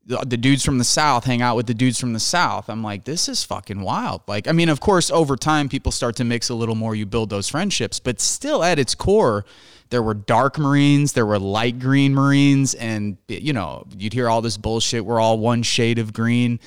the 0.06 0.36
dudes 0.36 0.64
from 0.64 0.78
the 0.78 0.84
south 0.84 1.24
hang 1.24 1.42
out 1.42 1.56
with 1.56 1.66
the 1.66 1.74
dudes 1.74 2.00
from 2.00 2.12
the 2.12 2.20
south. 2.20 2.68
I'm 2.68 2.82
like 2.82 3.04
this 3.04 3.28
is 3.28 3.44
fucking 3.44 3.80
wild. 3.80 4.22
Like 4.26 4.48
i 4.48 4.52
mean 4.52 4.68
of 4.68 4.80
course 4.80 5.10
over 5.10 5.36
time 5.36 5.68
people 5.68 5.92
start 5.92 6.16
to 6.16 6.24
mix 6.24 6.48
a 6.48 6.54
little 6.54 6.74
more. 6.74 6.94
You 6.94 7.06
build 7.06 7.30
those 7.30 7.48
friendships. 7.48 8.00
But 8.00 8.20
still 8.20 8.64
at 8.64 8.78
its 8.78 8.94
core 8.94 9.44
there 9.90 10.02
were 10.02 10.14
dark 10.14 10.58
marines 10.58 11.12
there 11.12 11.26
were 11.26 11.38
light 11.38 11.78
green 11.78 12.14
marines 12.14 12.74
and 12.74 13.18
you 13.28 13.52
know 13.52 13.86
you'd 13.96 14.12
hear 14.12 14.28
all 14.28 14.42
this 14.42 14.56
bullshit. 14.56 15.04
We're 15.04 15.20
all 15.20 15.38
one 15.38 15.62
shade 15.62 15.98
of 15.98 16.12
green 16.12 16.58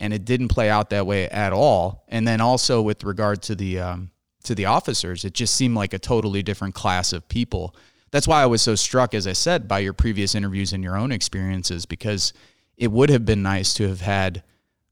and 0.00 0.12
it 0.12 0.24
didn't 0.24 0.48
play 0.48 0.68
out 0.68 0.90
that 0.90 1.06
way 1.06 1.28
at 1.28 1.52
all. 1.52 2.04
And 2.08 2.26
then 2.26 2.40
also 2.40 2.82
with 2.82 3.04
regard 3.04 3.42
to 3.42 3.54
the 3.54 3.78
um, 3.78 4.10
to 4.44 4.54
the 4.54 4.64
officers 4.64 5.24
it 5.24 5.34
just 5.34 5.54
seemed 5.54 5.76
like 5.76 5.92
a 5.92 5.98
totally 5.98 6.42
different 6.42 6.74
class 6.74 7.12
of 7.12 7.28
people. 7.28 7.76
That's 8.10 8.26
why 8.26 8.42
i 8.42 8.46
was 8.46 8.60
so 8.60 8.74
struck 8.74 9.14
as 9.14 9.28
i 9.28 9.32
said 9.32 9.68
by 9.68 9.78
your 9.78 9.92
previous 9.92 10.34
interviews 10.34 10.72
and 10.72 10.82
your 10.82 10.96
own 10.96 11.12
experiences 11.12 11.86
because 11.86 12.32
it 12.76 12.90
would 12.90 13.08
have 13.08 13.24
been 13.24 13.42
nice 13.42 13.72
to 13.74 13.86
have 13.86 14.00
had 14.00 14.42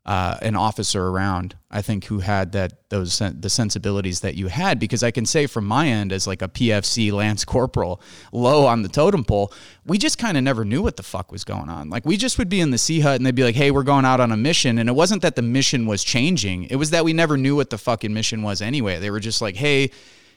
uh, 0.09 0.38
an 0.40 0.57
officer 0.57 1.07
around. 1.07 1.55
I 1.71 1.83
think 1.83 2.07
who 2.07 2.21
had 2.21 2.53
that 2.53 2.88
those 2.88 3.18
the 3.18 3.51
sensibilities 3.51 4.21
that 4.21 4.37
you 4.37 4.47
had 4.47 4.79
because 4.79 5.03
I 5.03 5.11
can 5.11 5.27
say 5.27 5.47
from 5.47 5.66
my 5.66 5.87
end 5.87 6.14
as 6.14 6.27
like 6.27 6.40
a 6.40 6.49
PFC 6.49 7.12
Lance 7.12 7.44
Corporal 7.44 8.01
low 8.33 8.64
on 8.64 8.81
the 8.81 8.88
totem 8.88 9.23
pole, 9.23 9.53
we 9.85 9.99
just 9.99 10.16
kind 10.16 10.38
of 10.38 10.42
never 10.42 10.64
knew 10.64 10.81
what 10.81 10.97
the 10.97 11.03
fuck 11.03 11.31
was 11.31 11.44
going 11.44 11.68
on. 11.68 11.90
Like 11.90 12.07
we 12.07 12.16
just 12.16 12.38
would 12.38 12.49
be 12.49 12.61
in 12.61 12.71
the 12.71 12.79
C 12.79 13.01
hut 13.01 13.16
and 13.16 13.27
they'd 13.27 13.35
be 13.35 13.44
like, 13.44 13.55
"Hey, 13.55 13.71
we're 13.71 13.83
going 13.83 14.07
out 14.07 14.18
on 14.18 14.33
a 14.33 14.37
mission," 14.37 14.79
and 14.79 14.88
it 14.88 14.94
wasn't 14.94 15.21
that 15.21 15.37
the 15.37 15.42
mission 15.42 15.85
was 15.85 16.03
changing; 16.03 16.64
it 16.64 16.77
was 16.77 16.88
that 16.88 17.05
we 17.05 17.12
never 17.12 17.37
knew 17.37 17.55
what 17.55 17.68
the 17.68 17.77
fucking 17.77 18.14
mission 18.14 18.42
was 18.42 18.62
anyway. 18.62 18.99
They 18.99 19.11
were 19.11 19.21
just 19.21 19.42
like, 19.42 19.57
"Hey, 19.57 19.90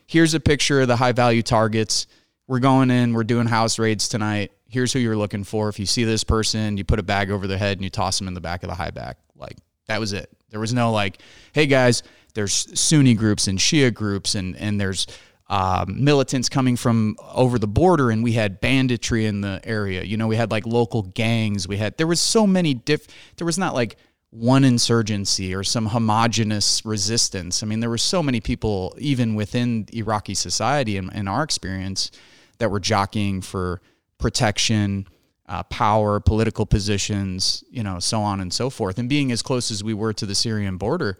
here's 0.06 0.34
a 0.34 0.42
picture 0.42 0.82
of 0.82 0.90
the 0.90 0.98
high 0.98 1.14
value 1.14 1.44
targets. 1.44 2.08
We're 2.46 2.60
going 2.60 2.92
in. 2.92 3.14
We're 3.14 3.24
doing 3.24 3.48
house 3.48 3.80
raids 3.80 4.10
tonight." 4.10 4.52
here's 4.72 4.94
who 4.94 5.00
you're 5.00 5.18
looking 5.18 5.44
for. 5.44 5.68
If 5.68 5.80
you 5.80 5.86
see 5.86 6.06
this 6.06 6.24
person, 6.24 6.78
you 6.78 6.86
put 6.86 6.98
a 6.98 7.04
bag 7.04 7.30
over 7.30 7.46
their 7.46 7.58
head 7.58 7.78
and 7.78 7.84
you 7.84 7.90
toss 7.90 8.18
them 8.18 8.30
in 8.30 8.34
the 8.34 8.40
back 8.40 8.64
of 8.64 8.70
the 8.70 8.76
high 8.76 8.90
back. 8.90 9.18
Like 9.42 9.58
that 9.88 10.00
was 10.00 10.14
it. 10.14 10.30
There 10.50 10.60
was 10.60 10.74
no 10.74 10.92
like, 10.92 11.22
hey 11.54 11.66
guys, 11.66 12.04
there's 12.34 12.80
Sunni 12.80 13.14
groups 13.14 13.48
and 13.48 13.60
Shia 13.60 13.94
groups 13.94 14.36
and 14.36 14.56
and 14.56 14.80
there's 14.80 15.08
um, 15.50 16.02
militants 16.02 16.48
coming 16.48 16.78
from 16.78 17.18
over 17.34 17.60
the 17.60 17.68
border 17.68 18.10
and 18.10 18.24
we 18.24 18.32
had 18.32 18.62
banditry 18.62 19.26
in 19.26 19.42
the 19.42 19.60
area. 19.66 20.02
You 20.02 20.16
know, 20.16 20.28
we 20.28 20.38
had 20.38 20.50
like 20.50 20.66
local 20.66 21.02
gangs. 21.02 21.68
We 21.68 21.76
had 21.76 21.98
there 21.98 22.08
was 22.08 22.22
so 22.22 22.48
many 22.48 22.74
diff. 22.74 23.06
There 23.36 23.46
was 23.46 23.58
not 23.58 23.74
like 23.74 23.98
one 24.30 24.64
insurgency 24.64 25.54
or 25.54 25.62
some 25.62 25.88
homogenous 25.88 26.86
resistance. 26.86 27.64
I 27.64 27.66
mean, 27.66 27.82
there 27.82 27.90
were 27.90 27.98
so 27.98 28.24
many 28.24 28.40
people 28.40 28.96
even 28.98 29.36
within 29.36 29.88
Iraqi 29.92 30.36
society 30.36 30.96
in, 30.96 31.12
in 31.12 31.28
our 31.28 31.44
experience 31.44 32.12
that 32.60 32.72
were 32.72 32.80
jockeying 32.80 33.42
for 33.42 33.82
protection, 34.18 35.06
uh, 35.52 35.64
power, 35.64 36.22
political 36.22 36.66
positions, 36.66 37.62
you 37.70 37.84
know, 37.84 38.00
so 38.00 38.22
on 38.22 38.40
and 38.40 38.54
so 38.54 38.70
forth. 38.70 38.98
And 38.98 39.10
being 39.10 39.34
as 39.34 39.42
close 39.42 39.70
as 39.70 39.84
we 39.84 39.94
were 39.94 40.14
to 40.14 40.26
the 40.26 40.34
Syrian 40.34 40.78
border, 40.78 41.18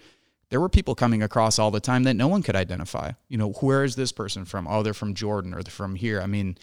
there 0.48 0.62
were 0.62 0.70
people 0.70 0.96
coming 0.96 1.22
across 1.22 1.60
all 1.60 1.70
the 1.70 1.82
time 1.82 2.04
that 2.04 2.14
no 2.14 2.30
one 2.30 2.42
could 2.42 2.56
identify. 2.56 3.12
You 3.28 3.38
know, 3.38 3.50
where 3.52 3.84
is 3.84 3.98
this 3.98 4.14
person 4.14 4.46
from? 4.46 4.70
Oh, 4.70 4.84
they're 4.84 4.94
from 4.94 5.16
Jordan 5.16 5.54
or 5.54 5.62
they're 5.62 5.72
from 5.72 5.96
here. 5.96 6.22
I 6.22 6.28
mean, 6.28 6.58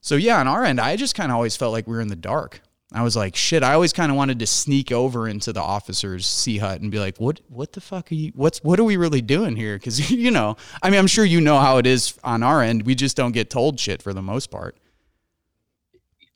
so 0.00 0.16
yeah, 0.16 0.40
on 0.40 0.48
our 0.48 0.64
end, 0.64 0.80
I 0.80 0.96
just 0.96 1.14
kind 1.14 1.30
of 1.30 1.36
always 1.36 1.58
felt 1.58 1.72
like 1.72 1.86
we 1.86 1.94
were 1.94 2.00
in 2.00 2.08
the 2.08 2.16
dark. 2.16 2.62
I 2.90 3.02
was 3.02 3.16
like, 3.16 3.36
shit. 3.36 3.62
I 3.62 3.74
always 3.74 3.92
kind 3.92 4.10
of 4.10 4.16
wanted 4.16 4.38
to 4.38 4.46
sneak 4.46 4.90
over 4.90 5.28
into 5.28 5.52
the 5.52 5.60
officers' 5.60 6.26
C 6.26 6.56
hut 6.56 6.80
and 6.80 6.90
be 6.90 6.98
like, 6.98 7.18
what, 7.18 7.40
what 7.50 7.72
the 7.72 7.82
fuck 7.82 8.10
are 8.12 8.14
you? 8.14 8.32
What's, 8.34 8.64
what 8.64 8.80
are 8.80 8.84
we 8.84 8.96
really 8.96 9.20
doing 9.20 9.56
here? 9.56 9.76
Because 9.76 10.10
you 10.24 10.30
know, 10.30 10.56
I 10.82 10.88
mean, 10.88 11.00
I'm 11.00 11.06
sure 11.06 11.26
you 11.26 11.42
know 11.42 11.58
how 11.58 11.76
it 11.76 11.86
is 11.86 12.18
on 12.24 12.42
our 12.42 12.62
end. 12.62 12.86
We 12.86 12.94
just 12.94 13.14
don't 13.14 13.32
get 13.32 13.50
told 13.50 13.78
shit 13.78 14.00
for 14.00 14.14
the 14.14 14.22
most 14.22 14.50
part. 14.50 14.78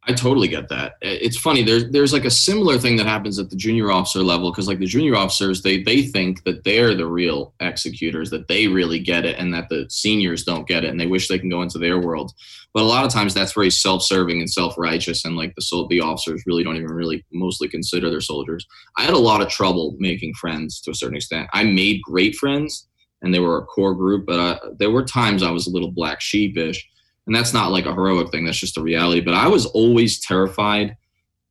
I 0.09 0.13
totally 0.15 0.49
get 0.49 0.71
that. 0.71 0.95
It's 1.03 1.37
funny. 1.37 1.63
There's 1.63 1.91
there's 1.91 2.15
like 2.15 2.25
a 2.25 2.31
similar 2.31 2.79
thing 2.79 2.97
that 2.97 3.05
happens 3.05 3.39
at 3.39 3.51
the 3.51 3.57
junior 3.57 3.91
officer 3.91 4.21
level 4.21 4.51
because 4.51 4.67
like 4.67 4.79
the 4.79 4.87
junior 4.87 5.15
officers, 5.15 5.61
they 5.61 5.83
they 5.83 6.01
think 6.01 6.45
that 6.45 6.65
they're 6.65 6.95
the 6.95 7.07
real 7.07 7.53
executors, 7.61 8.31
that 8.31 8.49
they 8.49 8.69
really 8.69 9.01
get 9.01 9.27
it, 9.27 9.39
and 9.39 9.53
that 9.53 9.69
the 9.69 9.85
seniors 9.91 10.45
don't 10.45 10.67
get 10.67 10.83
it, 10.83 10.91
and 10.91 10.99
they 10.99 11.07
wish 11.07 11.29
they 11.29 11.39
can 11.39 11.51
go 11.51 11.61
into 11.61 11.79
their 11.79 11.99
world. 11.99 12.33
But 12.73 12.85
a 12.85 12.87
lot 12.87 13.05
of 13.05 13.13
times 13.13 13.35
that's 13.35 13.53
very 13.53 13.71
self-serving 13.71 14.39
and 14.39 14.51
self-righteous, 14.51 15.27
and 15.27 15.37
like 15.37 15.55
the 15.57 15.87
the 15.91 16.01
officers 16.01 16.43
really 16.47 16.65
don't 16.65 16.77
even 16.77 16.89
really 16.89 17.23
mostly 17.31 17.69
consider 17.69 18.09
their 18.09 18.23
soldiers. 18.23 18.67
I 18.97 19.03
had 19.03 19.15
a 19.15 19.19
lot 19.19 19.43
of 19.43 19.51
trouble 19.51 19.95
making 19.99 20.35
friends 20.35 20.81
to 20.83 20.91
a 20.91 20.95
certain 20.95 21.17
extent. 21.17 21.51
I 21.53 21.65
made 21.65 22.01
great 22.01 22.35
friends, 22.35 22.89
and 23.21 23.35
they 23.35 23.41
were 23.41 23.59
a 23.59 23.67
core 23.67 23.95
group. 23.95 24.25
But 24.25 24.41
I, 24.41 24.59
there 24.79 24.91
were 24.91 25.05
times 25.05 25.43
I 25.43 25.51
was 25.51 25.67
a 25.67 25.71
little 25.71 25.93
black 25.93 26.23
sheepish, 26.23 26.89
and 27.29 27.37
that's 27.37 27.53
not 27.53 27.71
like 27.71 27.85
a 27.85 27.93
heroic 27.93 28.31
thing. 28.31 28.47
That's 28.47 28.59
just 28.59 28.79
a 28.79 28.83
reality. 28.83 29.21
But 29.21 29.35
I 29.35 29.47
was 29.49 29.67
always 29.67 30.19
terrified 30.19 30.97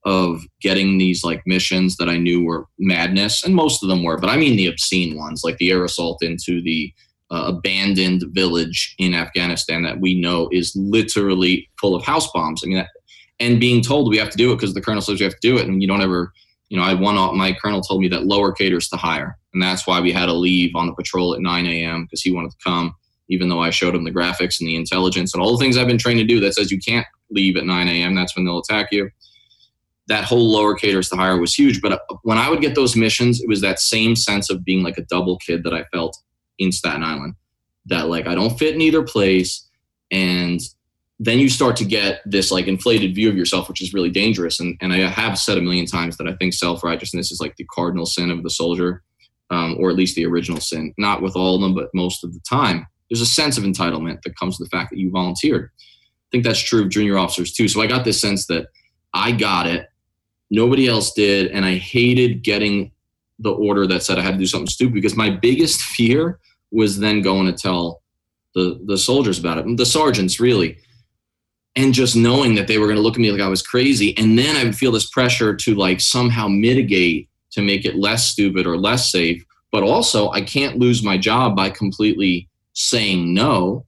of 0.05 0.41
getting 0.59 0.97
these 0.97 1.23
like 1.23 1.43
missions 1.45 1.97
that 1.97 2.09
I 2.09 2.17
knew 2.17 2.43
were 2.43 2.65
madness, 2.79 3.43
and 3.43 3.53
most 3.53 3.83
of 3.83 3.89
them 3.89 4.03
were. 4.03 4.17
But 4.17 4.31
I 4.31 4.37
mean 4.37 4.55
the 4.55 4.67
obscene 4.67 5.15
ones, 5.15 5.41
like 5.43 5.57
the 5.57 5.69
air 5.69 5.85
assault 5.85 6.23
into 6.23 6.63
the 6.63 6.91
uh, 7.29 7.53
abandoned 7.55 8.23
village 8.31 8.95
in 8.97 9.13
Afghanistan 9.13 9.83
that 9.83 9.99
we 9.99 10.19
know 10.19 10.49
is 10.51 10.75
literally 10.75 11.69
full 11.79 11.93
of 11.93 12.03
house 12.03 12.31
bombs. 12.31 12.61
I 12.63 12.67
mean, 12.67 12.77
that, 12.77 12.89
and 13.39 13.59
being 13.59 13.83
told 13.83 14.09
we 14.09 14.17
have 14.17 14.31
to 14.31 14.37
do 14.37 14.51
it 14.51 14.55
because 14.55 14.73
the 14.73 14.81
colonel 14.81 15.01
says 15.01 15.19
we 15.19 15.25
have 15.25 15.39
to 15.39 15.47
do 15.47 15.57
it, 15.57 15.67
and 15.67 15.79
you 15.79 15.87
don't 15.87 16.01
ever, 16.01 16.33
you 16.69 16.77
know, 16.77 16.83
I 16.83 16.95
one 16.95 17.15
my 17.37 17.53
colonel 17.53 17.81
told 17.81 18.01
me 18.01 18.07
that 18.07 18.25
lower 18.25 18.51
caters 18.51 18.89
to 18.89 18.97
higher, 18.97 19.37
and 19.53 19.61
that's 19.61 19.85
why 19.85 20.01
we 20.01 20.11
had 20.11 20.25
to 20.25 20.33
leave 20.33 20.75
on 20.75 20.87
the 20.87 20.95
patrol 20.95 21.35
at 21.35 21.41
9 21.41 21.65
a.m. 21.67 22.05
because 22.05 22.23
he 22.23 22.31
wanted 22.31 22.49
to 22.51 22.57
come, 22.63 22.95
even 23.29 23.49
though 23.49 23.61
I 23.61 23.69
showed 23.69 23.93
them 23.93 24.03
the 24.03 24.11
graphics 24.11 24.59
and 24.59 24.67
the 24.67 24.75
intelligence 24.75 25.33
and 25.33 25.41
all 25.41 25.55
the 25.55 25.63
things 25.63 25.77
I've 25.77 25.87
been 25.87 25.97
trained 25.97 26.19
to 26.19 26.25
do 26.25 26.39
that 26.39 26.53
says 26.53 26.71
you 26.71 26.79
can't 26.79 27.05
leave 27.29 27.57
at 27.57 27.65
9 27.65 27.87
a.m. 27.87 28.15
That's 28.15 28.35
when 28.35 28.45
they'll 28.45 28.59
attack 28.59 28.87
you. 28.91 29.09
That 30.07 30.23
whole 30.23 30.51
lower 30.51 30.75
caters 30.75 31.09
to 31.09 31.17
higher 31.17 31.37
was 31.37 31.53
huge, 31.53 31.81
but 31.81 31.93
uh, 31.93 31.99
when 32.23 32.37
I 32.37 32.49
would 32.49 32.61
get 32.61 32.75
those 32.75 32.95
missions, 32.95 33.41
it 33.41 33.49
was 33.49 33.59
that 33.61 33.79
same 33.79 34.15
sense 34.15 34.49
of 34.49 34.63
being 34.63 34.81
like 34.81 34.97
a 34.97 35.03
double 35.03 35.37
kid 35.37 35.63
that 35.63 35.73
I 35.73 35.83
felt 35.93 36.17
in 36.59 36.71
Staten 36.71 37.03
Island. 37.03 37.35
That 37.87 38.07
like 38.07 38.27
I 38.27 38.35
don't 38.35 38.57
fit 38.57 38.75
in 38.75 38.81
either 38.81 39.03
place, 39.03 39.67
and 40.11 40.61
then 41.19 41.39
you 41.39 41.49
start 41.49 41.75
to 41.77 41.85
get 41.85 42.21
this 42.25 42.51
like 42.51 42.67
inflated 42.67 43.15
view 43.15 43.29
of 43.29 43.35
yourself, 43.35 43.67
which 43.67 43.81
is 43.81 43.93
really 43.93 44.09
dangerous. 44.09 44.59
And 44.59 44.77
and 44.81 44.93
I 44.93 44.99
have 44.99 45.37
said 45.37 45.57
a 45.57 45.61
million 45.61 45.85
times 45.85 46.17
that 46.17 46.27
I 46.27 46.35
think 46.35 46.53
self 46.53 46.83
righteousness 46.83 47.31
is 47.31 47.41
like 47.41 47.55
the 47.57 47.65
cardinal 47.65 48.05
sin 48.05 48.31
of 48.31 48.43
the 48.43 48.49
soldier, 48.49 49.03
um, 49.49 49.75
or 49.79 49.89
at 49.89 49.95
least 49.95 50.15
the 50.15 50.25
original 50.25 50.61
sin. 50.61 50.93
Not 50.97 51.21
with 51.21 51.35
all 51.35 51.55
of 51.55 51.61
them, 51.61 51.73
but 51.73 51.89
most 51.93 52.23
of 52.23 52.33
the 52.33 52.41
time. 52.49 52.87
There's 53.09 53.21
a 53.21 53.25
sense 53.25 53.57
of 53.57 53.63
entitlement 53.63 54.21
that 54.23 54.37
comes 54.37 54.59
with 54.59 54.69
the 54.69 54.77
fact 54.77 54.89
that 54.91 54.99
you 54.99 55.09
volunteered. 55.11 55.71
I 55.73 56.27
think 56.31 56.43
that's 56.43 56.59
true 56.59 56.83
of 56.83 56.89
junior 56.89 57.17
officers 57.17 57.53
too. 57.53 57.67
So 57.67 57.81
I 57.81 57.87
got 57.87 58.03
this 58.03 58.19
sense 58.19 58.47
that 58.47 58.67
I 59.13 59.31
got 59.31 59.65
it, 59.65 59.87
nobody 60.51 60.87
else 60.87 61.13
did, 61.13 61.51
and 61.51 61.65
I 61.65 61.75
hated 61.75 62.43
getting 62.43 62.91
the 63.39 63.51
order 63.51 63.87
that 63.87 64.03
said 64.03 64.17
I 64.17 64.23
had 64.23 64.31
to 64.31 64.37
do 64.37 64.45
something 64.45 64.67
stupid 64.67 64.93
because 64.93 65.15
my 65.15 65.29
biggest 65.29 65.81
fear 65.95 66.39
was 66.71 66.99
then 66.99 67.21
going 67.21 67.45
to 67.45 67.53
tell 67.53 68.01
the 68.53 68.79
the 68.85 68.97
soldiers 68.97 69.39
about 69.39 69.57
it, 69.57 69.77
the 69.77 69.85
sergeants 69.85 70.39
really, 70.39 70.77
and 71.75 71.93
just 71.93 72.15
knowing 72.15 72.55
that 72.55 72.67
they 72.67 72.77
were 72.77 72.87
going 72.87 72.97
to 72.97 73.01
look 73.01 73.13
at 73.13 73.19
me 73.19 73.31
like 73.31 73.41
I 73.41 73.47
was 73.47 73.61
crazy, 73.61 74.17
and 74.17 74.37
then 74.37 74.57
I 74.57 74.63
would 74.63 74.75
feel 74.75 74.91
this 74.91 75.09
pressure 75.09 75.55
to 75.55 75.75
like 75.75 76.01
somehow 76.01 76.47
mitigate 76.47 77.29
to 77.51 77.61
make 77.61 77.85
it 77.85 77.95
less 77.95 78.27
stupid 78.27 78.67
or 78.67 78.77
less 78.77 79.11
safe, 79.11 79.43
but 79.71 79.83
also 79.83 80.29
I 80.31 80.41
can't 80.41 80.77
lose 80.77 81.03
my 81.03 81.17
job 81.17 81.55
by 81.55 81.69
completely 81.69 82.49
saying 82.77 83.33
no. 83.33 83.85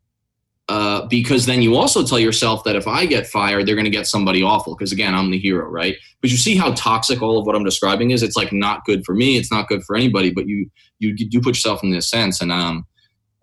Uh, 0.67 1.07
because 1.07 1.47
then 1.47 1.63
you 1.63 1.75
also 1.75 2.05
tell 2.05 2.19
yourself 2.19 2.63
that 2.63 2.75
if 2.75 2.87
I 2.87 3.07
get 3.07 3.25
fired, 3.25 3.65
they're 3.65 3.73
going 3.73 3.85
to 3.85 3.91
get 3.91 4.05
somebody 4.05 4.43
awful. 4.43 4.75
Because 4.75 4.91
again, 4.91 5.15
I'm 5.15 5.31
the 5.31 5.39
hero, 5.39 5.67
right? 5.67 5.95
But 6.21 6.29
you 6.29 6.37
see 6.37 6.55
how 6.55 6.73
toxic 6.73 7.23
all 7.23 7.39
of 7.39 7.47
what 7.47 7.55
I'm 7.55 7.63
describing 7.63 8.11
is. 8.11 8.21
It's 8.21 8.35
like 8.35 8.53
not 8.53 8.85
good 8.85 9.03
for 9.03 9.15
me. 9.15 9.35
It's 9.35 9.51
not 9.51 9.67
good 9.67 9.83
for 9.83 9.95
anybody. 9.95 10.31
But 10.31 10.47
you 10.47 10.69
you 10.99 11.15
do 11.15 11.41
put 11.41 11.55
yourself 11.55 11.83
in 11.83 11.91
this 11.91 12.09
sense 12.09 12.41
and 12.41 12.51
um 12.51 12.85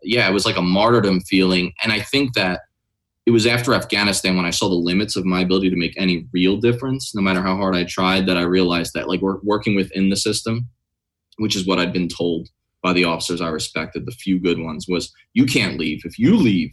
yeah 0.03 0.29
it 0.29 0.33
was 0.33 0.47
like 0.47 0.57
a 0.57 0.63
martyrdom 0.63 1.21
feeling 1.23 1.73
and 1.83 1.93
i 1.93 2.01
think 2.01 2.35
that 2.35 2.61
it 3.25 3.31
was 3.31 3.47
after 3.47 3.75
afghanistan 3.75 4.37
when 4.37 4.47
i 4.47 4.51
saw 4.51 4.69
the 4.69 4.75
limits 4.75 5.17
of 5.17 5.25
my 5.25 5.41
ability 5.41 5.71
to 5.71 5.77
make 5.77 5.95
any 5.97 6.27
real 6.33 6.57
difference 6.59 7.15
no 7.15 7.23
matter 7.23 7.43
how 7.43 7.57
hard 7.57 7.75
i 7.75 7.85
tried 7.85 8.27
that 8.27 8.37
i 8.37 8.43
realized 8.43 8.93
that 8.95 9.09
like 9.09 9.21
we're 9.21 9.41
working 9.43 9.75
within 9.75 10.11
the 10.11 10.17
system 10.17 10.69
which 11.39 11.57
is 11.57 11.67
what 11.67 11.79
i'd 11.79 11.93
been 11.93 12.09
told 12.09 12.49
by 12.87 12.93
the 12.93 13.05
officers 13.05 13.41
i 13.41 13.49
respected 13.49 14.07
the 14.07 14.13
few 14.13 14.39
good 14.39 14.59
ones 14.59 14.87
was 14.89 15.13
you 15.35 15.45
can't 15.47 15.79
leave 15.79 16.01
if 16.05 16.19
you 16.19 16.37
leave 16.37 16.73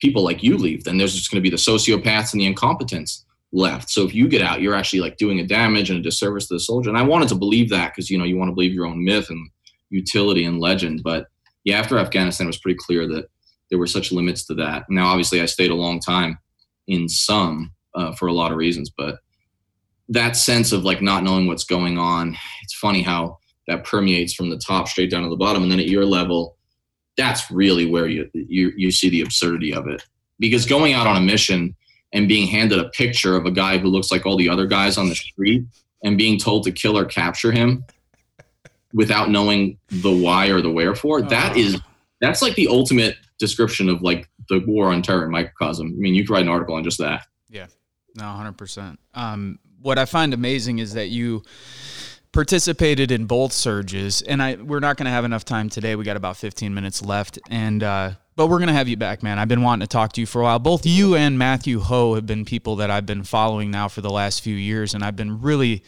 people 0.00 0.22
like 0.22 0.42
you 0.42 0.56
leave 0.56 0.84
then 0.84 0.98
there's 0.98 1.14
just 1.14 1.30
going 1.30 1.42
to 1.42 1.48
be 1.48 1.50
the 1.50 1.56
sociopaths 1.56 2.32
and 2.32 2.40
the 2.40 2.46
incompetents 2.46 3.24
left 3.52 3.88
so 3.88 4.04
if 4.04 4.14
you 4.14 4.28
get 4.28 4.42
out 4.42 4.60
you're 4.60 4.74
actually 4.74 5.00
like 5.00 5.16
doing 5.16 5.40
a 5.40 5.46
damage 5.46 5.88
and 5.90 5.98
a 5.98 6.02
disservice 6.02 6.48
to 6.48 6.54
the 6.54 6.60
soldier 6.60 6.90
and 6.90 6.98
i 6.98 7.02
wanted 7.02 7.28
to 7.28 7.34
believe 7.34 7.70
that 7.70 7.92
because 7.92 8.10
you 8.10 8.18
know 8.18 8.24
you 8.24 8.36
want 8.36 8.48
to 8.48 8.54
believe 8.54 8.72
your 8.72 8.86
own 8.86 9.02
myth 9.04 9.30
and 9.30 9.48
utility 9.90 10.44
and 10.44 10.60
legend. 10.60 11.02
But 11.02 11.26
yeah, 11.64 11.78
after 11.78 11.98
Afghanistan, 11.98 12.46
it 12.46 12.48
was 12.48 12.58
pretty 12.58 12.78
clear 12.80 13.06
that 13.08 13.28
there 13.70 13.78
were 13.78 13.86
such 13.86 14.12
limits 14.12 14.44
to 14.46 14.54
that. 14.54 14.84
Now, 14.88 15.06
obviously, 15.08 15.40
I 15.40 15.46
stayed 15.46 15.70
a 15.70 15.76
long 15.76 16.00
time 16.00 16.38
in 16.86 17.08
some 17.08 17.72
uh, 17.94 18.12
for 18.12 18.28
a 18.28 18.32
lot 18.32 18.52
of 18.52 18.58
reasons, 18.58 18.90
but 18.90 19.18
that 20.08 20.36
sense 20.36 20.70
of 20.72 20.84
like 20.84 21.02
not 21.02 21.24
knowing 21.24 21.46
what's 21.46 21.64
going 21.64 21.98
on, 21.98 22.36
it's 22.62 22.74
funny 22.74 23.02
how 23.02 23.38
that 23.66 23.84
permeates 23.84 24.34
from 24.34 24.50
the 24.50 24.58
top 24.58 24.88
straight 24.88 25.10
down 25.10 25.22
to 25.22 25.28
the 25.28 25.36
bottom, 25.36 25.62
and 25.62 25.70
then 25.70 25.80
at 25.80 25.88
your 25.88 26.04
level, 26.04 26.56
that's 27.16 27.50
really 27.50 27.86
where 27.86 28.06
you 28.06 28.30
you 28.34 28.72
you 28.76 28.90
see 28.90 29.08
the 29.08 29.22
absurdity 29.22 29.72
of 29.72 29.86
it. 29.88 30.02
Because 30.38 30.66
going 30.66 30.92
out 30.92 31.06
on 31.06 31.16
a 31.16 31.20
mission 31.20 31.74
and 32.12 32.28
being 32.28 32.46
handed 32.46 32.78
a 32.78 32.88
picture 32.90 33.36
of 33.36 33.46
a 33.46 33.50
guy 33.50 33.78
who 33.78 33.88
looks 33.88 34.10
like 34.10 34.26
all 34.26 34.36
the 34.36 34.48
other 34.48 34.66
guys 34.66 34.98
on 34.98 35.08
the 35.08 35.14
street 35.14 35.64
and 36.04 36.16
being 36.16 36.38
told 36.38 36.64
to 36.64 36.72
kill 36.72 36.96
or 36.96 37.04
capture 37.04 37.50
him 37.52 37.84
without 38.92 39.30
knowing 39.30 39.78
the 39.88 40.10
why 40.10 40.48
or 40.48 40.60
the 40.60 40.70
wherefore. 40.70 41.20
Oh. 41.20 41.28
That 41.28 41.56
is 41.56 41.80
that's 42.20 42.42
like 42.42 42.54
the 42.54 42.68
ultimate 42.68 43.16
description 43.38 43.88
of 43.88 44.02
like 44.02 44.28
the 44.48 44.60
war 44.66 44.92
on 44.92 45.02
terror 45.02 45.24
in 45.24 45.30
microcosm. 45.30 45.88
I 45.88 45.90
mean, 45.90 46.14
you 46.14 46.24
could 46.24 46.32
write 46.32 46.42
an 46.42 46.48
article 46.48 46.74
on 46.74 46.84
just 46.84 46.98
that. 46.98 47.26
Yeah, 47.48 47.66
no, 48.14 48.24
hundred 48.24 48.56
percent. 48.56 48.98
Um, 49.14 49.58
what 49.80 49.98
I 49.98 50.04
find 50.04 50.32
amazing 50.34 50.78
is 50.78 50.94
that 50.94 51.08
you 51.08 51.42
participated 52.36 53.10
in 53.10 53.24
both 53.24 53.50
surges, 53.50 54.20
and 54.20 54.42
I 54.42 54.56
we're 54.56 54.78
not 54.78 54.98
going 54.98 55.06
to 55.06 55.10
have 55.10 55.24
enough 55.24 55.46
time 55.46 55.70
today. 55.70 55.96
We 55.96 56.04
got 56.04 56.18
about 56.18 56.36
fifteen 56.36 56.74
minutes 56.74 57.02
left, 57.02 57.38
and 57.48 57.82
uh, 57.82 58.10
but 58.36 58.48
we're 58.48 58.58
going 58.58 58.68
to 58.68 58.74
have 58.74 58.88
you 58.88 58.98
back, 58.98 59.22
man. 59.22 59.38
I've 59.38 59.48
been 59.48 59.62
wanting 59.62 59.86
to 59.86 59.90
talk 59.90 60.12
to 60.12 60.20
you 60.20 60.26
for 60.26 60.42
a 60.42 60.44
while. 60.44 60.58
Both 60.58 60.84
you 60.84 61.16
and 61.16 61.38
Matthew 61.38 61.80
Hoh 61.80 62.14
have 62.14 62.26
been 62.26 62.44
people 62.44 62.76
that 62.76 62.90
I've 62.90 63.06
been 63.06 63.22
following 63.22 63.70
now 63.70 63.88
for 63.88 64.02
the 64.02 64.10
last 64.10 64.42
few 64.42 64.54
years, 64.54 64.92
and 64.92 65.02
I've 65.02 65.16
been 65.16 65.40
really. 65.40 65.82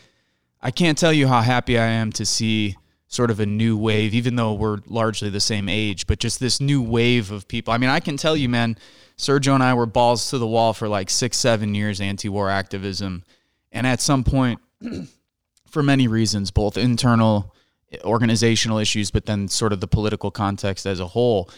I 0.62 0.70
can't 0.70 0.96
tell 0.96 1.12
you 1.12 1.28
how 1.28 1.42
happy 1.42 1.78
I 1.78 1.84
am 1.84 2.12
to 2.12 2.24
see 2.24 2.78
sort 3.08 3.30
of 3.30 3.40
a 3.40 3.46
new 3.46 3.76
wave, 3.76 4.14
even 4.14 4.36
though 4.36 4.54
we're 4.54 4.78
largely 4.86 5.28
the 5.28 5.40
same 5.40 5.68
age, 5.68 6.06
but 6.06 6.18
just 6.18 6.40
this 6.40 6.62
new 6.62 6.80
wave 6.80 7.30
of 7.30 7.46
people. 7.46 7.74
I 7.74 7.78
mean, 7.78 7.90
I 7.90 8.00
can 8.00 8.16
tell 8.16 8.34
you, 8.34 8.48
man, 8.48 8.78
Sergio 9.18 9.52
and 9.52 9.62
I 9.62 9.74
were 9.74 9.86
balls 9.86 10.30
to 10.30 10.38
the 10.38 10.46
wall 10.46 10.72
for 10.72 10.88
like 10.88 11.10
six, 11.10 11.36
seven 11.36 11.74
years 11.74 12.00
anti 12.00 12.30
war 12.30 12.48
activism. 12.48 13.22
And 13.70 13.86
at 13.86 14.00
some 14.00 14.24
point, 14.24 14.60
for 15.70 15.82
many 15.82 16.08
reasons, 16.08 16.50
both 16.50 16.76
internal 16.76 17.54
organizational 18.04 18.78
issues, 18.78 19.10
but 19.10 19.26
then 19.26 19.48
sort 19.48 19.72
of 19.72 19.80
the 19.80 19.88
political 19.88 20.30
context 20.30 20.86
as 20.86 21.00
a 21.00 21.06
whole, 21.06 21.50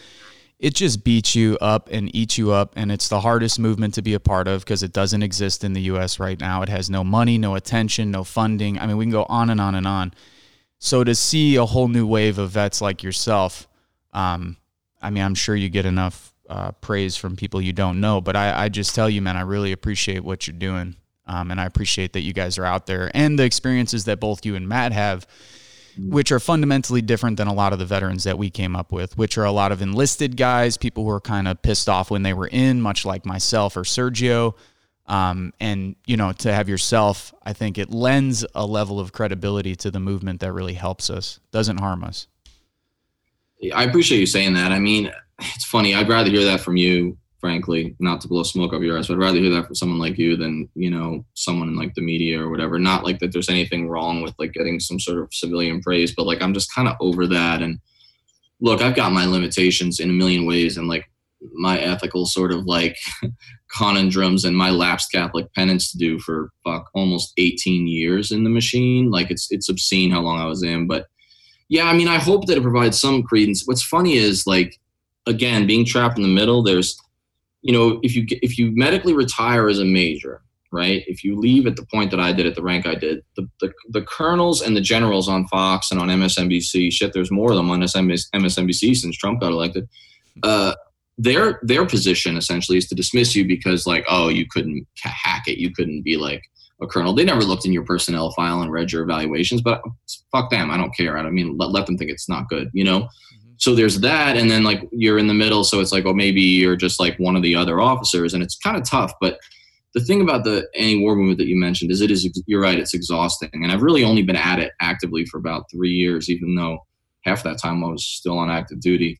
it 0.59 0.75
just 0.75 1.03
beats 1.03 1.35
you 1.35 1.57
up 1.59 1.89
and 1.91 2.13
eats 2.15 2.37
you 2.37 2.51
up. 2.51 2.73
And 2.75 2.91
it's 2.91 3.09
the 3.09 3.21
hardest 3.21 3.59
movement 3.59 3.95
to 3.95 4.01
be 4.01 4.13
a 4.13 4.19
part 4.19 4.47
of 4.47 4.63
because 4.63 4.83
it 4.83 4.93
doesn't 4.93 5.23
exist 5.23 5.63
in 5.63 5.73
the 5.73 5.81
US 5.81 6.19
right 6.19 6.39
now. 6.39 6.61
It 6.61 6.69
has 6.69 6.89
no 6.89 7.03
money, 7.03 7.37
no 7.37 7.55
attention, 7.55 8.11
no 8.11 8.23
funding. 8.23 8.79
I 8.79 8.85
mean, 8.85 8.97
we 8.97 9.05
can 9.05 9.11
go 9.11 9.25
on 9.25 9.49
and 9.49 9.59
on 9.59 9.75
and 9.75 9.87
on. 9.87 10.13
So 10.79 11.03
to 11.03 11.13
see 11.15 11.55
a 11.57 11.65
whole 11.65 11.87
new 11.87 12.07
wave 12.07 12.37
of 12.37 12.51
vets 12.51 12.81
like 12.81 13.03
yourself, 13.03 13.67
um, 14.13 14.57
I 15.01 15.09
mean, 15.09 15.23
I'm 15.23 15.35
sure 15.35 15.55
you 15.55 15.69
get 15.69 15.85
enough 15.85 16.33
uh, 16.49 16.71
praise 16.73 17.15
from 17.15 17.35
people 17.35 17.61
you 17.61 17.73
don't 17.73 18.01
know, 18.01 18.19
but 18.19 18.35
I, 18.35 18.65
I, 18.65 18.69
just 18.69 18.93
tell 18.93 19.09
you, 19.09 19.21
man, 19.21 19.37
I 19.37 19.41
really 19.41 19.71
appreciate 19.71 20.21
what 20.21 20.47
you're 20.47 20.57
doing. 20.57 20.97
Um, 21.31 21.49
and 21.49 21.61
I 21.61 21.65
appreciate 21.65 22.11
that 22.13 22.21
you 22.21 22.33
guys 22.33 22.57
are 22.57 22.65
out 22.65 22.87
there 22.87 23.09
and 23.13 23.39
the 23.39 23.43
experiences 23.43 24.03
that 24.03 24.19
both 24.19 24.45
you 24.45 24.55
and 24.55 24.67
Matt 24.67 24.91
have, 24.91 25.25
which 25.97 26.29
are 26.29 26.41
fundamentally 26.41 27.01
different 27.01 27.37
than 27.37 27.47
a 27.47 27.53
lot 27.53 27.71
of 27.71 27.79
the 27.79 27.85
veterans 27.85 28.25
that 28.25 28.37
we 28.37 28.49
came 28.49 28.75
up 28.75 28.91
with, 28.91 29.17
which 29.17 29.37
are 29.37 29.45
a 29.45 29.51
lot 29.51 29.71
of 29.71 29.81
enlisted 29.81 30.35
guys, 30.35 30.75
people 30.75 31.05
who 31.05 31.09
are 31.09 31.21
kind 31.21 31.47
of 31.47 31.61
pissed 31.61 31.87
off 31.87 32.11
when 32.11 32.23
they 32.23 32.33
were 32.33 32.47
in, 32.47 32.81
much 32.81 33.05
like 33.05 33.25
myself 33.25 33.77
or 33.77 33.83
Sergio. 33.83 34.55
Um, 35.07 35.53
and 35.61 35.95
you 36.05 36.17
know, 36.17 36.33
to 36.33 36.53
have 36.53 36.67
yourself, 36.67 37.33
I 37.43 37.53
think 37.53 37.77
it 37.77 37.91
lends 37.91 38.45
a 38.53 38.65
level 38.65 38.99
of 38.99 39.13
credibility 39.13 39.75
to 39.77 39.89
the 39.89 40.01
movement 40.01 40.41
that 40.41 40.51
really 40.51 40.73
helps 40.73 41.09
us, 41.09 41.39
doesn't 41.51 41.79
harm 41.79 42.03
us. 42.03 42.27
I 43.73 43.85
appreciate 43.85 44.19
you 44.19 44.25
saying 44.25 44.55
that. 44.55 44.73
I 44.73 44.79
mean, 44.79 45.11
it's 45.39 45.65
funny. 45.65 45.95
I'd 45.95 46.09
rather 46.09 46.29
hear 46.29 46.43
that 46.45 46.59
from 46.59 46.75
you, 46.75 47.17
frankly, 47.41 47.95
not 47.99 48.21
to 48.21 48.27
blow 48.27 48.43
smoke 48.43 48.71
up 48.71 48.81
your 48.81 48.97
ass, 48.97 49.07
but 49.07 49.15
I'd 49.15 49.19
rather 49.19 49.39
hear 49.39 49.49
that 49.49 49.65
from 49.65 49.75
someone 49.75 49.99
like 49.99 50.17
you 50.17 50.37
than, 50.37 50.69
you 50.75 50.91
know, 50.91 51.25
someone 51.33 51.67
in 51.67 51.75
like 51.75 51.95
the 51.95 52.01
media 52.01 52.39
or 52.39 52.49
whatever. 52.49 52.79
Not 52.79 53.03
like 53.03 53.19
that 53.19 53.33
there's 53.33 53.49
anything 53.49 53.89
wrong 53.89 54.21
with 54.21 54.35
like 54.37 54.53
getting 54.53 54.79
some 54.79 54.99
sort 54.99 55.17
of 55.17 55.33
civilian 55.33 55.81
praise, 55.81 56.13
but 56.15 56.27
like 56.27 56.41
I'm 56.41 56.53
just 56.53 56.73
kind 56.73 56.87
of 56.87 56.95
over 57.01 57.27
that. 57.27 57.61
And 57.61 57.79
look, 58.61 58.81
I've 58.81 58.95
got 58.95 59.11
my 59.11 59.25
limitations 59.25 59.99
in 59.99 60.11
a 60.11 60.13
million 60.13 60.45
ways. 60.45 60.77
And 60.77 60.87
like 60.87 61.09
my 61.53 61.79
ethical 61.79 62.27
sort 62.27 62.51
of 62.53 62.65
like 62.65 62.95
conundrums 63.75 64.45
and 64.45 64.55
my 64.55 64.69
lapsed 64.69 65.11
Catholic 65.11 65.51
penance 65.55 65.91
to 65.91 65.97
do 65.97 66.19
for 66.19 66.51
fuck 66.63 66.89
almost 66.93 67.33
18 67.37 67.87
years 67.87 68.31
in 68.31 68.43
the 68.43 68.49
machine. 68.51 69.09
Like 69.09 69.31
it's 69.31 69.47
it's 69.49 69.67
obscene 69.67 70.11
how 70.11 70.21
long 70.21 70.39
I 70.39 70.45
was 70.45 70.61
in, 70.61 70.87
but 70.87 71.07
yeah, 71.69 71.85
I 71.85 71.93
mean, 71.93 72.09
I 72.09 72.17
hope 72.17 72.47
that 72.47 72.57
it 72.57 72.63
provides 72.63 72.99
some 72.99 73.23
credence. 73.23 73.63
What's 73.65 73.81
funny 73.81 74.17
is 74.17 74.45
like 74.45 74.77
again, 75.25 75.67
being 75.67 75.85
trapped 75.85 76.17
in 76.17 76.23
the 76.23 76.29
middle. 76.29 76.63
There's, 76.63 76.99
you 77.61 77.73
know, 77.73 77.99
if 78.03 78.15
you 78.15 78.25
if 78.41 78.57
you 78.57 78.71
medically 78.75 79.13
retire 79.13 79.67
as 79.67 79.79
a 79.79 79.85
major, 79.85 80.41
right? 80.71 81.03
If 81.07 81.23
you 81.23 81.37
leave 81.37 81.67
at 81.67 81.75
the 81.75 81.85
point 81.85 82.11
that 82.11 82.19
I 82.19 82.31
did 82.31 82.45
at 82.45 82.55
the 82.55 82.63
rank 82.63 82.85
I 82.85 82.95
did, 82.95 83.23
the, 83.35 83.47
the, 83.59 83.73
the 83.89 84.01
colonels 84.01 84.61
and 84.61 84.75
the 84.75 84.81
generals 84.81 85.27
on 85.27 85.47
Fox 85.47 85.91
and 85.91 85.99
on 85.99 86.07
MSNBC, 86.07 86.91
shit, 86.91 87.13
there's 87.13 87.31
more 87.31 87.51
of 87.51 87.57
them 87.57 87.69
on 87.69 87.81
MSNBC 87.81 88.95
since 88.95 89.17
Trump 89.17 89.41
got 89.41 89.51
elected. 89.51 89.87
Uh, 90.43 90.73
their 91.17 91.59
their 91.61 91.85
position 91.85 92.37
essentially 92.37 92.77
is 92.77 92.87
to 92.87 92.95
dismiss 92.95 93.35
you 93.35 93.45
because 93.45 93.85
like, 93.85 94.05
oh, 94.09 94.29
you 94.29 94.45
couldn't 94.49 94.87
hack 95.03 95.43
it, 95.47 95.59
you 95.59 95.71
couldn't 95.71 96.03
be 96.03 96.17
like 96.17 96.41
a 96.81 96.87
colonel. 96.87 97.13
They 97.13 97.25
never 97.25 97.43
looked 97.43 97.65
in 97.65 97.73
your 97.73 97.85
personnel 97.85 98.31
file 98.31 98.61
and 98.61 98.71
read 98.71 98.91
your 98.91 99.03
evaluations, 99.03 99.61
but 99.61 99.83
fuck 100.31 100.49
them, 100.49 100.71
I 100.71 100.77
don't 100.77 100.95
care. 100.95 101.17
I 101.17 101.29
mean, 101.29 101.57
let, 101.57 101.69
let 101.69 101.85
them 101.85 101.97
think 101.97 102.09
it's 102.09 102.29
not 102.29 102.49
good, 102.49 102.69
you 102.73 102.83
know. 102.83 103.07
So 103.61 103.75
there's 103.75 103.99
that, 103.99 104.37
and 104.37 104.49
then 104.49 104.63
like 104.63 104.81
you're 104.91 105.19
in 105.19 105.27
the 105.27 105.35
middle, 105.35 105.63
so 105.63 105.79
it's 105.79 105.91
like, 105.91 106.05
oh, 106.05 106.13
maybe 106.13 106.41
you're 106.41 106.75
just 106.75 106.99
like 106.99 107.15
one 107.17 107.35
of 107.35 107.43
the 107.43 107.55
other 107.55 107.79
officers, 107.79 108.33
and 108.33 108.41
it's 108.41 108.57
kind 108.57 108.75
of 108.75 108.83
tough, 108.83 109.13
but 109.21 109.37
the 109.93 109.99
thing 109.99 110.21
about 110.21 110.43
the 110.43 110.67
anti-war 110.75 111.15
movement 111.15 111.37
that 111.37 111.47
you 111.47 111.55
mentioned 111.55 111.91
is 111.91 112.01
it 112.01 112.09
is 112.09 112.27
you're 112.47 112.61
right 112.61 112.79
it's 112.79 112.93
exhausting 112.93 113.49
and 113.51 113.73
i've 113.73 113.81
really 113.81 114.05
only 114.05 114.21
been 114.21 114.37
at 114.37 114.57
it 114.57 114.71
actively 114.79 115.25
for 115.25 115.37
about 115.37 115.65
three 115.69 115.91
years 115.91 116.29
even 116.29 116.55
though 116.55 116.79
half 117.25 117.43
that 117.43 117.57
time 117.57 117.83
i 117.83 117.87
was 117.87 118.05
still 118.05 118.37
on 118.37 118.49
active 118.49 118.79
duty. 118.79 119.19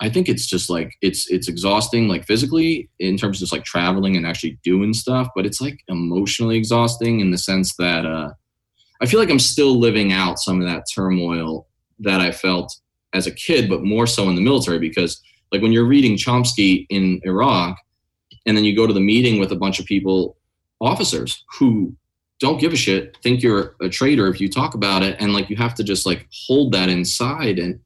I 0.00 0.08
think 0.08 0.28
it's 0.28 0.46
just 0.46 0.70
like 0.70 0.94
it's 1.02 1.28
it's 1.28 1.48
exhausting 1.48 2.06
like 2.06 2.24
physically 2.24 2.88
in 3.00 3.16
terms 3.16 3.38
of 3.38 3.40
just 3.40 3.52
like 3.52 3.64
traveling 3.64 4.16
and 4.16 4.24
actually 4.24 4.56
doing 4.62 4.92
stuff 4.92 5.26
but 5.34 5.44
it's 5.44 5.60
like 5.60 5.80
emotionally 5.88 6.56
exhausting 6.56 7.18
in 7.18 7.32
the 7.32 7.36
sense 7.36 7.74
that 7.78 8.06
uh 8.06 8.30
i 9.00 9.06
feel 9.06 9.18
like 9.18 9.28
i'm 9.28 9.40
still 9.40 9.76
living 9.76 10.12
out 10.12 10.38
some 10.38 10.60
of 10.60 10.68
that 10.68 10.84
turmoil 10.94 11.66
that 11.98 12.20
i 12.20 12.30
felt 12.30 12.78
as 13.14 13.26
a 13.26 13.32
kid 13.32 13.68
but 13.68 13.82
more 13.82 14.06
so 14.06 14.28
in 14.28 14.34
the 14.34 14.40
military 14.40 14.78
because 14.78 15.20
like 15.52 15.62
when 15.62 15.72
you're 15.72 15.86
reading 15.86 16.16
chomsky 16.16 16.86
in 16.90 17.20
iraq 17.24 17.78
and 18.46 18.56
then 18.56 18.64
you 18.64 18.76
go 18.76 18.86
to 18.86 18.92
the 18.92 19.00
meeting 19.00 19.38
with 19.38 19.52
a 19.52 19.56
bunch 19.56 19.78
of 19.78 19.86
people 19.86 20.36
officers 20.80 21.44
who 21.58 21.94
don't 22.40 22.60
give 22.60 22.72
a 22.72 22.76
shit 22.76 23.16
think 23.22 23.42
you're 23.42 23.74
a 23.80 23.88
traitor 23.88 24.28
if 24.28 24.40
you 24.40 24.48
talk 24.48 24.74
about 24.74 25.02
it 25.02 25.16
and 25.18 25.32
like 25.32 25.50
you 25.50 25.56
have 25.56 25.74
to 25.74 25.84
just 25.84 26.06
like 26.06 26.26
hold 26.46 26.72
that 26.72 26.88
inside 26.88 27.58
and 27.58 27.80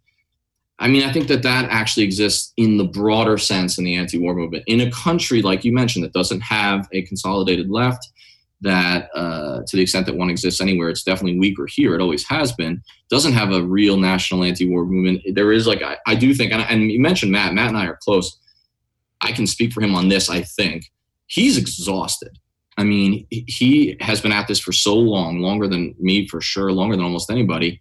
i 0.78 0.88
mean 0.88 1.02
i 1.02 1.12
think 1.12 1.28
that 1.28 1.42
that 1.42 1.68
actually 1.70 2.04
exists 2.04 2.52
in 2.56 2.76
the 2.76 2.84
broader 2.84 3.38
sense 3.38 3.78
in 3.78 3.84
the 3.84 3.94
anti-war 3.94 4.34
movement. 4.34 4.64
In 4.66 4.80
a 4.80 4.90
country 4.90 5.40
like 5.40 5.64
you 5.64 5.72
mentioned 5.72 6.04
that 6.04 6.12
doesn't 6.12 6.40
have 6.40 6.88
a 6.92 7.02
consolidated 7.02 7.70
left 7.70 8.08
that 8.62 9.10
uh, 9.14 9.60
to 9.66 9.76
the 9.76 9.82
extent 9.82 10.06
that 10.06 10.16
one 10.16 10.30
exists 10.30 10.60
anywhere 10.60 10.88
it's 10.88 11.02
definitely 11.02 11.38
weaker 11.38 11.66
here 11.66 11.94
it 11.94 12.00
always 12.00 12.26
has 12.26 12.52
been 12.52 12.82
doesn't 13.10 13.32
have 13.32 13.52
a 13.52 13.62
real 13.62 13.96
national 13.96 14.44
anti-war 14.44 14.84
movement 14.84 15.20
there 15.34 15.52
is 15.52 15.66
like 15.66 15.82
i, 15.82 15.96
I 16.06 16.14
do 16.14 16.32
think 16.32 16.52
and, 16.52 16.62
and 16.62 16.90
you 16.90 17.00
mentioned 17.00 17.32
matt 17.32 17.54
matt 17.54 17.68
and 17.68 17.76
i 17.76 17.86
are 17.86 17.98
close 18.00 18.38
I 19.22 19.32
can 19.32 19.46
speak 19.46 19.72
for 19.72 19.80
him 19.80 19.94
on 19.94 20.08
this, 20.08 20.28
I 20.28 20.42
think. 20.42 20.90
He's 21.26 21.56
exhausted. 21.56 22.38
I 22.76 22.84
mean, 22.84 23.26
he 23.30 23.96
has 24.00 24.20
been 24.20 24.32
at 24.32 24.48
this 24.48 24.58
for 24.58 24.72
so 24.72 24.96
long, 24.96 25.38
longer 25.40 25.68
than 25.68 25.94
me 25.98 26.26
for 26.26 26.40
sure, 26.40 26.72
longer 26.72 26.96
than 26.96 27.04
almost 27.04 27.30
anybody. 27.30 27.80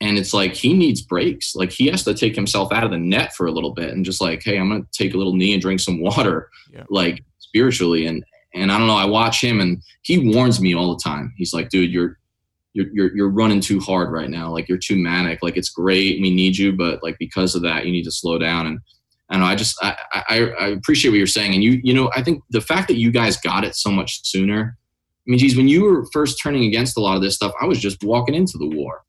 And 0.00 0.18
it's 0.18 0.34
like 0.34 0.54
he 0.54 0.74
needs 0.74 1.00
breaks. 1.00 1.54
Like 1.54 1.70
he 1.70 1.86
has 1.86 2.04
to 2.04 2.14
take 2.14 2.34
himself 2.34 2.72
out 2.72 2.84
of 2.84 2.90
the 2.90 2.98
net 2.98 3.34
for 3.34 3.46
a 3.46 3.52
little 3.52 3.72
bit 3.72 3.90
and 3.90 4.04
just 4.04 4.20
like, 4.20 4.42
hey, 4.42 4.58
I'm 4.58 4.70
gonna 4.70 4.84
take 4.92 5.14
a 5.14 5.16
little 5.16 5.34
knee 5.34 5.52
and 5.52 5.62
drink 5.62 5.80
some 5.80 6.00
water, 6.00 6.50
yeah. 6.72 6.84
like 6.90 7.22
spiritually. 7.38 8.06
And 8.06 8.24
and 8.54 8.72
I 8.72 8.78
don't 8.78 8.86
know, 8.86 8.96
I 8.96 9.04
watch 9.04 9.42
him 9.42 9.60
and 9.60 9.82
he 10.02 10.34
warns 10.34 10.60
me 10.60 10.74
all 10.74 10.94
the 10.94 11.02
time. 11.02 11.34
He's 11.36 11.52
like, 11.52 11.68
dude, 11.68 11.90
you're 11.90 12.18
you're, 12.72 12.86
you're, 12.92 13.16
you're 13.16 13.30
running 13.30 13.60
too 13.60 13.78
hard 13.78 14.10
right 14.10 14.28
now. 14.28 14.50
Like 14.50 14.68
you're 14.68 14.78
too 14.78 14.96
manic. 14.96 15.42
Like 15.42 15.56
it's 15.56 15.70
great. 15.70 16.20
We 16.20 16.34
need 16.34 16.56
you, 16.56 16.72
but 16.72 17.04
like 17.04 17.16
because 17.18 17.54
of 17.54 17.62
that, 17.62 17.86
you 17.86 17.92
need 17.92 18.02
to 18.02 18.10
slow 18.10 18.36
down. 18.36 18.66
And 18.66 18.80
I 19.30 19.38
know. 19.38 19.44
I 19.44 19.54
just 19.54 19.76
I, 19.82 19.96
I, 20.12 20.50
I 20.58 20.66
appreciate 20.68 21.10
what 21.10 21.16
you're 21.16 21.26
saying, 21.26 21.54
and 21.54 21.62
you 21.62 21.80
you 21.82 21.94
know 21.94 22.10
I 22.14 22.22
think 22.22 22.42
the 22.50 22.60
fact 22.60 22.88
that 22.88 22.98
you 22.98 23.10
guys 23.10 23.36
got 23.38 23.64
it 23.64 23.74
so 23.74 23.90
much 23.90 24.24
sooner. 24.24 24.76
I 25.26 25.30
mean, 25.30 25.38
geez, 25.38 25.56
when 25.56 25.68
you 25.68 25.84
were 25.84 26.06
first 26.12 26.38
turning 26.42 26.64
against 26.64 26.98
a 26.98 27.00
lot 27.00 27.16
of 27.16 27.22
this 27.22 27.34
stuff, 27.34 27.54
I 27.60 27.64
was 27.64 27.78
just 27.78 28.04
walking 28.04 28.34
into 28.34 28.58
the 28.58 28.68
war, 28.68 29.02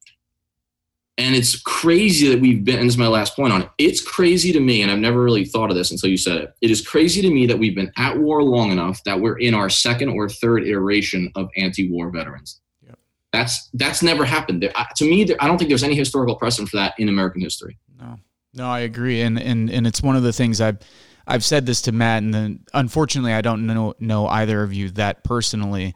and 1.18 1.36
it's 1.36 1.61
crazy 1.61 2.28
that 2.30 2.39
we've 2.39 2.63
been. 2.63 2.80
And 2.80 2.88
this 2.88 2.95
is 2.95 2.99
my 2.99 3.07
last 3.07 3.36
point 3.36 3.53
on 3.53 3.61
it. 3.61 3.70
It's 3.78 4.01
crazy 4.01 4.51
to 4.51 4.59
me, 4.59 4.82
and 4.82 4.91
I've 4.91 4.99
never 4.99 5.22
really 5.22 5.45
thought 5.45 5.70
of 5.70 5.76
this 5.76 5.91
until 5.91 6.09
you 6.09 6.18
said 6.18 6.38
it. 6.38 6.53
It 6.61 6.72
is 6.72 6.86
crazy 6.86 7.22
to 7.22 7.30
me 7.30 7.47
that 7.47 7.57
we've 7.57 7.76
been 7.76 7.91
at 7.97 8.18
war 8.18 8.43
long 8.43 8.72
enough 8.72 9.03
that 9.05 9.20
we're 9.20 9.38
in 9.39 9.53
our 9.53 9.70
second 9.70 10.09
or 10.09 10.28
third 10.28 10.63
iteration 10.63 11.32
of 11.36 11.49
anti-war 11.55 12.09
veterans. 12.09 12.59
Yep. 12.86 12.99
That's 13.32 13.70
that's 13.74 14.03
never 14.03 14.26
happened. 14.26 14.61
There, 14.61 14.74
to 14.97 15.09
me, 15.09 15.24
there, 15.24 15.38
I 15.39 15.47
don't 15.47 15.57
think 15.57 15.70
there's 15.70 15.84
any 15.84 15.95
historical 15.95 16.36
precedent 16.36 16.70
for 16.70 16.78
that 16.78 16.95
in 16.97 17.09
American 17.09 17.41
history. 17.41 17.78
No. 17.99 18.20
No, 18.55 18.70
I 18.70 18.80
agree, 18.80 19.22
and 19.22 19.38
and 19.38 19.70
and 19.70 19.86
it's 19.86 20.01
one 20.01 20.16
of 20.16 20.24
the 20.24 20.32
things 20.32 20.61
I've 20.61 20.80
I've 21.28 21.43
said 21.43 21.66
this 21.66 21.82
to 21.84 21.91
Matt, 21.91 22.24
and 22.24 22.34
then 22.34 22.59
unfortunately 22.74 23.34
I 23.34 23.41
don't 23.41 23.68
know 23.68 23.93
know 23.99 24.28
either 24.28 24.63
of 24.63 24.74
you 24.74 24.89
that 24.91 25.26
personally, 25.26 25.93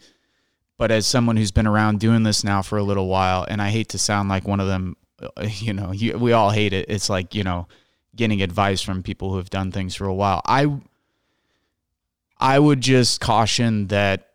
but 0.77 0.91
as 0.91 1.07
someone 1.07 1.37
who's 1.37 1.51
been 1.51 1.67
around 1.67 2.01
doing 2.01 2.23
this 2.23 2.43
now 2.43 2.61
for 2.61 2.77
a 2.77 2.83
little 2.83 3.07
while, 3.07 3.45
and 3.47 3.61
I 3.61 3.69
hate 3.69 3.89
to 3.89 3.97
sound 3.97 4.27
like 4.27 4.45
one 4.45 4.59
of 4.59 4.67
them, 4.67 4.97
you 5.41 5.73
know, 5.73 5.91
you, 5.91 6.17
we 6.17 6.31
all 6.33 6.51
hate 6.51 6.73
it. 6.73 6.85
It's 6.89 7.09
like 7.09 7.35
you 7.35 7.43
know, 7.43 7.67
getting 8.15 8.41
advice 8.41 8.81
from 8.81 9.03
people 9.03 9.31
who 9.31 9.37
have 9.37 9.49
done 9.49 9.71
things 9.71 9.95
for 9.95 10.05
a 10.05 10.13
while. 10.13 10.41
I 10.45 10.79
I 12.37 12.57
would 12.59 12.81
just 12.81 13.19
caution 13.19 13.87
that 13.87 14.29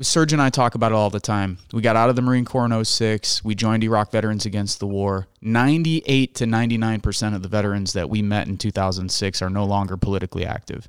Serge 0.00 0.32
and 0.32 0.42
I 0.42 0.50
talk 0.50 0.74
about 0.74 0.92
it 0.92 0.96
all 0.96 1.10
the 1.10 1.20
time. 1.20 1.58
We 1.72 1.80
got 1.80 1.96
out 1.96 2.10
of 2.10 2.16
the 2.16 2.22
Marine 2.22 2.44
Corps 2.44 2.66
in 2.66 2.84
06. 2.84 3.44
We 3.44 3.54
joined 3.54 3.84
Iraq 3.84 4.10
Veterans 4.10 4.44
Against 4.44 4.80
the 4.80 4.86
War. 4.88 5.28
98 5.40 6.34
to 6.34 6.44
99% 6.44 7.34
of 7.34 7.42
the 7.42 7.48
veterans 7.48 7.92
that 7.92 8.10
we 8.10 8.20
met 8.20 8.48
in 8.48 8.56
2006 8.56 9.40
are 9.40 9.50
no 9.50 9.64
longer 9.64 9.96
politically 9.96 10.44
active. 10.44 10.88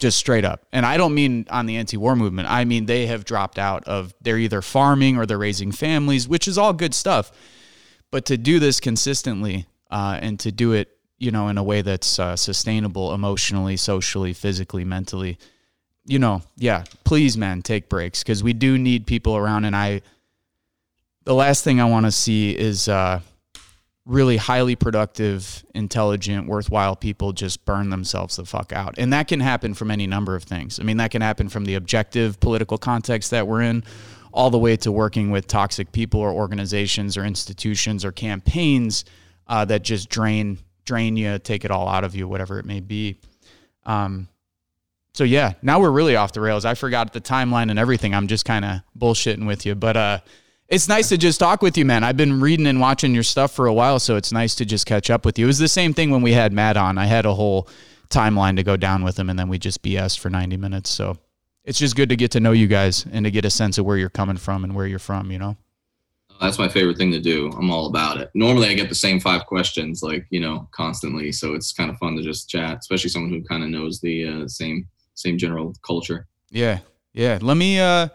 Just 0.00 0.18
straight 0.18 0.44
up. 0.44 0.66
And 0.72 0.84
I 0.84 0.96
don't 0.96 1.14
mean 1.14 1.46
on 1.50 1.66
the 1.66 1.76
anti 1.76 1.96
war 1.96 2.16
movement. 2.16 2.50
I 2.50 2.64
mean 2.64 2.86
they 2.86 3.06
have 3.06 3.24
dropped 3.24 3.58
out 3.58 3.84
of, 3.84 4.12
they're 4.20 4.38
either 4.38 4.62
farming 4.62 5.16
or 5.16 5.24
they're 5.24 5.38
raising 5.38 5.70
families, 5.70 6.28
which 6.28 6.48
is 6.48 6.58
all 6.58 6.72
good 6.72 6.94
stuff. 6.94 7.32
But 8.10 8.24
to 8.26 8.38
do 8.38 8.58
this 8.58 8.80
consistently 8.80 9.66
uh, 9.90 10.18
and 10.20 10.38
to 10.40 10.52
do 10.52 10.72
it, 10.72 10.88
you 11.18 11.30
know, 11.30 11.48
in 11.48 11.58
a 11.58 11.62
way 11.62 11.82
that's 11.82 12.18
uh, 12.18 12.36
sustainable 12.36 13.12
emotionally, 13.12 13.76
socially, 13.76 14.32
physically, 14.32 14.84
mentally, 14.84 15.38
you 16.06 16.18
know, 16.18 16.42
yeah, 16.56 16.84
please, 17.04 17.36
man, 17.36 17.60
take 17.62 17.88
breaks 17.88 18.22
because 18.22 18.42
we 18.42 18.52
do 18.52 18.78
need 18.78 19.06
people 19.06 19.36
around. 19.36 19.64
And 19.64 19.76
I, 19.76 20.00
the 21.24 21.34
last 21.34 21.64
thing 21.64 21.80
I 21.80 21.84
want 21.84 22.06
to 22.06 22.12
see 22.12 22.56
is 22.56 22.88
uh, 22.88 23.20
really 24.06 24.38
highly 24.38 24.74
productive, 24.74 25.62
intelligent, 25.74 26.48
worthwhile 26.48 26.96
people 26.96 27.32
just 27.32 27.64
burn 27.66 27.90
themselves 27.90 28.36
the 28.36 28.46
fuck 28.46 28.72
out. 28.72 28.94
And 28.96 29.12
that 29.12 29.28
can 29.28 29.40
happen 29.40 29.74
from 29.74 29.90
any 29.90 30.06
number 30.06 30.34
of 30.34 30.44
things. 30.44 30.80
I 30.80 30.82
mean, 30.82 30.96
that 30.96 31.10
can 31.10 31.20
happen 31.20 31.50
from 31.50 31.66
the 31.66 31.74
objective 31.74 32.40
political 32.40 32.78
context 32.78 33.30
that 33.32 33.46
we're 33.46 33.62
in, 33.62 33.84
all 34.38 34.50
the 34.50 34.58
way 34.58 34.76
to 34.76 34.92
working 34.92 35.32
with 35.32 35.48
toxic 35.48 35.90
people 35.90 36.20
or 36.20 36.30
organizations 36.30 37.16
or 37.16 37.24
institutions 37.24 38.04
or 38.04 38.12
campaigns 38.12 39.04
uh, 39.48 39.64
that 39.64 39.82
just 39.82 40.08
drain 40.08 40.56
drain 40.84 41.16
you, 41.16 41.40
take 41.40 41.64
it 41.64 41.72
all 41.72 41.88
out 41.88 42.04
of 42.04 42.14
you, 42.14 42.28
whatever 42.28 42.60
it 42.60 42.64
may 42.64 42.78
be. 42.78 43.18
Um, 43.84 44.28
so 45.12 45.24
yeah, 45.24 45.54
now 45.60 45.80
we're 45.80 45.90
really 45.90 46.14
off 46.14 46.32
the 46.32 46.40
rails. 46.40 46.64
I 46.64 46.74
forgot 46.74 47.12
the 47.12 47.20
timeline 47.20 47.68
and 47.68 47.80
everything. 47.80 48.14
I'm 48.14 48.28
just 48.28 48.44
kind 48.44 48.64
of 48.64 48.80
bullshitting 48.96 49.44
with 49.44 49.66
you, 49.66 49.74
but 49.74 49.96
uh, 49.96 50.20
it's 50.68 50.86
nice 50.86 51.08
to 51.08 51.18
just 51.18 51.40
talk 51.40 51.60
with 51.60 51.76
you, 51.76 51.84
man. 51.84 52.04
I've 52.04 52.16
been 52.16 52.40
reading 52.40 52.68
and 52.68 52.80
watching 52.80 53.12
your 53.14 53.24
stuff 53.24 53.50
for 53.52 53.66
a 53.66 53.74
while, 53.74 53.98
so 53.98 54.14
it's 54.14 54.30
nice 54.30 54.54
to 54.54 54.64
just 54.64 54.86
catch 54.86 55.10
up 55.10 55.24
with 55.24 55.36
you. 55.36 55.46
It 55.46 55.48
was 55.48 55.58
the 55.58 55.66
same 55.66 55.92
thing 55.92 56.10
when 56.10 56.22
we 56.22 56.32
had 56.32 56.52
Matt 56.52 56.76
on. 56.76 56.96
I 56.96 57.06
had 57.06 57.26
a 57.26 57.34
whole 57.34 57.68
timeline 58.08 58.54
to 58.54 58.62
go 58.62 58.76
down 58.76 59.02
with 59.02 59.18
him, 59.18 59.30
and 59.30 59.36
then 59.36 59.48
we 59.48 59.58
just 59.58 59.82
BS 59.82 60.16
for 60.16 60.30
90 60.30 60.56
minutes. 60.58 60.90
So 60.90 61.18
it's 61.68 61.78
just 61.78 61.96
good 61.96 62.08
to 62.08 62.16
get 62.16 62.30
to 62.30 62.40
know 62.40 62.52
you 62.52 62.66
guys 62.66 63.04
and 63.12 63.26
to 63.26 63.30
get 63.30 63.44
a 63.44 63.50
sense 63.50 63.76
of 63.76 63.84
where 63.84 63.98
you're 63.98 64.08
coming 64.08 64.38
from 64.38 64.64
and 64.64 64.74
where 64.74 64.86
you're 64.86 64.98
from. 64.98 65.30
You 65.30 65.38
know. 65.38 65.56
That's 66.40 66.58
my 66.58 66.68
favorite 66.68 66.96
thing 66.96 67.12
to 67.12 67.20
do. 67.20 67.50
I'm 67.58 67.70
all 67.70 67.86
about 67.86 68.18
it. 68.18 68.30
Normally, 68.34 68.68
I 68.68 68.74
get 68.74 68.88
the 68.88 68.94
same 68.94 69.20
five 69.20 69.44
questions, 69.44 70.02
like 70.02 70.26
you 70.30 70.40
know, 70.40 70.66
constantly. 70.72 71.30
So 71.30 71.54
it's 71.54 71.72
kind 71.72 71.90
of 71.90 71.98
fun 71.98 72.16
to 72.16 72.22
just 72.22 72.48
chat, 72.48 72.78
especially 72.78 73.10
someone 73.10 73.30
who 73.30 73.42
kind 73.42 73.62
of 73.62 73.68
knows 73.68 74.00
the 74.00 74.26
uh, 74.26 74.48
same 74.48 74.88
same 75.14 75.36
general 75.36 75.74
culture. 75.86 76.26
Yeah. 76.50 76.78
Yeah. 77.12 77.38
Let 77.42 77.58
me 77.58 77.78
uh 77.78 78.08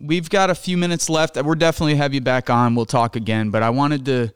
we've 0.00 0.30
got 0.30 0.48
a 0.48 0.54
few 0.54 0.76
minutes 0.76 1.10
left. 1.10 1.36
We're 1.42 1.56
definitely 1.56 1.96
have 1.96 2.14
you 2.14 2.20
back 2.20 2.48
on. 2.48 2.76
We'll 2.76 2.86
talk 2.86 3.16
again, 3.16 3.50
but 3.50 3.64
I 3.64 3.70
wanted 3.70 4.04
to 4.06 4.32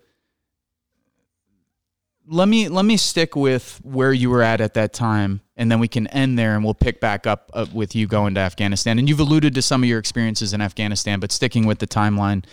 let 2.28 2.48
me 2.48 2.68
let 2.68 2.84
me 2.84 2.96
stick 2.96 3.36
with 3.36 3.80
where 3.82 4.12
you 4.12 4.30
were 4.30 4.42
at 4.42 4.60
at 4.60 4.74
that 4.74 4.92
time 4.92 5.40
and 5.56 5.70
then 5.70 5.80
we 5.80 5.88
can 5.88 6.06
end 6.08 6.38
there 6.38 6.54
and 6.54 6.64
we'll 6.64 6.74
pick 6.74 7.00
back 7.00 7.26
up 7.26 7.50
uh, 7.54 7.66
with 7.72 7.94
you 7.94 8.06
going 8.06 8.34
to 8.34 8.40
Afghanistan. 8.40 8.98
And 8.98 9.08
you've 9.08 9.20
alluded 9.20 9.54
to 9.54 9.62
some 9.62 9.82
of 9.82 9.88
your 9.88 9.98
experiences 9.98 10.52
in 10.52 10.60
Afghanistan, 10.60 11.18
but 11.18 11.32
sticking 11.32 11.66
with 11.66 11.78
the 11.78 11.86
timeline. 11.86 12.44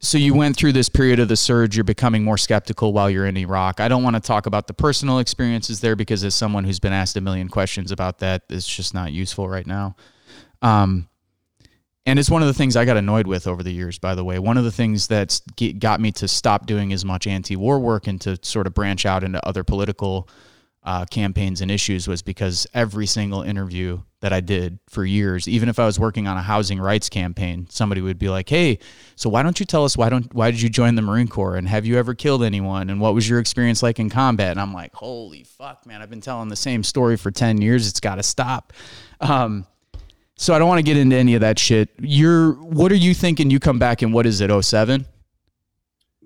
So 0.00 0.18
you 0.18 0.34
went 0.34 0.56
through 0.56 0.72
this 0.72 0.88
period 0.88 1.20
of 1.20 1.28
the 1.28 1.36
surge. 1.36 1.76
You're 1.76 1.84
becoming 1.84 2.24
more 2.24 2.36
skeptical 2.36 2.92
while 2.92 3.08
you're 3.08 3.26
in 3.26 3.36
iraq. 3.36 3.78
I 3.78 3.86
don't 3.86 4.02
want 4.02 4.16
to 4.16 4.20
talk 4.20 4.46
about 4.46 4.66
the 4.66 4.74
personal 4.74 5.20
experiences 5.20 5.80
there 5.80 5.94
because 5.94 6.24
as 6.24 6.34
someone 6.34 6.64
who's 6.64 6.80
been 6.80 6.92
asked 6.92 7.16
a 7.16 7.20
million 7.20 7.48
questions 7.48 7.92
about 7.92 8.18
that 8.18 8.42
it's 8.50 8.66
just 8.66 8.94
not 8.94 9.12
useful 9.12 9.48
right 9.48 9.66
now. 9.66 9.94
Um, 10.60 11.08
and 12.06 12.18
it's 12.18 12.30
one 12.30 12.42
of 12.42 12.48
the 12.48 12.54
things 12.54 12.76
i 12.76 12.84
got 12.84 12.96
annoyed 12.96 13.26
with 13.26 13.46
over 13.46 13.62
the 13.62 13.72
years 13.72 13.98
by 13.98 14.14
the 14.14 14.24
way 14.24 14.38
one 14.38 14.56
of 14.56 14.64
the 14.64 14.72
things 14.72 15.06
that's 15.06 15.40
got 15.78 16.00
me 16.00 16.12
to 16.12 16.26
stop 16.28 16.66
doing 16.66 16.92
as 16.92 17.04
much 17.04 17.26
anti-war 17.26 17.78
work 17.78 18.06
and 18.06 18.20
to 18.20 18.38
sort 18.42 18.66
of 18.66 18.74
branch 18.74 19.06
out 19.06 19.24
into 19.24 19.44
other 19.46 19.64
political 19.64 20.28
uh, 20.84 21.04
campaigns 21.06 21.60
and 21.60 21.70
issues 21.70 22.08
was 22.08 22.22
because 22.22 22.66
every 22.74 23.06
single 23.06 23.42
interview 23.42 24.00
that 24.20 24.32
I 24.32 24.40
did 24.40 24.78
for 24.88 25.04
years, 25.04 25.48
even 25.48 25.68
if 25.68 25.78
I 25.78 25.86
was 25.86 25.98
working 25.98 26.26
on 26.26 26.36
a 26.36 26.42
housing 26.42 26.80
rights 26.80 27.08
campaign, 27.08 27.66
somebody 27.70 28.00
would 28.00 28.18
be 28.18 28.28
like, 28.28 28.48
"Hey, 28.48 28.78
so 29.14 29.30
why 29.30 29.42
don't 29.42 29.58
you 29.60 29.66
tell 29.66 29.84
us 29.84 29.96
why 29.96 30.08
don't 30.08 30.32
why 30.34 30.50
did 30.50 30.60
you 30.60 30.68
join 30.68 30.96
the 30.96 31.02
Marine 31.02 31.28
Corps 31.28 31.56
and 31.56 31.68
have 31.68 31.86
you 31.86 31.98
ever 31.98 32.14
killed 32.14 32.42
anyone 32.42 32.90
and 32.90 33.00
what 33.00 33.14
was 33.14 33.28
your 33.28 33.38
experience 33.38 33.82
like 33.82 34.00
in 34.00 34.10
combat?" 34.10 34.52
And 34.52 34.60
I'm 34.60 34.72
like, 34.72 34.94
"Holy 34.94 35.44
fuck, 35.44 35.86
man! 35.86 36.02
I've 36.02 36.10
been 36.10 36.20
telling 36.20 36.48
the 36.48 36.56
same 36.56 36.82
story 36.82 37.16
for 37.16 37.30
ten 37.30 37.60
years. 37.60 37.88
It's 37.88 38.00
got 38.00 38.16
to 38.16 38.22
stop." 38.22 38.72
Um, 39.20 39.66
so 40.36 40.54
I 40.54 40.58
don't 40.58 40.68
want 40.68 40.78
to 40.78 40.82
get 40.82 40.96
into 40.96 41.16
any 41.16 41.34
of 41.34 41.40
that 41.40 41.58
shit. 41.58 41.90
You're 41.98 42.52
what 42.54 42.90
are 42.92 42.96
you 42.96 43.14
thinking? 43.14 43.50
You 43.50 43.60
come 43.60 43.78
back 43.78 44.02
and 44.02 44.12
what 44.12 44.26
is 44.26 44.40
it? 44.40 44.64
07? 44.64 45.00
It 45.02 45.06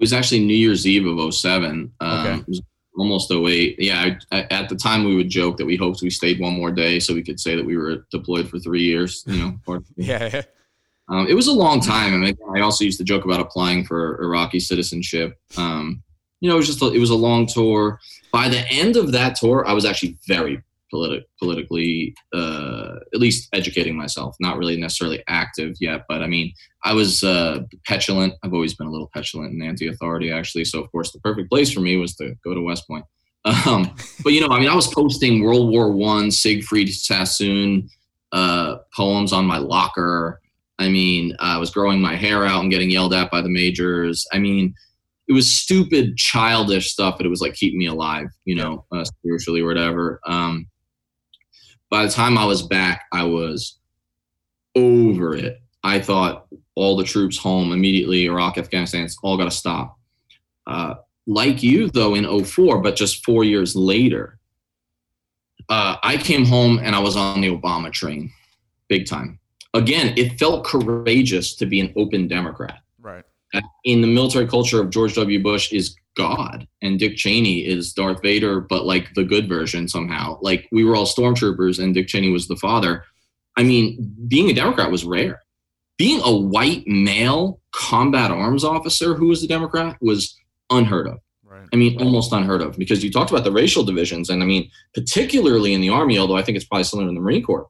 was 0.00 0.12
actually 0.12 0.40
New 0.40 0.54
Year's 0.54 0.86
Eve 0.86 1.06
of 1.06 1.34
07. 1.34 1.92
Um, 2.00 2.26
okay. 2.26 2.40
It 2.40 2.48
was 2.48 2.62
almost 2.96 3.30
08. 3.30 3.76
Yeah, 3.78 4.16
I, 4.30 4.36
I, 4.36 4.46
at 4.50 4.68
the 4.68 4.76
time 4.76 5.04
we 5.04 5.16
would 5.16 5.28
joke 5.28 5.56
that 5.58 5.66
we 5.66 5.76
hoped 5.76 6.02
we 6.02 6.10
stayed 6.10 6.40
one 6.40 6.54
more 6.54 6.70
day 6.70 7.00
so 7.00 7.14
we 7.14 7.22
could 7.22 7.40
say 7.40 7.56
that 7.56 7.64
we 7.64 7.76
were 7.76 8.06
deployed 8.10 8.48
for 8.48 8.58
three 8.58 8.82
years. 8.82 9.24
You 9.26 9.38
know, 9.38 9.58
or, 9.66 9.82
yeah. 9.96 10.42
Um, 11.08 11.26
it 11.28 11.34
was 11.34 11.46
a 11.46 11.52
long 11.52 11.80
time, 11.80 12.14
and 12.14 12.26
I, 12.26 12.58
I, 12.58 12.62
also 12.62 12.84
used 12.84 12.98
to 12.98 13.04
joke 13.04 13.24
about 13.24 13.38
applying 13.38 13.84
for 13.84 14.20
Iraqi 14.20 14.58
citizenship. 14.58 15.38
Um, 15.56 16.02
you 16.40 16.48
know, 16.48 16.56
it 16.56 16.58
was 16.58 16.66
just 16.66 16.82
a, 16.82 16.92
it 16.92 16.98
was 16.98 17.10
a 17.10 17.14
long 17.14 17.46
tour. 17.46 18.00
By 18.32 18.48
the 18.48 18.68
end 18.68 18.96
of 18.96 19.12
that 19.12 19.36
tour, 19.36 19.64
I 19.68 19.72
was 19.72 19.84
actually 19.84 20.16
very 20.26 20.60
politi- 20.92 21.24
politically, 21.38 22.14
uh, 22.34 22.96
at 23.14 23.20
least 23.20 23.48
educating 23.52 23.96
myself. 23.96 24.36
Not 24.40 24.56
really 24.56 24.76
necessarily 24.76 25.22
active 25.28 25.74
yet, 25.80 26.04
but 26.08 26.22
I 26.22 26.26
mean, 26.26 26.52
I 26.84 26.92
was 26.92 27.22
uh, 27.22 27.60
petulant. 27.86 28.34
I've 28.42 28.54
always 28.54 28.74
been 28.74 28.86
a 28.86 28.90
little 28.90 29.10
petulant 29.12 29.52
and 29.52 29.62
anti-authority, 29.62 30.30
actually. 30.30 30.64
So, 30.64 30.80
of 30.80 30.90
course, 30.92 31.12
the 31.12 31.20
perfect 31.20 31.50
place 31.50 31.72
for 31.72 31.80
me 31.80 31.96
was 31.96 32.14
to 32.16 32.34
go 32.44 32.54
to 32.54 32.60
West 32.60 32.86
Point. 32.86 33.04
Um, 33.64 33.94
but 34.24 34.32
you 34.32 34.40
know, 34.40 34.52
I 34.52 34.58
mean, 34.58 34.68
I 34.68 34.74
was 34.74 34.92
posting 34.92 35.44
World 35.44 35.70
War 35.70 35.92
One, 35.92 36.32
Siegfried 36.32 36.92
Sassoon 36.92 37.88
uh, 38.32 38.78
poems 38.92 39.32
on 39.32 39.46
my 39.46 39.58
locker. 39.58 40.40
I 40.80 40.88
mean, 40.88 41.34
I 41.38 41.56
was 41.58 41.70
growing 41.70 42.00
my 42.00 42.16
hair 42.16 42.44
out 42.44 42.62
and 42.62 42.72
getting 42.72 42.90
yelled 42.90 43.14
at 43.14 43.30
by 43.30 43.40
the 43.40 43.48
majors. 43.48 44.26
I 44.32 44.38
mean, 44.38 44.74
it 45.28 45.32
was 45.32 45.50
stupid, 45.50 46.16
childish 46.16 46.92
stuff, 46.92 47.16
but 47.16 47.26
it 47.26 47.30
was 47.30 47.40
like 47.40 47.54
keeping 47.54 47.78
me 47.78 47.86
alive, 47.86 48.26
you 48.44 48.54
know, 48.54 48.84
uh, 48.92 49.04
spiritually 49.04 49.60
or 49.60 49.66
whatever. 49.66 50.20
Um, 50.26 50.66
by 51.90 52.04
the 52.04 52.12
time 52.12 52.36
I 52.36 52.44
was 52.44 52.62
back, 52.62 53.04
I 53.12 53.24
was 53.24 53.78
over 54.74 55.34
it. 55.34 55.60
I 55.82 56.00
thought 56.00 56.46
all 56.74 56.96
the 56.96 57.04
troops 57.04 57.38
home 57.38 57.72
immediately, 57.72 58.26
Iraq, 58.26 58.58
Afghanistan, 58.58 59.04
it's 59.04 59.18
all 59.22 59.36
got 59.36 59.44
to 59.44 59.50
stop. 59.50 59.98
Uh, 60.66 60.94
like 61.26 61.62
you, 61.62 61.88
though, 61.88 62.14
in 62.14 62.44
04, 62.44 62.80
but 62.80 62.96
just 62.96 63.24
four 63.24 63.44
years 63.44 63.74
later, 63.74 64.38
uh, 65.68 65.96
I 66.02 66.16
came 66.16 66.44
home 66.44 66.78
and 66.82 66.94
I 66.94 66.98
was 66.98 67.16
on 67.16 67.40
the 67.40 67.48
Obama 67.48 67.92
train, 67.92 68.30
big 68.88 69.06
time. 69.06 69.38
Again, 69.74 70.14
it 70.16 70.38
felt 70.38 70.64
courageous 70.64 71.54
to 71.56 71.66
be 71.66 71.80
an 71.80 71.92
open 71.96 72.28
Democrat. 72.28 72.80
Right. 73.00 73.24
In 73.84 74.00
the 74.00 74.06
military 74.06 74.46
culture 74.46 74.80
of 74.80 74.90
George 74.90 75.14
W. 75.14 75.42
Bush 75.42 75.72
is 75.72 75.96
God 76.16 76.66
and 76.82 76.98
Dick 76.98 77.16
Cheney 77.16 77.66
is 77.66 77.92
Darth 77.92 78.22
Vader, 78.22 78.60
but 78.60 78.86
like 78.86 79.12
the 79.14 79.24
good 79.24 79.48
version 79.48 79.86
somehow. 79.88 80.38
Like 80.40 80.66
we 80.72 80.84
were 80.84 80.96
all 80.96 81.06
stormtroopers 81.06 81.82
and 81.82 81.94
Dick 81.94 82.08
Cheney 82.08 82.30
was 82.30 82.48
the 82.48 82.56
father. 82.56 83.04
I 83.56 83.62
mean, 83.62 84.14
being 84.28 84.50
a 84.50 84.54
Democrat 84.54 84.90
was 84.90 85.04
rare. 85.04 85.42
Being 85.98 86.20
a 86.24 86.34
white 86.34 86.86
male 86.86 87.60
combat 87.72 88.30
arms 88.30 88.64
officer 88.64 89.14
who 89.14 89.28
was 89.28 89.42
a 89.42 89.48
Democrat 89.48 89.96
was 90.00 90.36
unheard 90.70 91.06
of. 91.06 91.18
Right. 91.44 91.68
I 91.72 91.76
mean, 91.76 92.00
almost 92.00 92.32
unheard 92.32 92.60
of 92.60 92.76
because 92.76 93.02
you 93.02 93.10
talked 93.10 93.30
about 93.30 93.44
the 93.44 93.52
racial 93.52 93.82
divisions. 93.82 94.28
And 94.28 94.42
I 94.42 94.46
mean, 94.46 94.70
particularly 94.94 95.72
in 95.72 95.80
the 95.80 95.88
Army, 95.88 96.18
although 96.18 96.36
I 96.36 96.42
think 96.42 96.56
it's 96.56 96.66
probably 96.66 96.84
similar 96.84 97.08
in 97.08 97.14
the 97.14 97.20
Marine 97.20 97.42
Corps. 97.42 97.68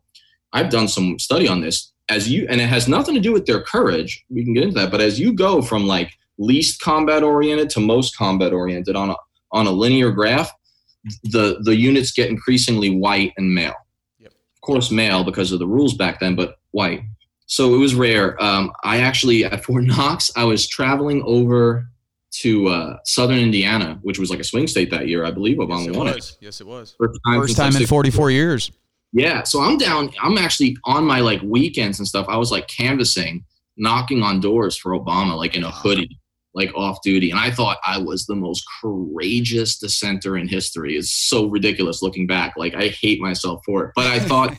I've 0.52 0.70
done 0.70 0.88
some 0.88 1.18
study 1.18 1.46
on 1.46 1.60
this 1.60 1.92
as 2.08 2.28
you, 2.28 2.46
and 2.48 2.60
it 2.60 2.68
has 2.68 2.88
nothing 2.88 3.14
to 3.14 3.20
do 3.20 3.32
with 3.32 3.46
their 3.46 3.62
courage. 3.62 4.24
We 4.30 4.44
can 4.44 4.54
get 4.54 4.62
into 4.62 4.76
that. 4.76 4.90
But 4.90 5.00
as 5.00 5.20
you 5.20 5.32
go 5.32 5.60
from 5.60 5.86
like 5.86 6.12
least 6.38 6.80
combat 6.80 7.22
oriented 7.22 7.70
to 7.70 7.80
most 7.80 8.16
combat 8.16 8.52
oriented 8.52 8.96
on 8.96 9.10
a 9.10 9.16
on 9.52 9.66
a 9.66 9.70
linear 9.70 10.10
graph, 10.10 10.52
the 11.24 11.58
the 11.62 11.76
units 11.76 12.12
get 12.12 12.30
increasingly 12.30 12.90
white 12.90 13.32
and 13.36 13.54
male. 13.54 13.74
Yep. 14.18 14.32
Of 14.32 14.60
course, 14.60 14.90
male 14.90 15.24
because 15.24 15.52
of 15.52 15.58
the 15.58 15.66
rules 15.66 15.94
back 15.94 16.20
then, 16.20 16.34
but 16.34 16.58
white. 16.72 17.02
So 17.46 17.74
it 17.74 17.78
was 17.78 17.94
rare. 17.94 18.40
Um, 18.42 18.72
I 18.82 18.98
actually 18.98 19.44
at 19.44 19.64
Fort 19.64 19.84
Knox, 19.84 20.30
I 20.36 20.44
was 20.44 20.66
traveling 20.68 21.22
over 21.24 21.88
to 22.40 22.68
uh, 22.68 22.98
Southern 23.04 23.38
Indiana, 23.38 23.98
which 24.02 24.18
was 24.18 24.30
like 24.30 24.40
a 24.40 24.44
swing 24.44 24.66
state 24.66 24.90
that 24.90 25.08
year. 25.08 25.24
I 25.24 25.30
believe 25.30 25.56
Obama 25.58 25.86
yes, 25.86 25.96
won 25.96 26.06
was. 26.06 26.30
it. 26.30 26.36
Yes, 26.40 26.60
it 26.60 26.66
was. 26.66 26.94
First 26.98 27.20
time, 27.26 27.40
First 27.40 27.56
time 27.56 27.76
in 27.76 27.86
44 27.86 28.30
years. 28.30 28.70
Yeah. 29.12 29.44
So 29.44 29.62
I'm 29.62 29.78
down. 29.78 30.10
I'm 30.20 30.36
actually 30.36 30.76
on 30.84 31.04
my 31.04 31.20
like 31.20 31.40
weekends 31.40 31.98
and 31.98 32.06
stuff. 32.06 32.26
I 32.28 32.36
was 32.36 32.50
like 32.50 32.68
canvassing, 32.68 33.44
knocking 33.78 34.22
on 34.22 34.40
doors 34.40 34.76
for 34.76 34.92
Obama, 34.92 35.36
like 35.36 35.54
in 35.54 35.64
a 35.64 35.70
hoodie 35.70 36.18
like 36.56 36.74
off 36.74 37.02
duty. 37.02 37.30
And 37.30 37.38
I 37.38 37.50
thought 37.50 37.78
I 37.86 37.98
was 37.98 38.24
the 38.24 38.34
most 38.34 38.64
courageous 38.80 39.78
dissenter 39.78 40.38
in 40.38 40.48
history. 40.48 40.96
It's 40.96 41.12
so 41.12 41.46
ridiculous 41.46 42.02
looking 42.02 42.26
back. 42.26 42.54
Like 42.56 42.74
I 42.74 42.88
hate 42.88 43.20
myself 43.20 43.60
for 43.64 43.84
it. 43.84 43.92
But 43.94 44.06
I 44.06 44.18
thought 44.30 44.56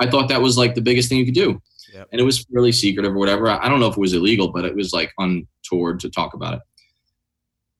I 0.00 0.10
thought 0.10 0.28
that 0.28 0.42
was 0.42 0.58
like 0.58 0.74
the 0.74 0.82
biggest 0.82 1.08
thing 1.08 1.18
you 1.18 1.24
could 1.24 1.34
do. 1.34 1.62
Yep. 1.94 2.08
And 2.12 2.20
it 2.20 2.24
was 2.24 2.44
really 2.50 2.72
secretive 2.72 3.12
or 3.12 3.18
whatever. 3.18 3.48
I 3.48 3.68
don't 3.68 3.80
know 3.80 3.86
if 3.86 3.96
it 3.96 4.00
was 4.00 4.12
illegal, 4.12 4.48
but 4.48 4.64
it 4.64 4.74
was 4.74 4.92
like 4.92 5.12
untoward 5.18 6.00
to 6.00 6.10
talk 6.10 6.34
about 6.34 6.54
it. 6.54 6.60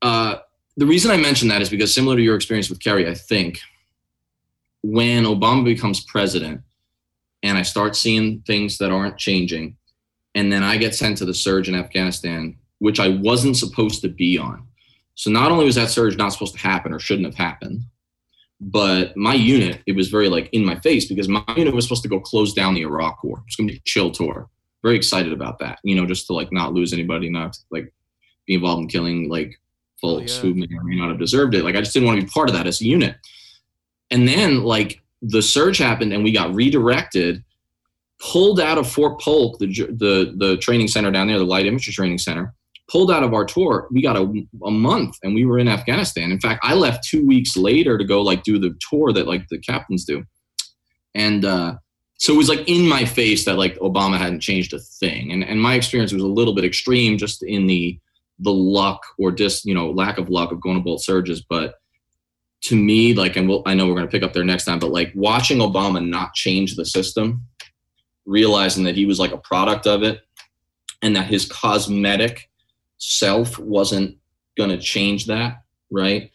Uh, 0.00 0.36
the 0.76 0.86
reason 0.86 1.10
I 1.10 1.16
mention 1.16 1.48
that 1.48 1.60
is 1.60 1.68
because 1.68 1.92
similar 1.92 2.16
to 2.16 2.22
your 2.22 2.36
experience 2.36 2.70
with 2.70 2.80
Kerry, 2.80 3.08
I 3.08 3.14
think 3.14 3.60
when 4.82 5.24
Obama 5.24 5.64
becomes 5.64 6.00
president 6.04 6.62
and 7.42 7.58
I 7.58 7.62
start 7.62 7.96
seeing 7.96 8.40
things 8.46 8.78
that 8.78 8.92
aren't 8.92 9.18
changing, 9.18 9.76
and 10.34 10.52
then 10.52 10.62
I 10.62 10.76
get 10.76 10.94
sent 10.94 11.18
to 11.18 11.24
the 11.24 11.34
surge 11.34 11.68
in 11.68 11.74
Afghanistan 11.74 12.56
which 12.78 13.00
I 13.00 13.08
wasn't 13.08 13.56
supposed 13.56 14.02
to 14.02 14.08
be 14.08 14.38
on. 14.38 14.66
So 15.14 15.30
not 15.30 15.50
only 15.50 15.64
was 15.64 15.74
that 15.74 15.90
surge 15.90 16.16
not 16.16 16.32
supposed 16.32 16.54
to 16.54 16.60
happen 16.60 16.92
or 16.92 17.00
shouldn't 17.00 17.26
have 17.26 17.34
happened, 17.34 17.82
but 18.60 19.16
my 19.16 19.34
unit, 19.34 19.82
it 19.86 19.96
was 19.96 20.08
very 20.08 20.28
like 20.28 20.48
in 20.52 20.64
my 20.64 20.78
face 20.80 21.06
because 21.06 21.28
my 21.28 21.42
unit 21.56 21.74
was 21.74 21.84
supposed 21.84 22.02
to 22.02 22.08
go 22.08 22.20
close 22.20 22.52
down 22.52 22.74
the 22.74 22.82
Iraq 22.82 23.22
war. 23.22 23.42
It's 23.46 23.56
gonna 23.56 23.68
be 23.68 23.76
a 23.76 23.82
chill 23.84 24.10
tour. 24.10 24.48
Very 24.82 24.96
excited 24.96 25.32
about 25.32 25.58
that, 25.58 25.78
you 25.82 25.94
know, 25.94 26.06
just 26.06 26.26
to 26.28 26.32
like 26.34 26.52
not 26.52 26.72
lose 26.72 26.92
anybody, 26.92 27.28
not 27.28 27.52
to, 27.52 27.60
like 27.70 27.92
be 28.46 28.54
involved 28.54 28.82
in 28.82 28.88
killing 28.88 29.28
like 29.28 29.60
oh, 30.02 30.18
folks 30.18 30.32
oh, 30.32 30.34
yeah. 30.36 30.40
who 30.42 30.54
may 30.54 30.68
or 30.76 30.84
may 30.84 30.96
not 30.96 31.08
have 31.08 31.18
deserved 31.18 31.54
it. 31.54 31.64
Like 31.64 31.76
I 31.76 31.80
just 31.80 31.92
didn't 31.92 32.06
want 32.06 32.20
to 32.20 32.26
be 32.26 32.30
part 32.30 32.48
of 32.48 32.54
that 32.54 32.66
as 32.66 32.80
a 32.80 32.84
unit. 32.84 33.16
And 34.10 34.26
then 34.26 34.62
like 34.62 35.00
the 35.22 35.42
surge 35.42 35.78
happened 35.78 36.12
and 36.12 36.24
we 36.24 36.32
got 36.32 36.54
redirected, 36.54 37.44
pulled 38.20 38.60
out 38.60 38.78
of 38.78 38.90
Fort 38.90 39.20
Polk, 39.20 39.58
the 39.58 39.66
the 39.66 40.34
the 40.36 40.56
training 40.58 40.88
center 40.88 41.10
down 41.10 41.28
there, 41.28 41.38
the 41.38 41.44
light 41.44 41.66
infantry 41.66 41.92
training 41.92 42.18
center, 42.18 42.54
pulled 42.88 43.10
out 43.10 43.22
of 43.22 43.34
our 43.34 43.44
tour, 43.44 43.86
we 43.90 44.02
got 44.02 44.16
a, 44.16 44.32
a 44.64 44.70
month 44.70 45.16
and 45.22 45.34
we 45.34 45.44
were 45.44 45.58
in 45.58 45.68
Afghanistan. 45.68 46.32
In 46.32 46.40
fact, 46.40 46.64
I 46.64 46.74
left 46.74 47.06
two 47.06 47.26
weeks 47.26 47.56
later 47.56 47.98
to 47.98 48.04
go 48.04 48.22
like 48.22 48.42
do 48.42 48.58
the 48.58 48.76
tour 48.90 49.12
that 49.12 49.28
like 49.28 49.46
the 49.48 49.58
captains 49.58 50.04
do. 50.04 50.24
And 51.14 51.44
uh, 51.44 51.76
so 52.18 52.32
it 52.32 52.36
was 52.36 52.48
like 52.48 52.66
in 52.68 52.88
my 52.88 53.04
face 53.04 53.44
that 53.44 53.58
like 53.58 53.76
Obama 53.78 54.16
hadn't 54.16 54.40
changed 54.40 54.72
a 54.72 54.78
thing. 54.78 55.32
And, 55.32 55.44
and 55.44 55.60
my 55.60 55.74
experience 55.74 56.12
was 56.12 56.22
a 56.22 56.26
little 56.26 56.54
bit 56.54 56.64
extreme 56.64 57.18
just 57.18 57.42
in 57.42 57.66
the, 57.66 57.98
the 58.38 58.52
luck 58.52 59.02
or 59.18 59.32
just, 59.32 59.64
you 59.64 59.74
know, 59.74 59.90
lack 59.90 60.18
of 60.18 60.30
luck 60.30 60.50
of 60.50 60.60
going 60.60 60.76
to 60.76 60.82
both 60.82 61.04
surges. 61.04 61.42
But 61.42 61.74
to 62.62 62.76
me, 62.76 63.14
like, 63.14 63.36
and 63.36 63.48
we'll, 63.48 63.62
I 63.66 63.74
know 63.74 63.86
we're 63.86 63.94
going 63.94 64.06
to 64.06 64.10
pick 64.10 64.22
up 64.22 64.32
there 64.32 64.44
next 64.44 64.64
time, 64.64 64.78
but 64.78 64.90
like 64.90 65.12
watching 65.14 65.58
Obama 65.58 66.06
not 66.06 66.34
change 66.34 66.74
the 66.74 66.84
system, 66.84 67.44
realizing 68.24 68.84
that 68.84 68.96
he 68.96 69.06
was 69.06 69.20
like 69.20 69.32
a 69.32 69.38
product 69.38 69.86
of 69.86 70.02
it 70.02 70.20
and 71.02 71.14
that 71.14 71.26
his 71.26 71.46
cosmetic 71.46 72.48
self 72.98 73.58
wasn't 73.58 74.16
going 74.56 74.70
to 74.70 74.78
change 74.78 75.26
that, 75.26 75.62
right? 75.90 76.30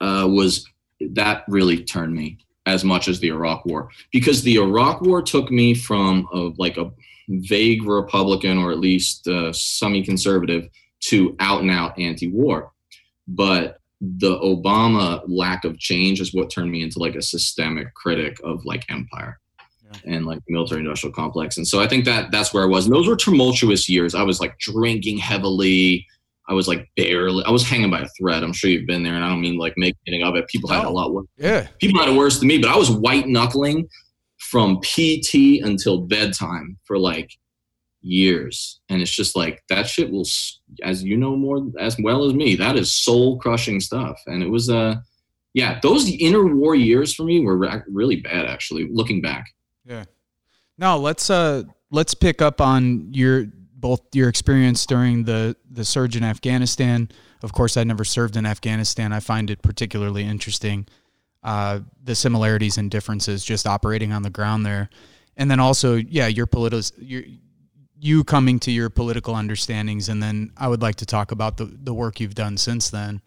Uh, 0.00 0.28
was 0.30 0.66
that 1.10 1.44
really 1.48 1.82
turned 1.82 2.14
me 2.14 2.38
as 2.66 2.84
much 2.84 3.08
as 3.08 3.18
the 3.20 3.28
Iraq 3.28 3.64
War 3.66 3.88
because 4.12 4.42
the 4.42 4.56
Iraq 4.56 5.00
War 5.00 5.20
took 5.20 5.50
me 5.50 5.74
from 5.74 6.28
a, 6.32 6.50
like 6.58 6.76
a 6.76 6.90
vague 7.28 7.84
Republican 7.84 8.58
or 8.58 8.70
at 8.70 8.78
least 8.78 9.26
uh, 9.26 9.52
semi-conservative 9.52 10.68
to 11.00 11.34
out 11.40 11.62
and 11.62 11.70
out 11.70 11.98
anti-war, 11.98 12.70
but 13.26 13.78
the 14.00 14.38
Obama 14.38 15.22
lack 15.28 15.64
of 15.64 15.78
change 15.78 16.20
is 16.20 16.34
what 16.34 16.50
turned 16.50 16.70
me 16.70 16.82
into 16.82 16.98
like 16.98 17.14
a 17.14 17.22
systemic 17.22 17.92
critic 17.94 18.36
of 18.42 18.64
like 18.64 18.84
empire 18.90 19.38
and 20.04 20.26
like 20.26 20.40
military 20.48 20.80
industrial 20.80 21.14
complex. 21.14 21.56
And 21.56 21.66
so 21.66 21.80
I 21.80 21.88
think 21.88 22.04
that 22.04 22.30
that's 22.30 22.52
where 22.52 22.62
I 22.62 22.66
was. 22.66 22.86
And 22.86 22.94
those 22.94 23.08
were 23.08 23.16
tumultuous 23.16 23.88
years. 23.88 24.14
I 24.14 24.22
was 24.22 24.40
like 24.40 24.58
drinking 24.58 25.18
heavily. 25.18 26.06
I 26.48 26.54
was 26.54 26.68
like 26.68 26.88
barely, 26.96 27.44
I 27.44 27.50
was 27.50 27.62
hanging 27.62 27.90
by 27.90 28.00
a 28.00 28.08
thread. 28.18 28.42
I'm 28.42 28.52
sure 28.52 28.68
you've 28.68 28.86
been 28.86 29.02
there, 29.02 29.14
and 29.14 29.24
I 29.24 29.28
don't 29.28 29.40
mean 29.40 29.58
like 29.58 29.74
making 29.76 30.22
of 30.22 30.34
it. 30.34 30.48
People 30.48 30.68
had 30.68 30.84
oh, 30.84 30.88
a 30.88 30.90
lot 30.90 31.12
worse. 31.12 31.26
Yeah. 31.36 31.68
People 31.78 32.00
had 32.00 32.08
it 32.08 32.16
worse 32.16 32.38
than 32.38 32.48
me, 32.48 32.58
but 32.58 32.70
I 32.70 32.76
was 32.76 32.90
white 32.90 33.28
knuckling 33.28 33.88
from 34.38 34.80
PT 34.80 35.62
until 35.62 36.00
bedtime 36.00 36.76
for 36.84 36.98
like 36.98 37.30
years. 38.02 38.80
And 38.88 39.00
it's 39.00 39.14
just 39.14 39.36
like 39.36 39.62
that 39.68 39.86
shit 39.86 40.10
will, 40.10 40.26
as 40.82 41.02
you 41.02 41.16
know 41.16 41.36
more 41.36 41.62
as 41.78 41.96
well 42.02 42.24
as 42.24 42.34
me, 42.34 42.56
that 42.56 42.76
is 42.76 42.94
soul 42.94 43.38
crushing 43.38 43.80
stuff. 43.80 44.20
And 44.26 44.42
it 44.42 44.48
was, 44.48 44.68
uh, 44.68 44.96
yeah, 45.54 45.78
those 45.82 46.10
interwar 46.10 46.78
years 46.78 47.14
for 47.14 47.24
me 47.24 47.40
were 47.40 47.82
really 47.88 48.16
bad. 48.16 48.46
Actually, 48.46 48.88
looking 48.90 49.20
back. 49.20 49.46
Yeah. 49.84 50.04
Now 50.78 50.96
let's 50.96 51.30
uh 51.30 51.64
let's 51.90 52.14
pick 52.14 52.40
up 52.40 52.60
on 52.60 53.12
your 53.12 53.46
both 53.74 54.00
your 54.12 54.28
experience 54.28 54.86
during 54.86 55.24
the 55.24 55.56
the 55.70 55.84
surge 55.84 56.16
in 56.16 56.24
Afghanistan. 56.24 57.08
Of 57.42 57.52
course, 57.52 57.76
I 57.76 57.84
never 57.84 58.04
served 58.04 58.36
in 58.36 58.46
Afghanistan. 58.46 59.12
I 59.12 59.20
find 59.20 59.50
it 59.50 59.62
particularly 59.62 60.24
interesting 60.24 60.86
uh, 61.42 61.80
the 62.02 62.14
similarities 62.14 62.78
and 62.78 62.90
differences 62.90 63.44
just 63.44 63.66
operating 63.66 64.12
on 64.12 64.22
the 64.22 64.30
ground 64.30 64.64
there, 64.64 64.88
and 65.36 65.50
then 65.50 65.60
also, 65.60 65.96
yeah, 65.96 66.26
your 66.26 66.46
political 66.46 66.82
your 66.98 67.22
you 67.98 68.24
coming 68.24 68.58
to 68.60 68.70
your 68.70 68.90
political 68.90 69.34
understandings, 69.34 70.08
and 70.08 70.22
then 70.22 70.52
I 70.56 70.68
would 70.68 70.82
like 70.82 70.96
to 70.96 71.06
talk 71.06 71.32
about 71.32 71.56
the 71.56 71.64
the 71.64 71.94
work 71.94 72.20
you've 72.20 72.34
done 72.34 72.56
since 72.56 72.90
then. 72.90 73.20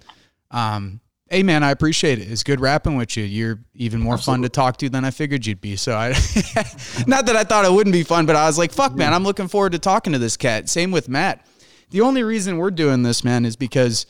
Um, 0.52 1.02
Hey 1.30 1.42
man, 1.42 1.64
I 1.64 1.72
appreciate 1.72 2.20
it. 2.20 2.32
It's 2.32 2.44
good 2.44 2.60
rapping 2.60 2.98
with 2.98 3.18
you. 3.18 3.24
You're 3.24 3.60
even 3.74 4.00
more 4.00 4.14
Absolutely. 4.14 4.38
fun 4.38 4.42
to 4.44 4.50
talk 4.50 4.78
to 4.78 4.90
than 4.90 5.04
I 5.04 5.10
figured 5.10 5.46
you'd 5.46 5.60
be. 5.60 5.76
So 5.76 5.96
I, 5.96 6.10
not 7.08 7.26
that 7.26 7.36
I 7.36 7.44
thought 7.44 7.66
it 7.66 7.72
wouldn't 7.72 7.94
be 7.94 8.04
fun, 8.04 8.28
but 8.28 8.36
I 8.36 8.46
was 8.46 8.60
like, 8.60 8.72
fuck 8.72 8.94
man, 8.96 9.12
I'm 9.12 9.24
looking 9.24 9.48
forward 9.48 9.72
to 9.72 9.80
talking 9.80 10.14
to 10.14 10.20
this 10.20 10.38
cat. 10.38 10.70
Same 10.70 10.92
with 10.92 11.10
Matt. 11.10 11.44
The 11.90 12.02
only 12.02 12.22
reason 12.22 12.58
we're 12.58 12.70
doing 12.72 13.02
this, 13.02 13.24
man, 13.24 13.44
is 13.44 13.56
because 13.56 14.06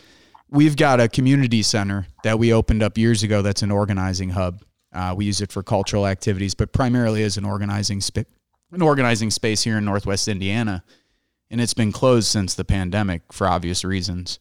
we've 0.49 0.75
got 0.75 0.99
a 0.99 1.07
community 1.07 1.61
center 1.61 2.07
that 2.23 2.37
we 2.37 2.51
opened 2.51 2.83
up 2.83 2.97
years 2.97 3.23
ago. 3.23 3.41
That's 3.41 3.61
an 3.61 3.71
organizing 3.71 4.29
hub. 4.31 4.63
Uh, 4.93 5.13
we 5.15 5.25
use 5.25 5.39
it 5.39 5.51
for 5.51 5.63
cultural 5.63 6.07
activities, 6.07 6.53
but 6.53 6.73
primarily 6.73 7.23
as 7.23 7.37
an 7.37 7.45
organizing 7.45 8.01
sp- 8.03 8.27
an 8.71 8.81
organizing 8.81 9.31
space 9.31 9.63
here 9.63 9.77
in 9.77 9.85
Northwest 9.85 10.27
Indiana, 10.27 10.83
and 11.49 11.61
it's 11.61 11.73
been 11.73 11.91
closed 11.91 12.27
since 12.27 12.55
the 12.55 12.65
pandemic 12.65 13.31
for 13.31 13.47
obvious 13.47 13.85
reasons. 13.85 14.39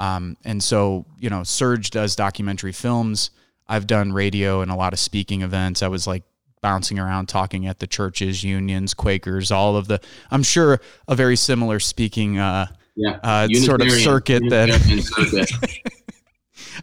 Um, 0.00 0.38
and 0.46 0.62
so, 0.62 1.04
you 1.18 1.28
know, 1.28 1.42
Serge 1.42 1.90
does 1.90 2.16
documentary 2.16 2.72
films. 2.72 3.30
I've 3.68 3.86
done 3.86 4.14
radio 4.14 4.62
and 4.62 4.70
a 4.70 4.74
lot 4.74 4.94
of 4.94 4.98
speaking 4.98 5.42
events. 5.42 5.82
I 5.82 5.88
was 5.88 6.06
like 6.06 6.22
bouncing 6.62 6.98
around 6.98 7.28
talking 7.28 7.66
at 7.66 7.80
the 7.80 7.86
churches, 7.86 8.42
unions, 8.42 8.94
Quakers, 8.94 9.50
all 9.50 9.76
of 9.76 9.88
the, 9.88 10.00
I'm 10.30 10.42
sure 10.42 10.80
a 11.06 11.14
very 11.14 11.36
similar 11.36 11.80
speaking, 11.80 12.38
uh, 12.38 12.68
yeah. 12.96 13.18
uh, 13.22 13.46
sort 13.48 13.82
of 13.82 13.92
circuit 13.92 14.42
that 14.48 14.70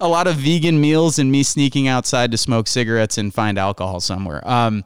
a 0.02 0.08
lot 0.08 0.28
of 0.28 0.36
vegan 0.36 0.80
meals 0.80 1.18
and 1.18 1.32
me 1.32 1.42
sneaking 1.42 1.88
outside 1.88 2.30
to 2.32 2.38
smoke 2.38 2.68
cigarettes 2.68 3.18
and 3.18 3.34
find 3.34 3.58
alcohol 3.58 4.00
somewhere. 4.00 4.48
Um, 4.48 4.86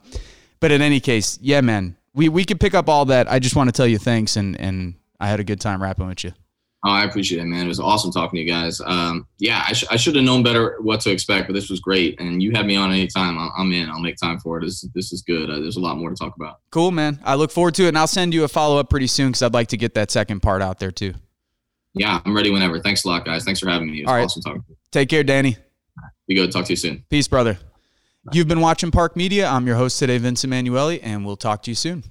but 0.58 0.72
in 0.72 0.80
any 0.80 1.00
case, 1.00 1.38
yeah, 1.42 1.60
man, 1.60 1.98
we, 2.14 2.30
we 2.30 2.46
could 2.46 2.60
pick 2.60 2.72
up 2.72 2.88
all 2.88 3.04
that. 3.06 3.30
I 3.30 3.38
just 3.38 3.56
want 3.56 3.68
to 3.68 3.72
tell 3.72 3.86
you 3.86 3.98
thanks. 3.98 4.36
And, 4.36 4.58
and 4.58 4.94
I 5.20 5.28
had 5.28 5.38
a 5.38 5.44
good 5.44 5.60
time 5.60 5.82
rapping 5.82 6.06
with 6.06 6.24
you. 6.24 6.32
Oh, 6.84 6.90
I 6.90 7.04
appreciate 7.04 7.40
it, 7.40 7.44
man. 7.46 7.64
It 7.64 7.68
was 7.68 7.78
awesome 7.78 8.10
talking 8.10 8.38
to 8.38 8.42
you 8.42 8.50
guys. 8.50 8.80
Um, 8.84 9.28
yeah, 9.38 9.64
I, 9.68 9.72
sh- 9.72 9.84
I 9.88 9.96
should 9.96 10.16
have 10.16 10.24
known 10.24 10.42
better 10.42 10.78
what 10.80 11.00
to 11.02 11.10
expect, 11.12 11.46
but 11.46 11.52
this 11.52 11.70
was 11.70 11.78
great. 11.78 12.18
And 12.20 12.42
you 12.42 12.50
have 12.56 12.66
me 12.66 12.74
on 12.74 12.90
anytime. 12.90 13.38
I'm 13.56 13.70
in. 13.72 13.88
I'll 13.88 14.00
make 14.00 14.16
time 14.16 14.40
for 14.40 14.58
it. 14.58 14.64
This, 14.64 14.80
this 14.92 15.12
is 15.12 15.22
good. 15.22 15.48
Uh, 15.48 15.60
there's 15.60 15.76
a 15.76 15.80
lot 15.80 15.96
more 15.96 16.10
to 16.10 16.16
talk 16.16 16.34
about. 16.34 16.58
Cool, 16.70 16.90
man. 16.90 17.20
I 17.24 17.36
look 17.36 17.52
forward 17.52 17.74
to 17.76 17.84
it. 17.84 17.88
And 17.88 17.98
I'll 17.98 18.08
send 18.08 18.34
you 18.34 18.42
a 18.42 18.48
follow 18.48 18.78
up 18.78 18.90
pretty 18.90 19.06
soon 19.06 19.28
because 19.28 19.42
I'd 19.42 19.54
like 19.54 19.68
to 19.68 19.76
get 19.76 19.94
that 19.94 20.10
second 20.10 20.40
part 20.40 20.60
out 20.60 20.80
there 20.80 20.90
too. 20.90 21.14
Yeah, 21.94 22.20
I'm 22.24 22.34
ready 22.34 22.50
whenever. 22.50 22.80
Thanks 22.80 23.04
a 23.04 23.08
lot, 23.08 23.24
guys. 23.24 23.44
Thanks 23.44 23.60
for 23.60 23.68
having 23.68 23.88
me. 23.88 23.98
It 23.98 24.02
was 24.02 24.08
All 24.08 24.14
right. 24.16 24.24
awesome 24.24 24.42
talking 24.42 24.62
to 24.62 24.70
you. 24.70 24.76
Take 24.90 25.08
care, 25.08 25.22
Danny. 25.22 25.56
Be 26.26 26.34
good. 26.34 26.50
Talk 26.50 26.64
to 26.64 26.72
you 26.72 26.76
soon. 26.76 27.04
Peace, 27.10 27.28
brother. 27.28 27.54
Bye. 28.24 28.32
You've 28.34 28.48
been 28.48 28.60
watching 28.60 28.90
PARC 28.90 29.14
Media. 29.14 29.46
I'm 29.46 29.68
your 29.68 29.76
host 29.76 30.00
today, 30.00 30.18
Vince 30.18 30.42
Emanuele, 30.42 30.98
and 31.02 31.24
we'll 31.24 31.36
talk 31.36 31.62
to 31.64 31.70
you 31.70 31.74
soon. 31.76 32.02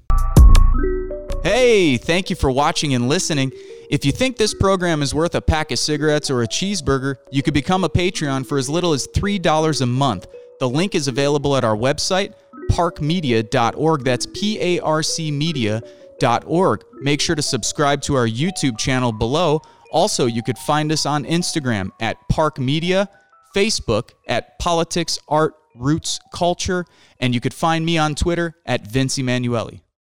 Hey, 1.43 1.97
thank 1.97 2.29
you 2.29 2.35
for 2.35 2.51
watching 2.51 2.93
and 2.93 3.09
listening. 3.09 3.51
If 3.91 4.05
you 4.05 4.13
think 4.13 4.37
this 4.37 4.53
program 4.53 5.01
is 5.01 5.13
worth 5.13 5.35
a 5.35 5.41
pack 5.41 5.69
of 5.69 5.77
cigarettes 5.77 6.29
or 6.29 6.43
a 6.43 6.47
cheeseburger, 6.47 7.17
you 7.29 7.43
could 7.43 7.53
become 7.53 7.83
a 7.83 7.89
Patreon 7.89 8.47
for 8.47 8.57
as 8.57 8.69
little 8.69 8.93
as 8.93 9.05
$3 9.05 9.81
a 9.81 9.85
month. 9.85 10.27
The 10.61 10.69
link 10.69 10.95
is 10.95 11.09
available 11.09 11.57
at 11.57 11.65
our 11.65 11.75
website, 11.75 12.33
parcmedia.org. 12.71 14.05
That's 14.05 14.27
P 14.27 14.57
A 14.61 14.79
R 14.79 15.03
C 15.03 15.29
media.org. 15.29 16.85
Make 17.01 17.19
sure 17.19 17.35
to 17.35 17.41
subscribe 17.41 18.01
to 18.03 18.15
our 18.15 18.27
YouTube 18.27 18.77
channel 18.77 19.11
below. 19.11 19.61
Also, 19.91 20.25
you 20.25 20.41
could 20.41 20.57
find 20.57 20.89
us 20.93 21.05
on 21.05 21.25
Instagram 21.25 21.91
at 21.99 22.15
PARC 22.29 22.59
Media, 22.59 23.09
Facebook 23.53 24.11
at 24.25 24.57
Politics, 24.57 25.19
Art, 25.27 25.53
Roots, 25.75 26.17
Culture, 26.33 26.85
and 27.19 27.35
you 27.35 27.41
could 27.41 27.53
find 27.53 27.85
me 27.85 27.97
on 27.97 28.15
Twitter 28.15 28.55
at 28.65 28.87
Vince 28.87 29.17
Emanuele. 29.17 29.81